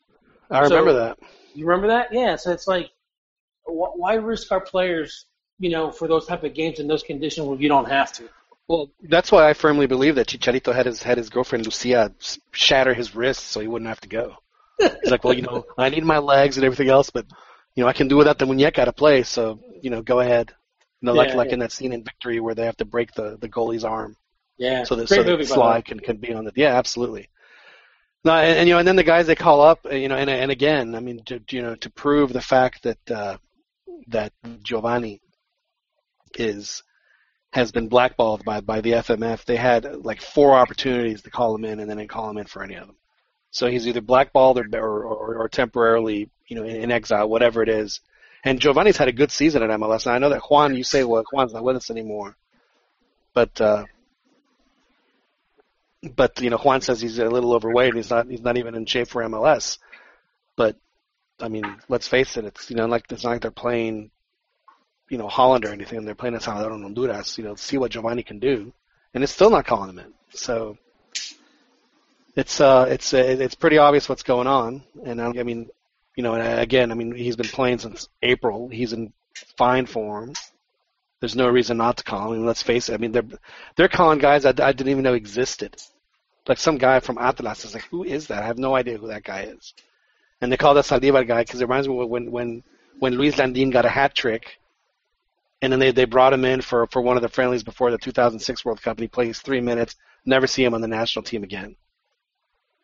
[0.50, 1.20] I remember So- that.
[1.54, 2.12] You remember that?
[2.12, 2.36] Yeah.
[2.36, 2.92] So it's like,
[3.64, 5.26] wh- why risk our players,
[5.58, 8.28] you know, for those type of games in those conditions when you don't have to?
[8.68, 12.14] Well, that's why I firmly believe that Chicharito had his had his girlfriend Lucia
[12.52, 14.36] shatter his wrist so he wouldn't have to go.
[15.02, 17.26] He's like, well, you know, I need my legs and everything else, but
[17.76, 19.24] you know, I can do without the muñeca to play.
[19.24, 20.52] So you know, go ahead.
[21.02, 21.54] You know, like Yeah, like yeah.
[21.54, 24.16] in that scene in Victory where they have to break the the goalie's arm
[24.58, 24.84] Yeah.
[24.84, 27.30] so that Great so that movie, Sly can can be on the yeah, absolutely.
[28.24, 30.30] No, and, and you know, and then the guys they call up, you know, and
[30.30, 33.38] and again, I mean, to, you know, to prove the fact that uh,
[34.08, 34.34] that
[34.64, 35.22] Giovani
[36.38, 36.84] is
[37.56, 39.46] has been blackballed by by the FMF.
[39.46, 42.48] They had like four opportunities to call him in, and then didn't call him in
[42.48, 42.98] for any of them.
[43.50, 47.64] So he's either blackballed or or, or, or temporarily, you know, in, in exile, whatever
[47.64, 48.02] it is.
[48.44, 50.06] And Giovani's had a good season at MLS.
[50.06, 52.36] And I know that Juan, you say, well, Juan's not with us anymore,
[53.34, 53.86] but uh,
[56.14, 57.96] but you know, Juan says he's a little overweight.
[57.96, 59.78] He's not he's not even in shape for MLS.
[60.58, 60.76] But
[61.40, 64.12] I mean, let's face it, it's you know, like it's not like they're playing
[65.10, 66.00] you know, Holland or anything.
[66.00, 68.74] and They're playing in Salvador and Honduras, you know, see what Giovani can do,
[69.14, 70.14] and it's still not calling him in.
[70.32, 70.78] So
[72.36, 74.84] it's uh, it's uh, it's pretty obvious what's going on.
[75.06, 75.70] And I, I mean,
[76.16, 78.68] you know, and again, I mean, he's been playing since April.
[78.70, 79.14] He's in
[79.58, 80.34] fine form.
[81.20, 82.34] There's no reason not to call him.
[82.34, 82.94] I mean, let's face it.
[82.94, 83.24] I mean, they're
[83.76, 85.76] they're calling guys I, I didn't even know existed.
[86.48, 88.44] Like some guy from Atlas is like, who is that?
[88.44, 89.74] I have no idea who that guy is.
[90.42, 92.64] And they call that Saldivar guy because it reminds me when when
[93.00, 94.60] when Luis Landin got a hat trick
[95.66, 97.98] and then they they brought him in for for one of the friendlies before the
[97.98, 99.96] 2006 World Cup, and he plays three minutes.
[100.26, 101.76] Never see him on the national team again.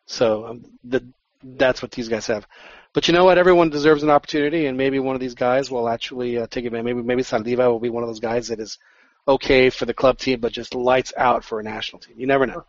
[0.06, 1.06] So um, the,
[1.42, 2.46] that's what these guys have.
[2.92, 3.38] But you know what?
[3.38, 6.84] Everyone deserves an opportunity, and maybe one of these guys will actually uh, take advantage.
[6.84, 8.78] Maybe maybe Saldiva will be one of those guys that is
[9.26, 12.16] okay for the club team, but just lights out for a national team.
[12.18, 12.64] You never know.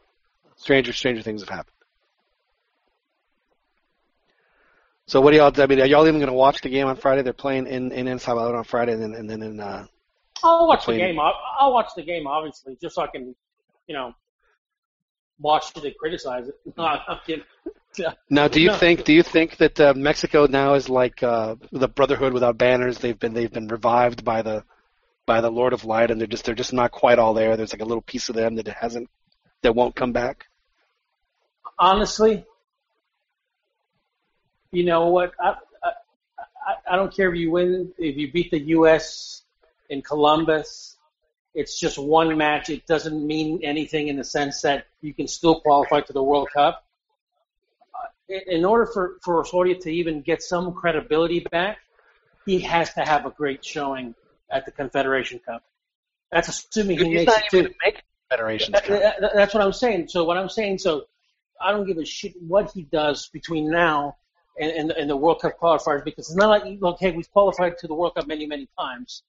[0.56, 1.74] Stranger stranger things have happened.
[5.06, 5.52] So what do y'all?
[5.62, 7.24] I mean, are y'all even going to watch the game on Friday?
[7.24, 9.88] They're playing in in El Salvador on Friday, and then and then in uh,
[10.44, 11.20] I'll watch the game.
[11.20, 13.36] I'll, I'll watch the game, obviously, just so I can,
[13.88, 14.14] you know,
[15.40, 16.56] watch it and criticize it.
[16.78, 17.46] No, I'm kidding.
[18.30, 18.78] Now, do you No.
[18.78, 22.98] think do you think that uh, Mexico now is like uh, the Brotherhood without banners?
[22.98, 24.64] They've been they've been revived by the
[25.28, 27.56] by the Lord of Light, and they're just they're just not quite all there.
[27.56, 29.10] There's like a little piece of them that hasn't
[29.62, 30.46] that won't come back.
[31.78, 32.44] honestly,
[34.72, 35.34] you know what?
[35.40, 35.56] I
[36.66, 39.44] I- I don't care if you win, if you beat the U.S.
[39.90, 40.98] in Columbus.
[41.54, 42.70] It's just one match.
[42.70, 46.50] It doesn't mean anything in the sense that you can still qualify to the World
[46.54, 46.84] Cup.
[47.94, 48.08] Uh,
[48.48, 51.78] in- order for for Osorio to even get some credibility back,
[52.46, 54.16] he has to have a great showing
[54.50, 55.64] at the Confederation Cup.
[56.32, 57.58] That's assuming he makes it too.
[58.72, 59.00] That- Cup.
[59.00, 60.08] that- that- that's what I'm saying.
[60.08, 61.06] So what I'm saying, so
[61.62, 64.18] I don't give a shit what he does between now
[64.60, 67.88] and, and, and the World Cup qualifiers because it's not like okay, we've qualified to
[67.88, 69.22] the World Cup many many times.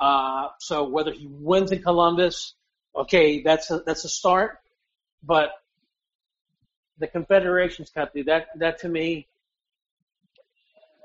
[0.00, 2.54] Uh, so whether he wins in Columbus,
[2.96, 4.58] okay, that's a, that's a start.
[5.22, 5.50] But
[6.98, 9.28] the Confederations Cup, dude, that that to me,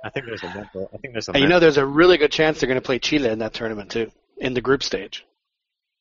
[0.03, 0.89] I think there's a mental.
[0.93, 1.33] I think there's a.
[1.33, 3.53] And you know, there's a really good chance they're going to play Chile in that
[3.53, 5.25] tournament too, in the group stage.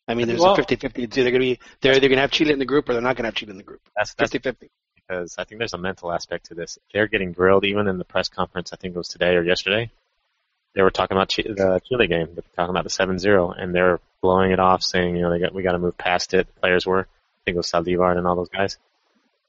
[0.07, 1.03] I mean, there's Well- a 50-50.
[1.05, 2.93] It's either going to be they're either going to have Chile in the group or
[2.93, 3.81] they're not going to have Chile in the group.
[3.97, 4.69] that's that's 50-50.
[4.95, 6.79] because I think there's a mental aspect to this.
[6.93, 8.73] They're getting grilled even in the press conference.
[8.73, 9.91] I think it was today or yesterday.
[10.75, 12.27] They were talking about the Chile game.
[12.29, 15.39] They were talking about the 7-0, and they're blowing it off, saying, you know, they
[15.39, 16.49] got we got to move past it.
[16.61, 18.79] Players were, I think it was Saldivar and all those guys,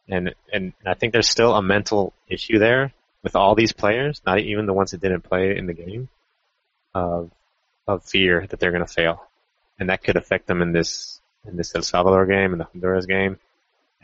[0.07, 2.93] and and I think there's still a mental issue there
[3.23, 6.09] with all these players, not even the ones that didn't play in the game,
[6.93, 7.31] of
[7.87, 9.23] of fear that they're going to fail,
[9.79, 13.05] and that could affect them in this in this El Salvador game and the Honduras
[13.05, 13.37] game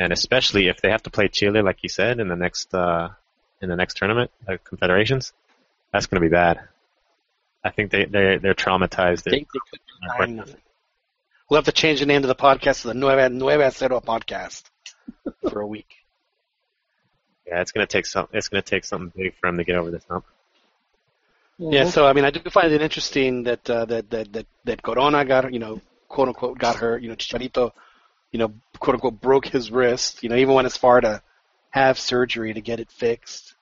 [0.01, 3.09] and especially if they have to play Chile, like you said, in the next uh,
[3.61, 5.31] in the next tournament, uh, Confederations,
[5.93, 6.59] that's going to be bad.
[7.63, 9.23] I think they they they're traumatized.
[9.23, 10.55] They, they could do nine nothing.
[11.49, 14.63] We'll have to change the name of the podcast to the Nueve, Nueve Cero podcast
[15.49, 15.95] for a week.
[17.45, 18.27] Yeah, it's going to take some.
[18.31, 20.25] It's going to take something big for him to get over this hump.
[21.57, 24.81] Yeah, so I mean, I do find it interesting that uh, that that that that
[24.81, 27.03] Corona got you know quote unquote got hurt.
[27.03, 27.71] You know, Chicharito,
[28.31, 30.23] you know, quote unquote broke his wrist.
[30.23, 31.21] You know, even went as far to
[31.69, 33.53] have surgery to get it fixed.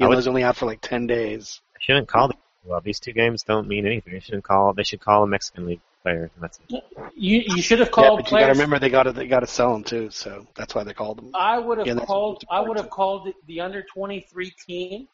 [0.00, 1.60] I know, would- he was only out for like ten days.
[1.74, 2.38] I shouldn't call them.
[2.68, 4.12] Well, these two games don't mean anything.
[4.12, 4.74] They shouldn't call.
[4.74, 6.30] They should call a Mexican league player.
[6.34, 6.84] And that's it.
[7.16, 8.04] You you should have called.
[8.04, 9.84] Yeah, called but you got to remember they got to they got to sell them
[9.84, 11.30] too, so that's why they called them.
[11.34, 12.44] I would have Yeah, called.
[12.50, 15.08] I would have called the under twenty three team.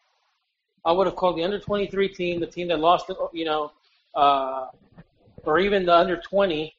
[0.85, 3.45] I would have called the under twenty three team, the team that lost, it, you
[3.45, 3.71] know,
[4.17, 4.67] uh,
[5.45, 6.75] or even the under twenty.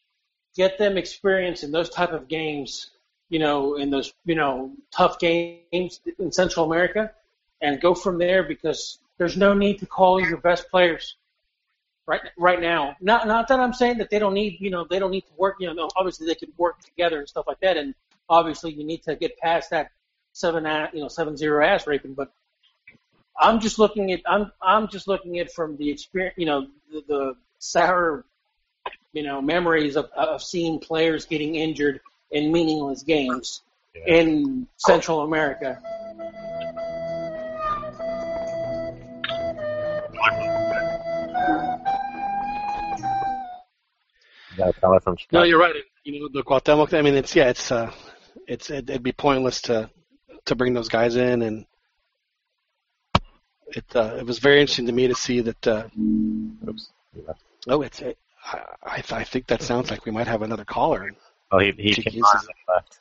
[0.57, 2.91] Get them experience in those type of games,
[3.29, 7.11] you know, in those you know tough games in Central America,
[7.61, 11.15] and go from there because there's no need to call your best players
[12.05, 12.95] right right now.
[13.01, 15.33] Not not that I'm saying that they don't need you know they don't need to
[15.37, 15.57] work.
[15.59, 17.95] You know, obviously they could work together and stuff like that, and
[18.29, 19.91] obviously you need to get past that
[20.33, 22.13] seven a- you know seven zero ass raping.
[22.13, 22.31] But
[23.39, 27.03] I'm just looking at I'm I'm just looking at from the experience you know the,
[27.07, 28.25] the sour
[29.13, 32.01] you know memories of of seeing players getting injured
[32.31, 33.61] in meaningless games
[34.05, 35.81] in Central America.
[44.55, 45.75] From No, you're right.
[46.03, 46.97] You know, the Cuauhtemoc.
[46.97, 47.91] I mean, it's yeah, it's uh,
[48.47, 49.89] it's it, it'd be pointless to
[50.45, 51.65] to bring those guys in, and
[53.69, 55.67] it uh, it was very interesting to me to see that.
[55.67, 55.87] Uh,
[56.67, 56.89] Oops.
[57.27, 57.41] left.
[57.67, 61.11] oh, it's it, I I I think that sounds like we might have another caller.
[61.51, 62.99] Oh, he he Chiquis came on is- and left.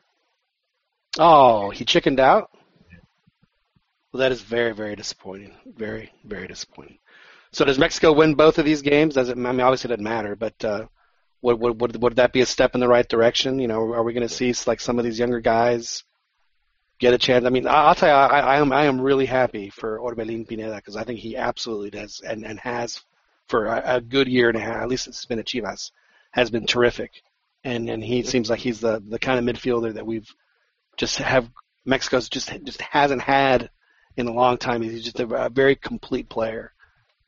[1.18, 2.50] Oh, he chickened out.
[4.12, 5.54] Well, that is very very disappointing.
[5.76, 6.98] Very very disappointing.
[7.52, 9.14] So does Mexico win both of these games?
[9.14, 9.32] Does it?
[9.32, 10.64] I mean, obviously it doesn't matter, but.
[10.64, 10.86] Uh,
[11.44, 13.58] would, would, would, would that be a step in the right direction?
[13.58, 16.02] You know, are we going to see like some of these younger guys
[16.98, 17.44] get a chance?
[17.44, 20.48] I mean, I- I'll tell you, I, I am I am really happy for Orbelin
[20.48, 23.02] Pineda because I think he absolutely does and, and has
[23.48, 24.82] for a, a good year and a half.
[24.82, 25.90] At least it's been at Chivas,
[26.30, 27.22] has been terrific,
[27.62, 30.28] and and he seems like he's the the kind of midfielder that we've
[30.96, 31.50] just have
[31.84, 33.68] Mexico's just just hasn't had
[34.16, 34.80] in a long time.
[34.80, 36.72] He's just a, a very complete player,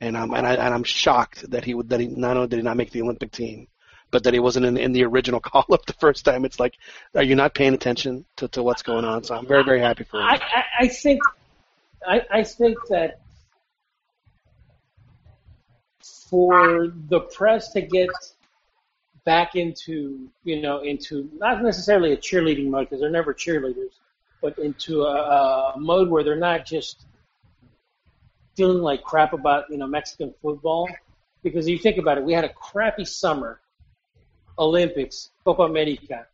[0.00, 2.56] and I'm and I and I'm shocked that he would that he not only did
[2.56, 3.68] he not make the Olympic team,
[4.10, 6.44] but that he wasn't in, in the original call up the first time.
[6.44, 6.74] It's like,
[7.14, 9.24] are you not paying attention to, to what's going on?
[9.24, 10.26] So I'm very very happy for him.
[10.26, 11.20] I, I, I think
[12.06, 13.20] I, I think that
[16.28, 18.10] for the press to get
[19.24, 23.98] back into you know into not necessarily a cheerleading mode because they're never cheerleaders,
[24.40, 27.06] but into a, a mode where they're not just
[28.56, 30.88] feeling like crap about you know Mexican football.
[31.42, 33.60] Because if you think about it, we had a crappy summer,
[34.58, 36.26] Olympics, Copa America.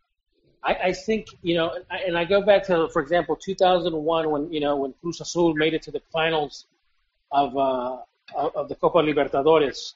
[0.65, 4.31] I, I think you know, and I- and I go back to, for example, 2001
[4.31, 6.67] when you know when Cruz Azul made it to the finals
[7.33, 7.99] of uh,
[8.37, 9.95] of the Copa Libertadores.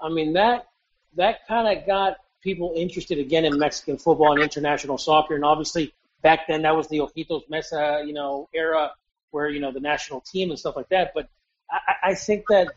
[0.00, 0.68] I mean that
[1.14, 5.94] that kind of got people interested again in Mexican football and international soccer, and obviously
[6.22, 8.92] back then that was the Ojitos Meza you know era
[9.30, 11.12] where you know the national team and stuff like that.
[11.14, 11.28] But
[11.70, 12.68] I I think that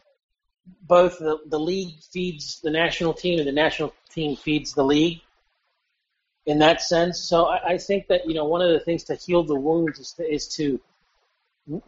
[0.87, 5.21] both the, the league feeds the national team and the national team feeds the league
[6.45, 7.27] in that sense.
[7.27, 9.99] So I, I think that you know one of the things to heal the wounds
[9.99, 10.79] is to, is to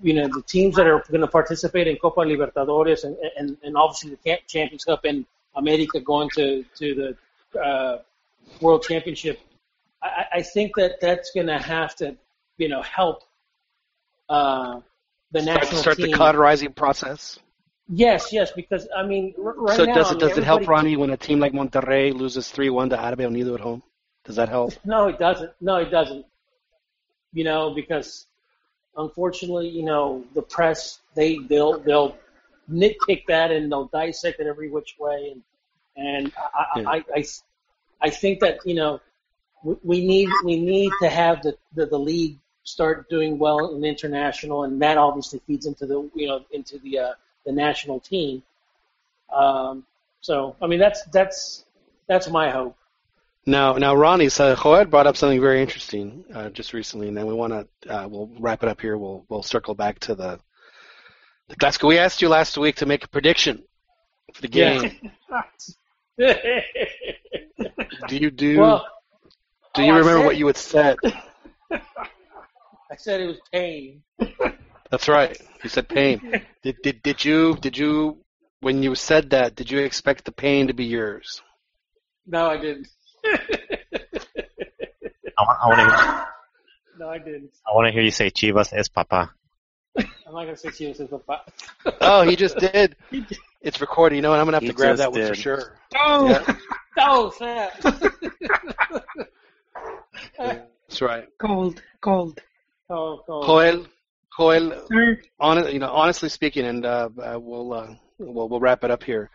[0.01, 3.75] you know the teams that are going to participate in Copa Libertadores and and, and
[3.75, 5.25] obviously the Champions Cup and
[5.55, 7.15] America going to to
[7.53, 7.99] the uh,
[8.61, 9.39] World Championship.
[10.03, 12.15] I, I- think that that's going to have to
[12.57, 13.23] you know help
[14.29, 14.79] uh,
[15.31, 16.11] the Start, national start team.
[16.11, 17.39] the cauterizing process.
[17.93, 20.43] Yes, yes, because I mean, r- right so now, does I it mean, does it
[20.45, 23.83] help Ronnie when a team like Monterrey loses three one to Árabe Unido at home?
[24.23, 24.73] Does that help?
[24.85, 25.51] No, it doesn't.
[25.59, 26.25] No, it doesn't.
[27.33, 28.27] You know, because
[28.95, 32.17] unfortunately, you know, the press they they'll they'll
[32.69, 35.43] nitpick that and they'll dissect it every which way, and
[35.97, 36.89] and I Yeah.
[36.89, 37.25] I, I,
[37.99, 39.01] I think that you know
[39.65, 43.83] we, we need we need to have the, the the league start doing well in
[43.83, 47.13] international, and that obviously feeds into the you know into the uh,
[47.45, 48.43] the national team.
[49.33, 49.85] Um,
[50.21, 51.65] so I mean that's that's
[52.07, 52.75] that's my hope.
[53.45, 57.25] Now, now, Ronnie, so Joel brought up something very interesting uh, just recently, and then
[57.25, 58.97] we want to uh, we'll wrap it up here.
[58.97, 60.39] We'll we'll circle back to the
[61.47, 61.87] the Glasgow.
[61.87, 63.63] We asked you last week to make a prediction
[64.33, 65.11] for the game.
[66.17, 66.61] Yeah.
[68.07, 68.59] Do you do?
[68.59, 68.85] Well,
[69.73, 70.97] do you oh, remember said- what you had said?
[71.71, 74.03] I said it was pain.
[74.91, 75.35] That's right.
[75.63, 76.21] You said pain.
[76.63, 78.17] Did did did you did you
[78.59, 79.55] when you said that?
[79.55, 81.41] Did you expect the pain to be yours?
[82.27, 82.87] No, I didn't.
[83.25, 83.37] I
[85.39, 86.27] want, I want to.
[86.99, 87.49] No, I didn't.
[87.65, 89.31] I want to hear you say Chivas es papa.
[89.97, 91.39] I'm not gonna say Chivas es papá.
[91.99, 92.95] Oh, he just did.
[93.61, 94.17] It's recorded.
[94.17, 94.39] You know what?
[94.39, 95.79] I'm gonna have He to grab just that one for sure.
[95.95, 96.55] Oh, Yeah.
[96.99, 97.71] Oh, snap.
[100.37, 101.27] That's right.
[101.39, 102.39] cold, cold.
[102.89, 103.45] oh, cold.
[103.47, 103.87] Joel,
[104.37, 107.87] Joel, Sir, you know, honestly speaking, and uh, uh, we'll, uh,
[108.17, 109.29] we'll we'll wrap it up here.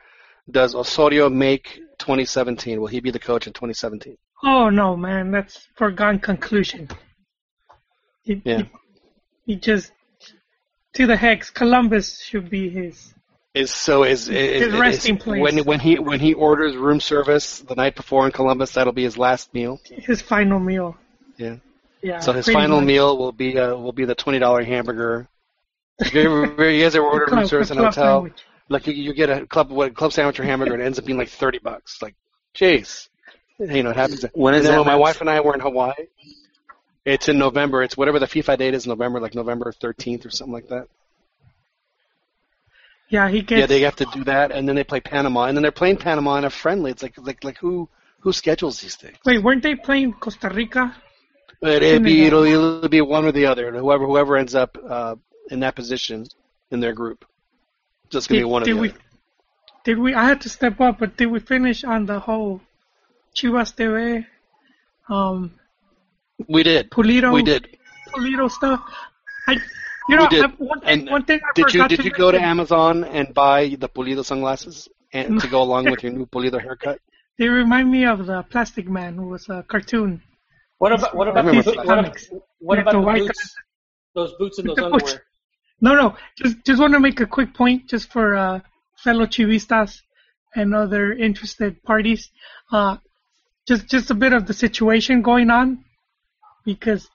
[0.50, 2.80] Does Osorio make 2017?
[2.80, 4.16] Will he be the coach in 2017?
[4.44, 6.88] Oh no, man, that's foregone conclusion.
[8.22, 8.62] He, Yeah.
[9.44, 9.92] he, he just
[10.94, 11.50] to the hex.
[11.50, 13.12] Columbus should be his.
[13.54, 15.40] Is so is, is, His is- resting place.
[15.40, 19.04] when when he when he orders room service the night before in Columbus, that'll be
[19.04, 19.80] his last meal.
[19.84, 20.96] His final meal.
[21.38, 21.56] Yeah.
[22.02, 22.20] Yeah.
[22.20, 22.86] So his final much.
[22.86, 25.28] meal will be uh, will be the twenty dollar hamburger.
[25.98, 28.14] If you, ever, you guys ever order room service in a club hotel?
[28.20, 28.42] sandwich.
[28.68, 31.04] Like you, you get a club what club sandwich or hamburger, and it ends up
[31.04, 32.02] being like thirty bucks.
[32.02, 32.14] Like,
[32.54, 33.08] jeez,
[33.58, 34.24] you know it happens.
[34.34, 35.94] When is and that when my wife and I were in Hawaii,
[37.04, 37.82] it's in November.
[37.82, 40.88] It's whatever the FIFA date is, in November, like November thirteenth or something like that.
[43.08, 43.60] Yeah, he gets.
[43.60, 45.98] Yeah, they have to do that, and then they play Panama, and then they're playing
[45.98, 46.90] Panama in a friendly.
[46.90, 47.88] It's like like like who
[48.20, 49.16] who schedules these things?
[49.24, 50.96] Wait, weren't they playing Costa Rica?
[51.60, 53.72] But it'll be it'll, it'll be one or the other.
[53.72, 55.16] Whoever whoever ends up uh,
[55.50, 56.26] in that position
[56.70, 57.24] in their group,
[58.10, 58.98] just gonna be Did- one or did the we, other.
[59.84, 60.14] Did we?
[60.14, 62.60] I had to step up, but did we finish on the whole
[63.36, 64.26] Chivas TV,
[65.08, 65.52] um,
[66.48, 66.90] We did.
[66.90, 67.32] Pulido?
[67.32, 67.78] We did.
[68.08, 68.80] Pulido stuff?
[69.46, 69.58] I,
[70.08, 70.44] you know, we did.
[70.44, 73.32] I, one thing, and one thing I did you did you go to Amazon and
[73.32, 76.98] buy the Pulido sunglasses and to go along with your new Pulido haircut?
[77.38, 80.22] They remind me of the Plastic Man, who was a cartoon.
[80.78, 81.86] What about what about remember the, that.
[81.86, 82.18] what about,
[82.58, 83.54] what about the the white boots?
[84.14, 85.04] Those boots and those The boots.
[85.04, 85.22] underwear.
[85.80, 88.60] No, no, just just want to make a quick point, just for uh,
[89.04, 90.00] fellow Chivistas
[90.54, 92.30] and other interested parties.
[92.72, 92.96] Uh,
[93.68, 95.84] just just a bit of the situation going on,
[96.64, 97.08] because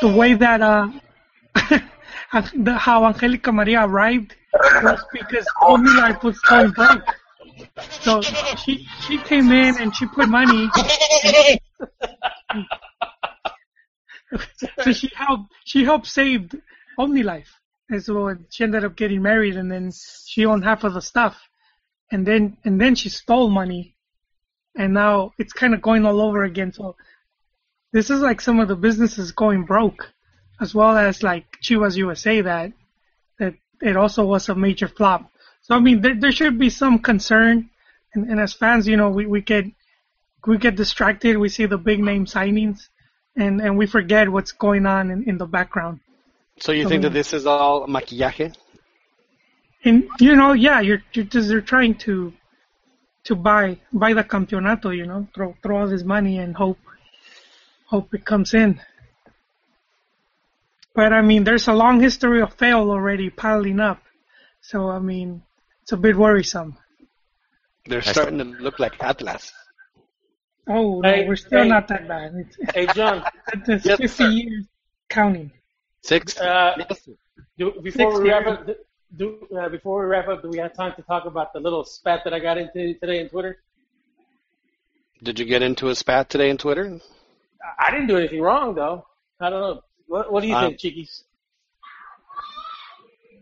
[0.00, 0.88] the way that uh,
[2.54, 4.34] the, how Angelica Maria arrived
[4.82, 7.04] was because OmniLife was going broke.
[8.00, 10.68] So she she came in and she put money.
[14.78, 16.54] so she helped she helped save
[16.98, 17.48] OmniLife.
[17.88, 19.92] And so she ended up getting married and then
[20.26, 21.36] she owned half of the stuff.
[22.10, 23.94] And then and then she stole money.
[24.76, 26.72] And now it's kind of going all over again.
[26.72, 26.96] So
[27.92, 30.12] this is like some of the businesses going broke,
[30.60, 32.72] as well as like Chivas USA that
[33.38, 35.30] that it also was a major flop.
[35.62, 37.70] So I mean, there, there should be some concern,
[38.14, 39.64] and, and as fans, you know, we, we get
[40.46, 41.36] we get distracted.
[41.36, 42.88] We see the big name signings,
[43.36, 46.00] and and we forget what's going on in, in the background.
[46.58, 48.54] So you think that this is all maquillaje?
[49.84, 52.32] And you know, yeah, you're you're just they're trying to
[53.24, 56.78] to buy buy the campeonato, you know, throw throw all this money and hope
[57.86, 58.80] hope it comes in.
[60.94, 64.02] But I mean, there's a long history of fail already piling up,
[64.62, 65.42] so I mean,
[65.82, 66.78] it's a bit worrisome.
[67.84, 69.52] They're starting to look like Atlas.
[70.68, 71.68] Oh no, Hey, we're still hey.
[71.68, 72.32] not that bad.
[72.34, 73.22] It's, Hey John,
[73.68, 74.28] it's Yes, 50 sir.
[74.30, 74.64] years
[75.08, 75.52] counting.
[76.02, 76.38] Six.
[76.38, 76.74] uh,
[77.58, 78.66] do, before Six we wrap up,
[79.16, 81.84] do, uh, before we wrap up, do we have time to talk about the little
[81.84, 83.58] spat that I got into today on Twitter?
[85.22, 87.00] Did you get into a spat today on Twitter?
[87.78, 89.06] I didn't do anything wrong though.
[89.40, 89.80] I don't know.
[90.08, 91.22] What, what do you Um, think, Cheekies?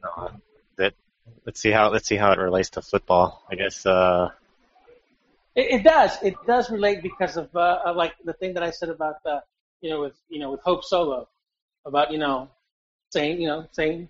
[0.03, 0.29] Uh,
[0.77, 0.95] that
[1.47, 3.43] let's see how let's see how it relates to football.
[3.51, 4.31] I guess uh,
[5.57, 6.17] It, it does.
[6.23, 9.43] It does relate because of, uh, of like the thing that I said about the,
[9.81, 11.29] you know, with you know with Hope Solo,
[11.87, 12.49] about you know,
[13.11, 14.09] saying you know saying,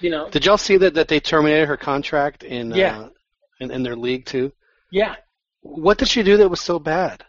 [0.00, 2.98] you know, Did y'all see that that they terminated her contract in Yeah.
[3.00, 3.08] uh,
[3.60, 4.52] in, in their league too?
[4.90, 5.16] yeah.
[5.60, 7.24] What did she do that was so bad?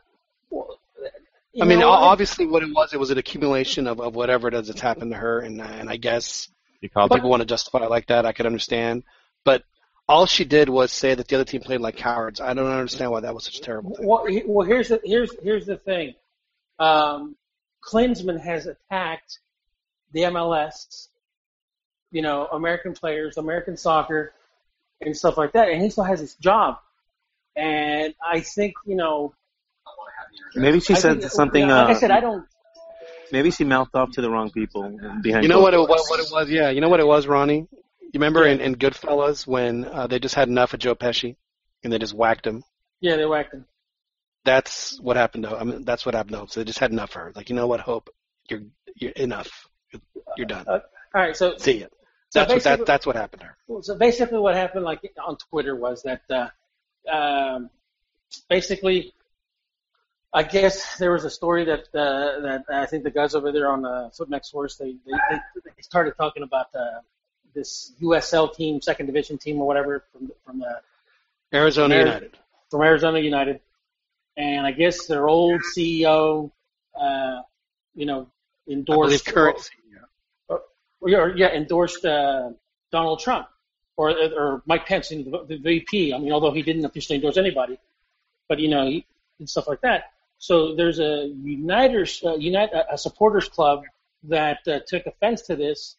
[0.51, 4.13] You I mean, know, o- obviously, what it was, it was an accumulation of, of
[4.13, 6.49] whatever it is that's happened to her, and and I guess
[6.81, 8.25] you called people want to justify it like that.
[8.25, 9.03] I could understand,
[9.45, 9.63] but
[10.07, 12.39] all she did was say that the other team played like cowards.
[12.39, 14.05] I don't understand why that was such a terrible thing.
[14.07, 16.13] Well, he- well, here's the here's here's the thing.
[16.79, 17.35] Um,
[17.83, 19.39] Klinsmann has attacked
[20.11, 21.07] the MLS,
[22.11, 24.33] you know, American players, American soccer,
[25.01, 26.77] and stuff like that, and he still has his job.
[27.55, 29.33] And I think you know,
[30.55, 31.61] Maybe she I said think- something.
[31.67, 32.45] Like I uh, said, I don't.
[33.31, 34.83] Maybe she mouthed off to the wrong people
[35.21, 35.43] behind.
[35.43, 36.49] You know what it, closed what, what it was?
[36.49, 37.67] Yeah, you know what it was, Ronnie.
[38.15, 41.35] You remember in, in Goodfellas when uh, they just had enough of Joe Pesci
[41.83, 42.63] and they just whacked him.
[43.01, 43.65] Yeah, they whacked him.
[44.45, 45.57] That's what happened to.
[45.57, 46.49] I mean, that's what happened to Hope.
[46.49, 47.31] So they just had enough of her.
[47.35, 48.09] Like, you know what, Hope,
[48.49, 48.61] you're
[48.95, 49.67] you're enough.
[50.37, 50.65] You're done.
[50.65, 50.79] All
[51.13, 51.87] right, so See ya.
[52.29, 53.81] so That's what that, that's what happened to her.
[53.81, 57.69] So basically, what happened, like on Twitter, was that uh, um,
[58.49, 59.13] basically,
[60.31, 63.69] I guess there was a story that uh, that I think the guys over there
[63.69, 67.01] on the Foot Next Horse they they, they, they started talking about uh,
[67.55, 70.79] this USL team, second division team or whatever from from the
[71.53, 72.37] Arizona Ameri- United.
[72.69, 73.59] from Arizona United,
[74.37, 76.51] and I guess their old CEO,
[76.99, 77.41] uh,
[77.95, 78.27] you know,
[78.69, 79.69] endorsed current.
[80.47, 80.61] or,
[81.01, 82.49] or yeah, endorsed uh,
[82.91, 83.47] Donald Trump
[83.97, 86.13] or or Mike Pence, you know, the, the VP.
[86.13, 87.79] I mean, although he didn't officially endorse anybody,
[88.47, 89.05] but you know, he,
[89.39, 90.11] and stuff like that.
[90.37, 93.83] So there's a Uniters, uh, Unite, a supporters club
[94.23, 95.95] that uh, took offense to this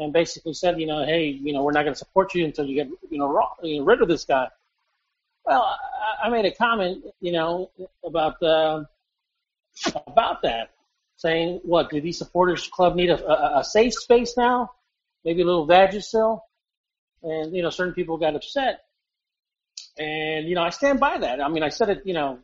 [0.00, 2.64] and basically said, you know, hey, you know, we're not going to support you until
[2.64, 4.48] you get, you know, you know, rid of this guy.
[5.44, 7.70] Well, I, I made a comment, you know,
[8.02, 8.84] about uh,
[10.06, 10.70] about that,
[11.16, 14.72] saying, what, do these supporters club need a, a, a safe space now?
[15.24, 16.40] Maybe a little Vagisil?
[17.22, 18.84] And, you know, certain people got upset.
[19.98, 21.42] And, you know, I stand by that.
[21.42, 22.38] I mean, I said it, you know,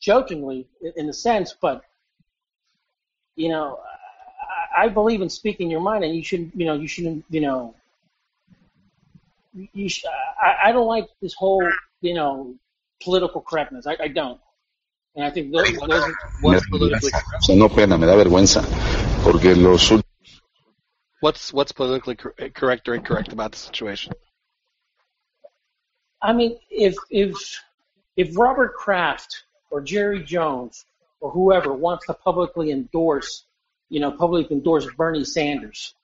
[0.00, 1.82] jokingly in- in a sense, but,
[3.34, 3.80] you know,
[4.76, 7.40] I, I believe in speaking your mind and you shouldn't, you know, you shouldn't, you
[7.40, 7.74] know,
[9.52, 10.04] you sh-
[10.40, 11.68] I, I don't like this whole,
[12.00, 12.54] you know,
[13.02, 13.86] political correctness.
[13.86, 14.40] I, I don't.
[15.14, 18.62] And I think those, those What's politically O sea, no pena, me da vergüenza.
[19.24, 19.92] Porque los
[21.20, 24.12] what's what's politically cor- correct or incorrect about the situation?
[26.20, 27.64] I mean, if if
[28.16, 30.84] if Robert Kraft or Jerry Jones
[31.20, 33.45] or whoever wants to publicly endorse,
[33.88, 35.94] you know, publicly endorse Bernie Sanders,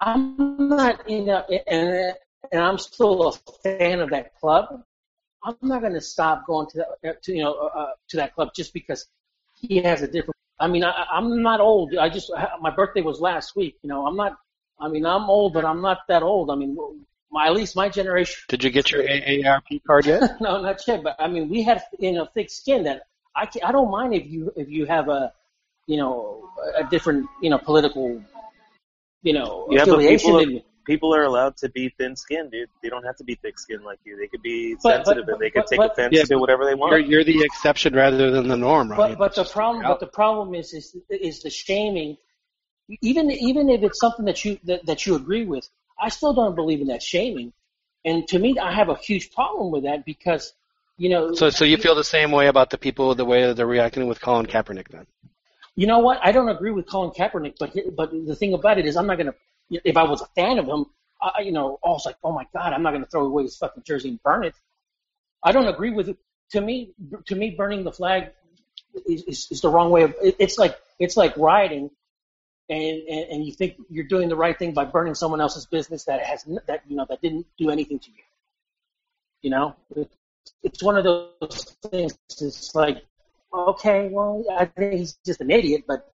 [0.00, 2.14] I'm not, you know, and
[2.52, 3.32] and I'm still a
[3.62, 4.82] fan of that club.
[5.42, 8.50] I'm not going to stop going to, that, to you know uh, to that club
[8.54, 9.06] just because
[9.60, 10.36] he has a different.
[10.58, 11.94] I mean, I, I'm not old.
[11.96, 13.76] I just my birthday was last week.
[13.82, 14.36] You know, I'm not.
[14.80, 16.50] I mean, I'm old, but I'm not that old.
[16.50, 16.76] I mean,
[17.30, 18.42] my at least my generation.
[18.48, 20.22] Did you get your AARP card yet?
[20.40, 21.02] no, not yet.
[21.02, 23.02] But I mean, we had you know thick skin that
[23.36, 25.32] I can, I don't mind if you if you have a
[25.86, 28.22] you know a different you know political
[29.22, 30.38] you know Yeah, but affiliation.
[30.38, 32.68] people, are, people are allowed to be thin-skinned, dude.
[32.82, 34.16] They don't have to be thick-skinned like you.
[34.18, 36.36] They could be But- but- sensitive and they could but- take but- offense Yeah, to
[36.36, 36.92] whatever they want.
[36.92, 38.98] You're, you're the exception rather than the norm, right?
[38.98, 42.16] But but the problem but the problem is is is the shaming.
[43.00, 46.54] Even even if it's something that you that, that you agree with, I still don't
[46.54, 47.52] believe in that shaming.
[48.04, 50.52] And to me, I have a huge problem with that because
[50.98, 51.32] you know.
[51.32, 54.06] So so you feel the same way about the people the way that they're reacting
[54.06, 55.06] with Colin Kaepernick then?
[55.76, 56.20] You know what?
[56.22, 59.18] I don't agree with Colin Kaepernick, but but the thing about it is, I'm not
[59.18, 59.34] gonna.
[59.70, 60.86] If I was a fan of him,
[61.20, 63.56] I, you know, I was like, oh my god, I'm not gonna throw away his
[63.56, 64.54] fucking jersey and burn it.
[65.42, 66.18] I don't agree with it.
[66.52, 66.92] To me,
[67.26, 68.30] to me, burning the flag
[69.06, 70.14] is, is, is the wrong way of.
[70.22, 71.90] It, it's like it's like rioting,
[72.68, 76.04] and, and and you think you're doing the right thing by burning someone else's business
[76.04, 78.22] that has that you know that didn't do anything to you.
[79.42, 80.10] You know, it,
[80.62, 82.18] it's one of those things.
[82.40, 83.04] It's like,
[83.54, 86.12] okay, well, I think he's just an idiot, but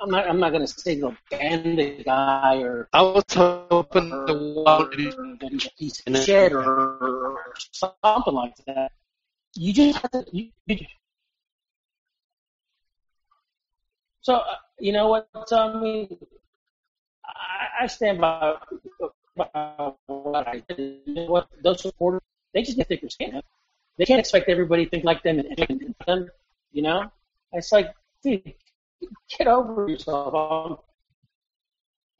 [0.00, 0.28] I'm not.
[0.28, 5.38] I'm not going to say go ban the guy or I was hoping or the
[5.40, 8.92] that he's of shit or, or something like that.
[9.54, 10.24] You just have to.
[10.32, 10.86] You, you,
[14.22, 15.28] so uh, you know what?
[15.46, 16.16] So, I mean,
[17.24, 18.56] I, I stand by,
[19.36, 21.02] by what I did.
[21.06, 21.48] You know what?
[21.62, 22.22] Those supporters,
[22.54, 23.40] they just get thicker skin.
[23.98, 26.30] They can't expect everybody to think like them and, and them.
[26.72, 27.10] You know,
[27.52, 28.54] it's like, dude,
[29.38, 30.34] get over yourself.
[30.34, 30.78] Um,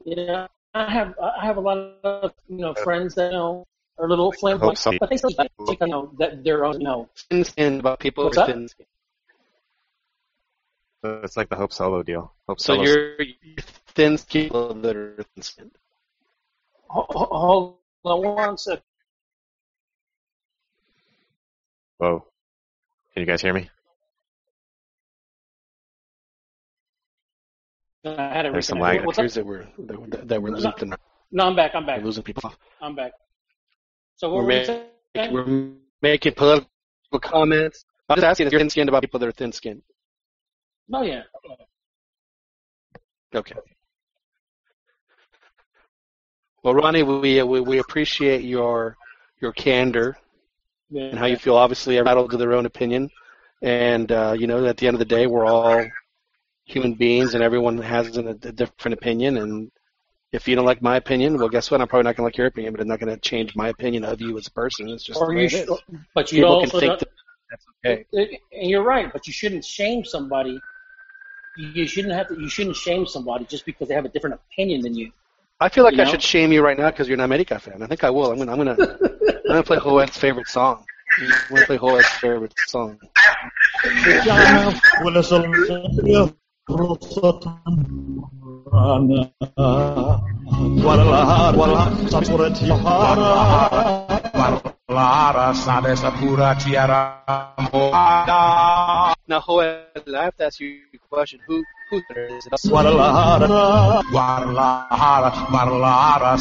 [0.04, 3.66] you know, I have I have a lot of you know friends that you know
[3.98, 4.92] are a little flamboyant, so.
[4.98, 7.08] but they still think you know that their own you know.
[7.30, 8.52] thin skin about people What's who that?
[8.52, 8.86] thin skin.
[11.04, 12.32] So it's like the Hope Solo deal.
[12.48, 13.64] Hope So Solo's- you're, you're
[13.94, 15.72] thin skin people that are thin skinned.
[16.88, 18.82] Hold, hold on one second.
[21.98, 22.24] Whoa.
[23.14, 23.68] Can you guys hear me?
[28.04, 28.80] I had to There's some reconnect.
[28.82, 29.06] lag.
[29.06, 29.22] What's up?
[29.22, 30.92] Here's that we're that, that we're looping,
[31.30, 31.72] No, I'm back.
[31.74, 31.98] I'm back.
[32.00, 32.42] we're losing people.
[32.44, 32.58] off.
[32.80, 33.12] I'm back.
[34.16, 34.64] So what We're, were you ma-
[35.14, 35.32] saying?
[35.32, 35.70] we're
[36.02, 36.68] making political
[37.20, 37.84] comments.
[38.08, 39.82] I'm just asking if you're thin skinned about people that are thin skinned.
[40.92, 41.22] Oh yeah.
[43.34, 43.54] Okay.
[46.62, 48.96] Well, Ronnie, we, we we appreciate your
[49.40, 50.16] your candor
[50.90, 51.04] yeah.
[51.04, 51.56] and how you feel.
[51.56, 53.10] Obviously, entitled to their own opinion,
[53.62, 55.84] and uh, you know, at the end of the day, we're all
[56.64, 59.36] human beings, and everyone has an, a different opinion.
[59.36, 59.70] And
[60.32, 61.80] if you don't like my opinion, well, guess what?
[61.80, 63.68] I'm probably not going to like your opinion, but it's not going to change my
[63.68, 64.88] opinion of you as a person.
[64.88, 65.68] It's just Or the way you it
[66.14, 67.08] but you People also can think that
[67.50, 68.06] that's okay.
[68.52, 70.60] And you're right, but you shouldn't shame somebody.
[71.56, 72.40] You you shouldn't have to.
[72.40, 75.12] You shouldn't shame somebody just because they have a different opinion than you.
[75.60, 76.10] I feel like You I know?
[76.12, 77.82] should shame you right now because you're an America fan.
[77.82, 78.32] I think I will.
[78.32, 80.84] I'm gonna I'm gonna I'm gonna play Joel's favorite song.
[81.20, 82.98] I'm gonna play Joel's favorite song.
[90.82, 92.08] Guadalajara, Guadalajara,
[95.96, 97.24] Sapura Guadalajara,
[99.28, 99.84] Now, Joel,
[100.16, 101.40] I have to ask you a question.
[101.46, 102.52] Who, who is it?
[102.68, 106.38] Guadalajara, Guadalajara, Guadalajara,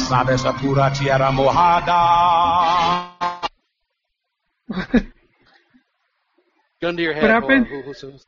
[6.80, 7.22] Gun to your head.
[7.22, 7.66] What happened?
[7.66, 8.18] Who, who, who, who,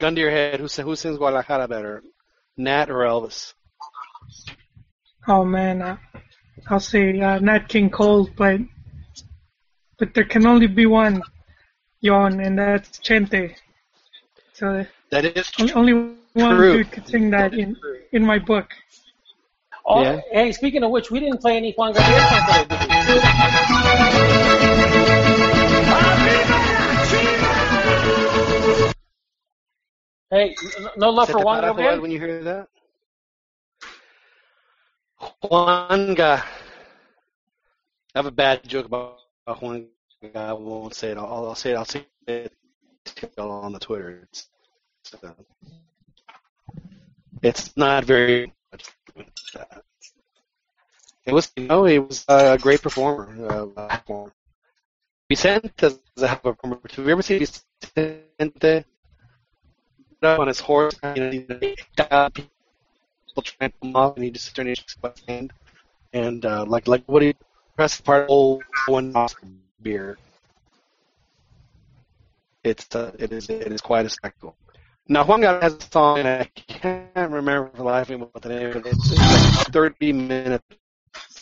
[0.00, 0.60] Gun to your head.
[0.60, 2.02] Who, who sings Guadalajara better,
[2.56, 3.52] Nat or Elvis?
[5.28, 5.98] Oh man, uh,
[6.68, 8.60] I'll say uh, Nat King Cole, but
[9.98, 11.22] but there can only be one,
[12.00, 13.54] Yon, and that's Chente.
[14.54, 15.92] So That is only, only
[16.32, 16.72] one True.
[16.78, 17.76] dude could sing that in
[18.12, 18.72] in my book.
[19.84, 20.20] Oh, Yeah.
[20.32, 22.20] hey, speaking of which, we didn't play any Juan Gabriel
[30.30, 30.54] Hey,
[30.96, 32.00] no love for Juan Gabriel?
[32.00, 32.68] when you hear that?
[35.42, 36.44] Juanga.
[38.14, 39.86] I have a bad joke about about Juan.
[40.34, 41.18] I won't say it.
[41.18, 41.76] I'll, I'll say it.
[41.76, 42.52] I'll say it
[43.38, 44.20] on the Twitter.
[44.22, 44.48] It's,
[45.04, 45.32] it's, uh,
[47.42, 48.52] it's not very.
[51.26, 53.72] It was, you know, he was a great performer.
[53.76, 54.28] Uh.
[55.28, 56.80] Vicente a hell a performer.
[56.88, 58.84] Have you ever seen Vicente
[60.22, 60.98] up on his horse?
[61.14, 61.46] You know, he-
[62.34, 64.84] people trying to him off, and he just turned his
[65.28, 65.52] hand
[66.12, 67.34] and uh, like like what he
[67.76, 69.14] pressed part of the whole one
[69.82, 70.18] beer.
[72.64, 74.56] It's uh, it is it is quite a spectacle.
[75.08, 78.48] Now Juan Gabriel has a song, and I can't remember for the life what the
[78.48, 79.10] name of it is.
[79.10, 80.64] It's like 30 minutes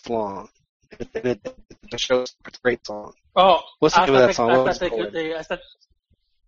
[0.09, 0.49] long.
[0.93, 1.55] It, it, it,
[1.93, 3.13] it shows it's a great song.
[3.37, 4.67] Oh, What's the name of hasta that song?
[4.67, 5.59] Hasta te- hasta,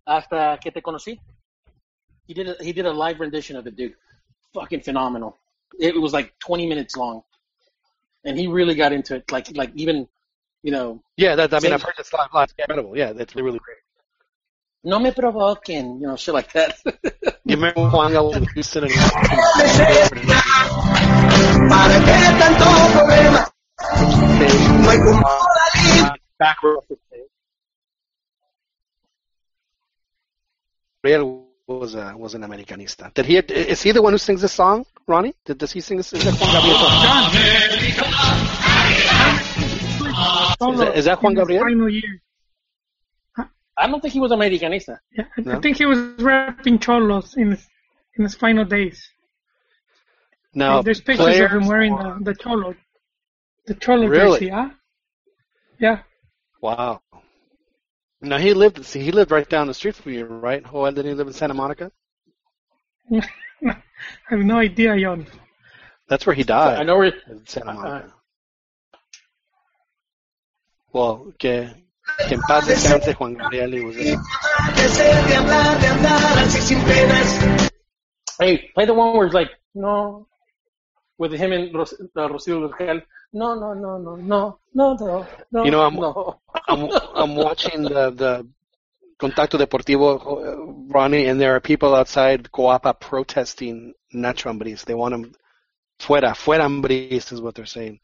[0.05, 1.19] hasta que te conocí.
[2.31, 3.93] He did a, he did a live rendition of it, dude.
[4.53, 5.37] Fucking phenomenal.
[5.77, 7.23] It was like 20 minutes long,
[8.23, 9.29] and he really got into it.
[9.29, 10.07] Like like even,
[10.63, 12.29] you know, Yeah, that I mean I've heard this live.
[12.33, 12.45] live.
[12.45, 12.95] It's incredible.
[12.95, 13.79] Yeah, that's really great.
[14.85, 16.79] no me provoquen, you know, shit like that.
[17.43, 18.93] You remember when Juan Gabriel was in Houston and
[21.67, 23.41] ¿Para qué tanto problema?
[24.83, 26.79] No hay como la back row.
[31.71, 33.13] Gabriel was a, was an Americanista.
[33.13, 33.37] Did he?
[33.37, 35.33] Is he the one who sings this song, Ronnie?
[35.45, 36.13] Did does he sing this?
[36.13, 36.77] Is that Juan Gabriel
[40.59, 40.73] song?
[40.73, 41.63] Is that, is that Juan Gabriel?
[41.63, 42.21] Final year.
[43.77, 44.99] I don't think he was Americanista.
[45.17, 45.59] Yeah, I, I No?
[45.61, 47.67] think he was rapping Xolos in his
[48.17, 49.01] in his final days.
[50.53, 52.75] Now, There's pictures players, of him wearing the the Xolo,
[53.65, 54.39] the Xolo Really?
[54.39, 54.49] jersey.
[54.49, 54.69] Huh?
[55.79, 55.99] Yeah.
[56.61, 57.01] Wow.
[58.21, 58.85] Now he lived.
[58.85, 60.63] See, he lived right down the street from you, right?
[60.63, 61.91] Joel, did he live in Santa Monica?
[63.11, 63.21] I
[64.29, 65.25] have no idea, Yon.
[66.07, 66.79] That's where he died.
[66.79, 67.13] I know where.
[67.27, 68.13] in Santa Uh, Monica.
[70.93, 71.69] Well, que,
[72.27, 73.71] que en paz descanse Juan Gabriel.
[73.71, 73.99] He was a,
[74.75, 77.71] deseo de hablar, de andar así sin penas.
[78.39, 80.27] Hey, play the one where it's like no,
[81.21, 82.97] with him and Ros- uh, Rocío Dúrcal.
[83.41, 84.41] No, no, no, no, no,
[84.73, 85.63] no, no, no.
[85.63, 86.39] You know, I'm- no.
[86.67, 86.81] I'm
[87.21, 88.33] I'm watching the the
[89.21, 93.93] Contacto Deportivo, uh, Ronnie, and there are people outside Coapa protesting
[94.23, 94.83] Nacho Ambriz.
[94.83, 95.23] They want him
[95.99, 97.99] fuera, fuera Ambriz is what they're saying.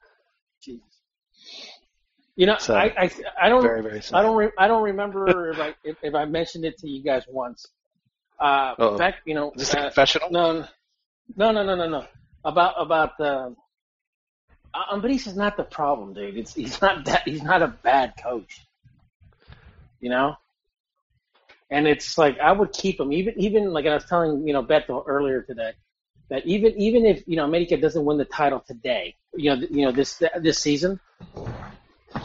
[2.40, 3.10] You know, So, I, I,
[3.46, 4.00] I don't, very, very.
[4.14, 7.02] I don't, re- I don't remember if I, if, if I mentioned it to you
[7.04, 7.66] guys once.
[8.40, 8.98] Uh, Uh-oh.
[9.00, 10.30] back, you know, Is this a uh, confessional?
[10.30, 10.44] no,
[11.36, 12.06] no, no, no, no, no.
[12.44, 13.50] About, about, uh,
[14.92, 16.38] Ambriz is not the problem, dude.
[16.38, 18.66] It's, he's not that, he's not a bad coach.
[20.00, 20.36] You know?
[21.70, 24.64] And it's like, I would keep him, even, even, like I was telling, you know,
[24.64, 25.74] Beto earlier today,
[26.30, 29.86] that even, even if, you know, America doesn't win the title today, you know, you
[29.86, 31.00] know, this, this season,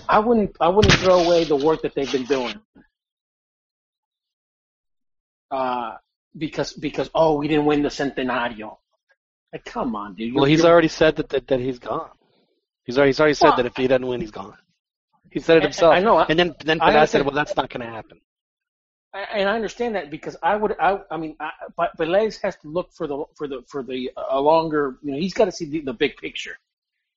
[0.08, 2.60] I wouldn't I wouldn't throw away the work that they've been doing.
[5.50, 5.96] Uh
[6.36, 8.78] because because oh we didn't win the centenario.
[9.52, 10.34] Like come on, dude.
[10.34, 12.08] Well, he's already said that, that, that he's gone.
[12.84, 14.56] He's already, he's already said Well- that if he doesn't win, he's gone.
[15.30, 15.94] He said it himself.
[15.94, 18.20] I know, I- and then then I said, well, that's not going to happen.
[19.14, 22.68] and I understand that because I would I I mean I, but Peláez has to
[22.68, 25.66] look for the for the for the a longer you know he's got to see
[25.66, 26.56] the, the big picture.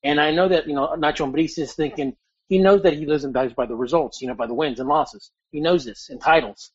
[0.04, 2.16] And I know that you know Nacho Ambriz is thinking
[2.48, 4.80] he knows that he lives and dies by the results, you know, by the wins
[4.80, 5.32] and losses.
[5.52, 6.72] He knows this in titles.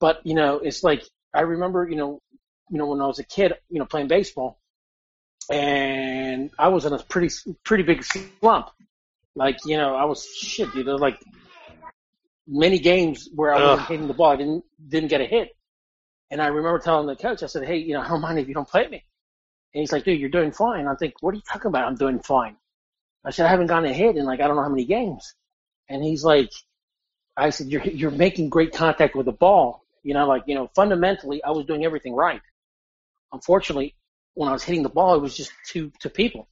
[0.00, 1.02] But you know, it's like
[1.34, 2.20] I remember, you know,
[2.70, 4.58] you know when I was a kid, you know, playing baseball,
[5.50, 7.34] and I was in a pretty
[7.64, 8.70] pretty big slump.
[9.34, 10.86] Like you know, I was shit, dude.
[10.86, 11.20] There were like
[12.46, 13.88] many games where I wasn't Ugh.
[13.88, 15.50] hitting the ball, I didn't didn't get a hit.
[16.30, 18.48] And I remember telling the coach, I said, "Hey, you know, I don't mind if
[18.48, 19.04] you don't play me."
[19.74, 20.86] And he's like, dude, you're doing fine.
[20.86, 21.84] I think, what are you talking about?
[21.84, 22.56] I'm doing fine.
[23.24, 25.34] I said, I haven't gotten a hit in like I don't know how many games.
[25.88, 26.50] And he's like,
[27.36, 29.84] I said, you're you're making great contact with the ball.
[30.02, 32.40] You know, like you know, fundamentally, I was doing everything right.
[33.32, 33.94] Unfortunately,
[34.34, 36.48] when I was hitting the ball, it was just to to people.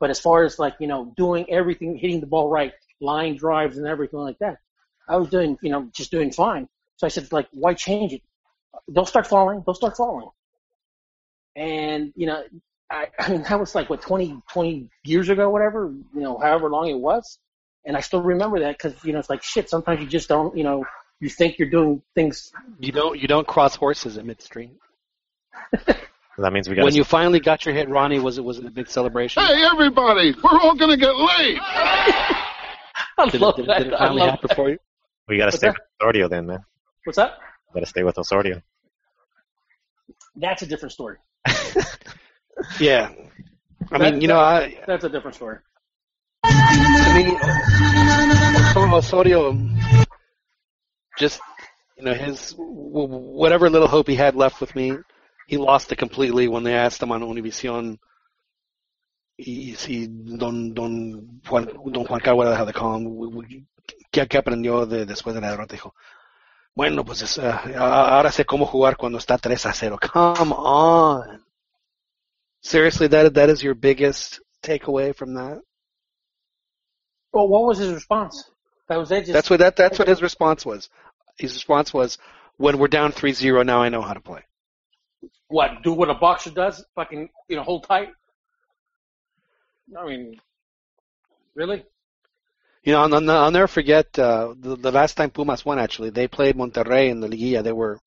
[0.00, 3.78] But as far as like you know, doing everything, hitting the ball right, line drives
[3.78, 4.58] and everything like that,
[5.08, 6.68] I was doing you know just doing fine.
[6.96, 8.22] So I said, like, why change it?
[8.88, 9.62] They'll start falling.
[9.64, 10.28] They'll start falling.
[11.54, 12.42] And you know,
[12.90, 15.92] I, I mean, that was like what 20, 20 years ago, whatever.
[16.14, 17.38] You know, however long it was.
[17.84, 19.70] And I still remember that because you know it's like shit.
[19.70, 20.84] Sometimes you just don't, you know,
[21.20, 22.52] you think you're doing things.
[22.80, 24.72] You don't you don't cross horses at midstream.
[26.38, 26.84] That means we got.
[26.84, 29.42] When you finally got your hit, Ronnie, was it was it a big celebration?
[29.42, 31.58] Hey, everybody, we're all going to get laid.
[33.18, 33.78] I Did, love it, did, that.
[33.78, 34.54] did it I finally love happen that.
[34.56, 34.78] for you?
[35.28, 35.72] we got to What's stay that?
[35.74, 36.58] with Osorio then, man.
[37.04, 37.32] What's that?
[37.72, 38.60] Got to stay with Osorio.
[40.36, 41.16] That's a different story.
[42.80, 43.10] Yeah.
[43.92, 45.58] I That- mean, you know, I That's a different story.
[46.44, 49.78] I mean, Osorio, um,
[51.18, 51.40] just
[51.98, 54.96] you know, his whatever little hope he had left with me,
[55.46, 57.98] he lost it completely when they asked him on Univision.
[59.38, 63.66] Y si don don Juan don Juan the hell they call him,
[64.10, 65.74] ¿qué, qué aprendió de, después de la derrota?
[65.74, 65.94] Dijo,
[66.74, 67.62] bueno, pues es, ah,
[68.16, 69.98] ahora sé cómo jugar cuando está 3 a 0.
[70.00, 71.44] Come on.
[72.60, 75.60] Seriously, that that is your biggest takeaway from that?
[77.32, 78.50] Well, what was his response?
[78.88, 79.26] That was it.
[79.26, 80.88] That's what that that's what his response was.
[81.38, 82.18] His response was,
[82.56, 84.42] "When we're down 3-0, now I know how to play."
[85.48, 86.84] What do what a boxer does?
[86.94, 88.08] Fucking you know hold tight.
[89.96, 90.40] I mean,
[91.54, 91.84] really?
[92.82, 95.78] You know, I'll, I'll never forget uh, the, the last time Pumas won.
[95.78, 97.62] Actually, they played Monterrey in the Liguilla.
[97.62, 97.98] They were,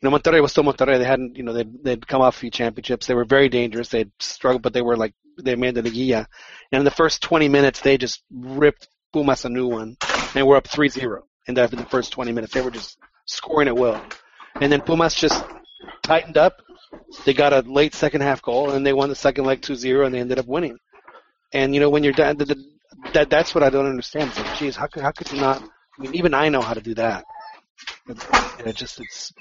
[0.00, 0.98] you know, Monterrey was still Monterrey.
[0.98, 3.06] They hadn't, you know, they they'd come off a few championships.
[3.06, 3.90] They were very dangerous.
[3.90, 6.26] They'd struggled, but they were like they made the Liguilla.
[6.72, 9.96] And in the first 20 minutes, they just ripped Pumas a new one,
[10.34, 12.54] and we're up 3-0 in the, in the first 20 minutes.
[12.54, 14.00] They were just scoring at will,
[14.60, 15.44] and then Pumas just
[16.02, 16.62] tightened up.
[17.24, 20.14] They got a late second half goal, and they won the second leg 2-0, and
[20.14, 20.78] they ended up winning.
[21.52, 22.64] And you know, when you're down, the, the,
[23.12, 24.30] that that's what I don't understand.
[24.30, 25.62] It's like, geez, how could how could you not?
[25.62, 27.24] I mean, even I know how to do that.
[28.08, 28.26] It,
[28.66, 29.32] it just it's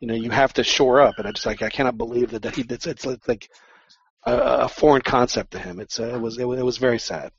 [0.00, 2.42] you know you have to shore up, and I just like I cannot believe that,
[2.42, 3.48] that he it's, it's like
[4.24, 5.80] a, a foreign concept to him.
[5.80, 7.32] It's uh, it was it it was very sad,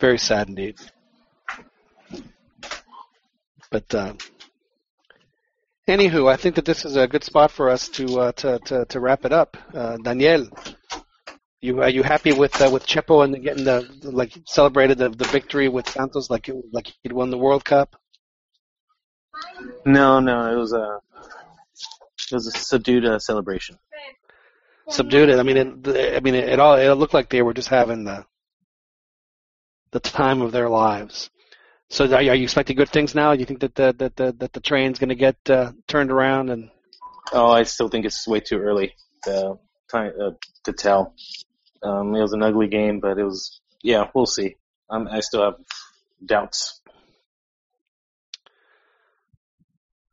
[0.00, 0.76] very sad indeed.
[3.70, 4.14] But uh,
[5.88, 8.84] anywho, I think that this is a good spot for us to uh, to, to
[8.86, 9.56] to wrap it up.
[9.74, 10.48] Uh, Daniel,
[11.60, 15.24] you are you happy with uh, with Chepo and getting the like celebrated the, the
[15.24, 17.96] victory with Santos like it, like he'd won the World Cup?
[19.84, 21.00] No, no, it was a
[22.30, 23.78] it was a subdued uh, celebration.
[24.90, 25.38] Subdued it.
[25.38, 28.04] I mean, it, I mean, it, it all it looked like they were just having
[28.04, 28.24] the
[29.90, 31.30] the time of their lives.
[31.90, 33.32] So are you, are you expecting good things now?
[33.34, 36.10] Do you think that the that the that the train's going to get uh, turned
[36.10, 36.70] around and
[37.32, 38.94] Oh, I still think it's way too early
[39.24, 39.58] to
[39.90, 40.30] time uh,
[40.64, 41.14] to tell.
[41.82, 44.56] Um, it was an ugly game, but it was yeah, we'll see.
[44.90, 45.54] Um, I still have
[46.24, 46.80] doubts.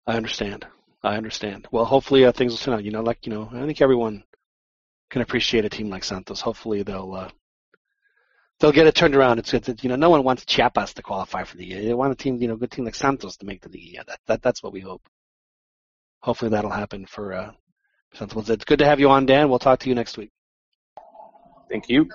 [0.05, 0.67] I understand.
[1.03, 1.67] I understand.
[1.71, 2.83] Well, hopefully uh, things will turn out.
[2.83, 4.23] You know, like you know, I think everyone
[5.09, 6.41] can appreciate a team like Santos.
[6.41, 7.29] Hopefully they'll uh,
[8.59, 9.39] they'll get it turned around.
[9.39, 11.81] It's, it's you know, no one wants Chiapas to qualify for the year.
[11.81, 13.93] They want a team, you know, good team like Santos to make the league.
[13.93, 15.01] Yeah, that, that that's what we hope.
[16.19, 17.51] Hopefully that'll happen for uh,
[18.13, 18.49] Santos.
[18.49, 19.49] It's good to have you on, Dan.
[19.49, 20.31] We'll talk to you next week.
[21.69, 22.09] Thank you.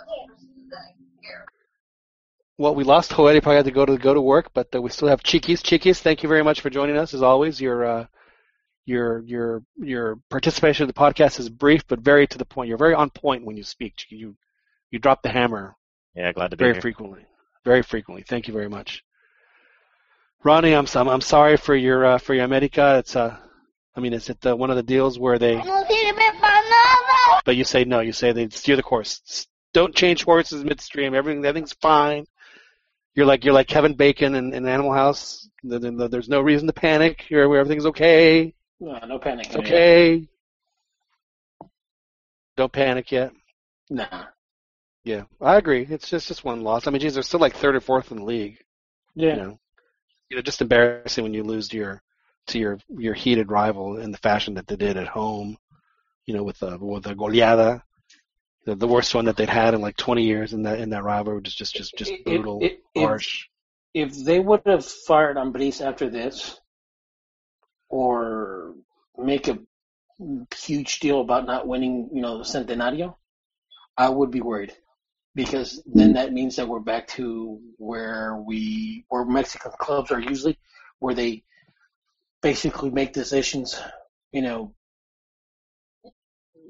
[2.58, 3.32] Well, we lost Joel.
[3.32, 5.62] He probably had to go to go to work, but uh, we still have Chiquis.
[5.62, 7.58] Chiquis, thank you very much for joining us as always.
[7.58, 8.06] Your uh,
[8.84, 12.68] your your your participation in the podcast is brief but very to the point.
[12.68, 13.94] You're very on point when you speak.
[14.10, 14.36] You
[14.90, 15.74] you drop the hammer
[16.14, 16.72] Yeah, glad to be here.
[16.72, 16.82] very here.
[16.82, 17.26] frequently.
[17.64, 18.24] Very frequently.
[18.26, 19.02] Thank you very much.
[20.42, 22.96] Ronnie, I'm I'm, I'm sorry for your uh, for your America.
[22.98, 23.36] It's uh,
[23.94, 25.56] I mean, is it uh, one of the deals where they?
[27.44, 28.00] But you say no.
[28.00, 29.46] You say they steer the course.
[29.72, 31.14] Don't change horses midstream.
[31.14, 32.24] Everything everything's fine.
[33.14, 35.48] You're like you're like Kevin Bacon in, in Animal House.
[35.62, 37.28] The- the- the- There's no reason to panic.
[37.28, 38.54] You're where everything's okay.
[38.78, 39.46] No, no panic.
[39.46, 40.26] It's okay.
[42.56, 43.32] Don't panic yet.
[43.90, 44.24] Nah.
[45.04, 45.86] Yeah, I agree.
[45.88, 46.86] It's just just one loss.
[46.86, 48.58] I mean, geez, they're still like third or fourth in the league.
[49.14, 49.30] Yeah.
[49.30, 49.58] You know,
[50.28, 52.02] you know, just embarrassing when you lose to your
[52.48, 55.56] to your your heated rival in the fashion that they did at home.
[56.26, 57.82] You know, with the with the goleada,
[58.66, 61.02] the, the worst one that they'd had in like 20 years in that in that
[61.02, 63.46] rivalry, which is just just just If- brutal, if- if- harsh.
[63.92, 66.60] If they would have fired Ambriz after this,
[67.88, 68.76] or
[69.18, 69.58] make a
[70.54, 73.16] huge deal about not winning, you know, the Centenario,
[73.96, 74.72] I would be worried
[75.34, 80.58] because then that means that we're back to where we where Mexican clubs are usually
[80.98, 81.44] where they
[82.42, 83.80] basically make decisions,
[84.32, 84.74] you know,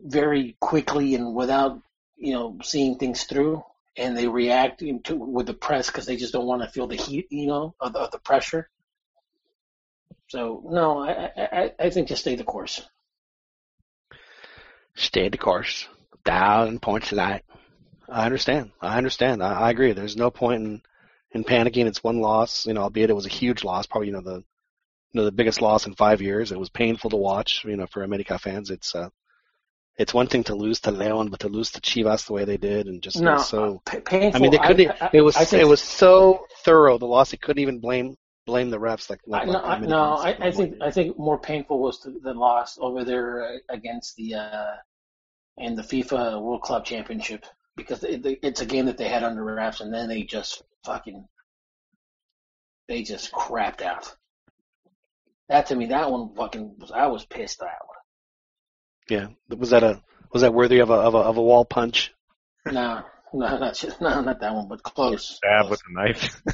[0.05, 1.81] very quickly and without
[2.17, 3.63] you know seeing things through,
[3.97, 6.97] and they react into with the press because they just don't want to feel the
[6.97, 8.69] heat, you know, of the, of the pressure.
[10.29, 12.83] So no, I, I I think just stay the course.
[14.95, 15.89] Stay the course.
[16.25, 17.43] Down points light.
[18.11, 18.73] I understand.
[18.81, 19.43] I understand.
[19.43, 19.93] I, I agree.
[19.93, 20.83] There's no point in
[21.33, 21.87] in panicking.
[21.87, 24.37] It's one loss, you know, albeit it was a huge loss, probably you know the
[24.37, 26.53] you know the biggest loss in five years.
[26.53, 28.71] It was painful to watch, you know, for America fans.
[28.71, 29.11] It's uh,
[29.97, 32.57] it's one thing to lose to Leon, but to lose to Chivas the way they
[32.57, 33.83] did, and just No, so.
[33.85, 34.41] pa- painful.
[34.41, 34.91] I mean, they couldn't.
[35.03, 37.31] I- I- it was think- it was so thorough the loss.
[37.31, 38.17] They couldn't even blame
[38.47, 39.21] blame the refs like.
[39.27, 42.79] Like no, I, no, I, I think I think more painful was the, the loss
[42.81, 44.75] over there uh, against the uh,
[45.59, 47.45] in the FIFA World Club Championship
[47.81, 51.27] because it, it's a game that they had under wraps and then they just fucking
[52.89, 54.15] they just crapped out.
[55.49, 57.67] That to me, that one fucking was I was pissed at.
[57.67, 57.97] That one.
[59.51, 60.01] Yeah, was that a
[60.33, 62.13] was that worthy of a of a of a wall punch?
[62.67, 63.03] No,
[63.33, 65.37] no, not just, no, not that one, but close.
[65.37, 66.43] Stab with a knife.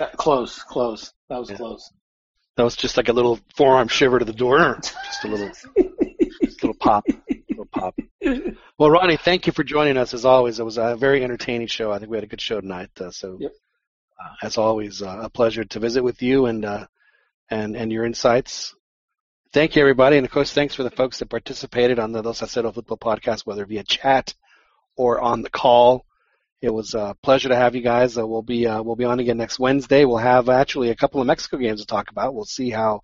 [0.00, 1.12] Uh, Close, close.
[1.28, 1.56] That was Yeah.
[1.56, 1.92] close.
[2.56, 4.76] That was just like a little forearm shiver to the door.
[4.82, 7.22] Just a little, just a little pop, little
[7.80, 7.94] pop.
[8.78, 10.58] Well, Ronnie, thank you for joining us as always.
[10.60, 11.90] It was a very entertaining show.
[11.92, 12.90] I think we had a good show tonight.
[13.00, 13.52] Uh, so, Yep.
[14.20, 16.86] uh, as always, uh, a pleasure to visit with you and uh,
[17.48, 18.74] and and your insights.
[19.54, 22.42] Thank you, everybody, and of course, thanks for the folks that participated on the Dos
[22.42, 24.34] a Cero Football Podcast, whether via chat
[24.96, 26.04] or on the call.
[26.60, 28.18] It was a pleasure to have you guys.
[28.18, 30.04] Uh, we'll be uh, we'll be on again next Wednesday.
[30.04, 32.34] We'll have actually a couple of Mexico games to talk about.
[32.34, 33.00] We'll see how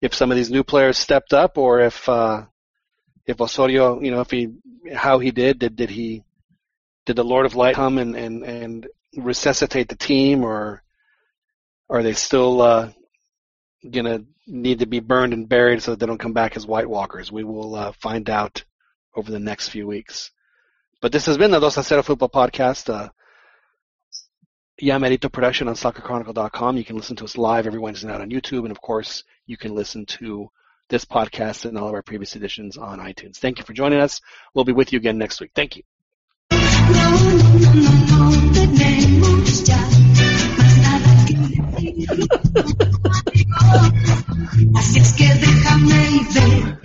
[0.00, 2.46] if some of these new players stepped up or if uh,
[3.28, 4.48] if Osorio, you know, if he
[4.92, 5.60] how he did.
[5.60, 6.24] Did did he
[7.06, 8.86] did the Lord of Light come and and and
[9.16, 10.82] resuscitate the team or
[11.90, 12.90] are they still uh,
[13.88, 16.88] gonna need to be burned and buried so that they don't come back as White
[16.88, 17.30] Walkers?
[17.30, 18.64] We will uh, find out
[19.14, 20.30] over the next few weeks.
[21.00, 22.92] But this has been the Dos a Cero Football Podcast.
[22.92, 23.10] Uh,
[24.80, 26.76] Yamerito Production on SoccerChronicle.com.
[26.76, 29.56] You can listen to us live every Wednesday night on YouTube, and of course, you
[29.56, 30.50] can listen to
[30.88, 33.36] this podcast and all of our previous editions on iTunes.
[33.36, 34.20] Thank you for joining us.
[34.54, 35.52] We'll be with you again next week.
[35.54, 35.82] Thank you.
[44.76, 46.80] Así es que déjame ver,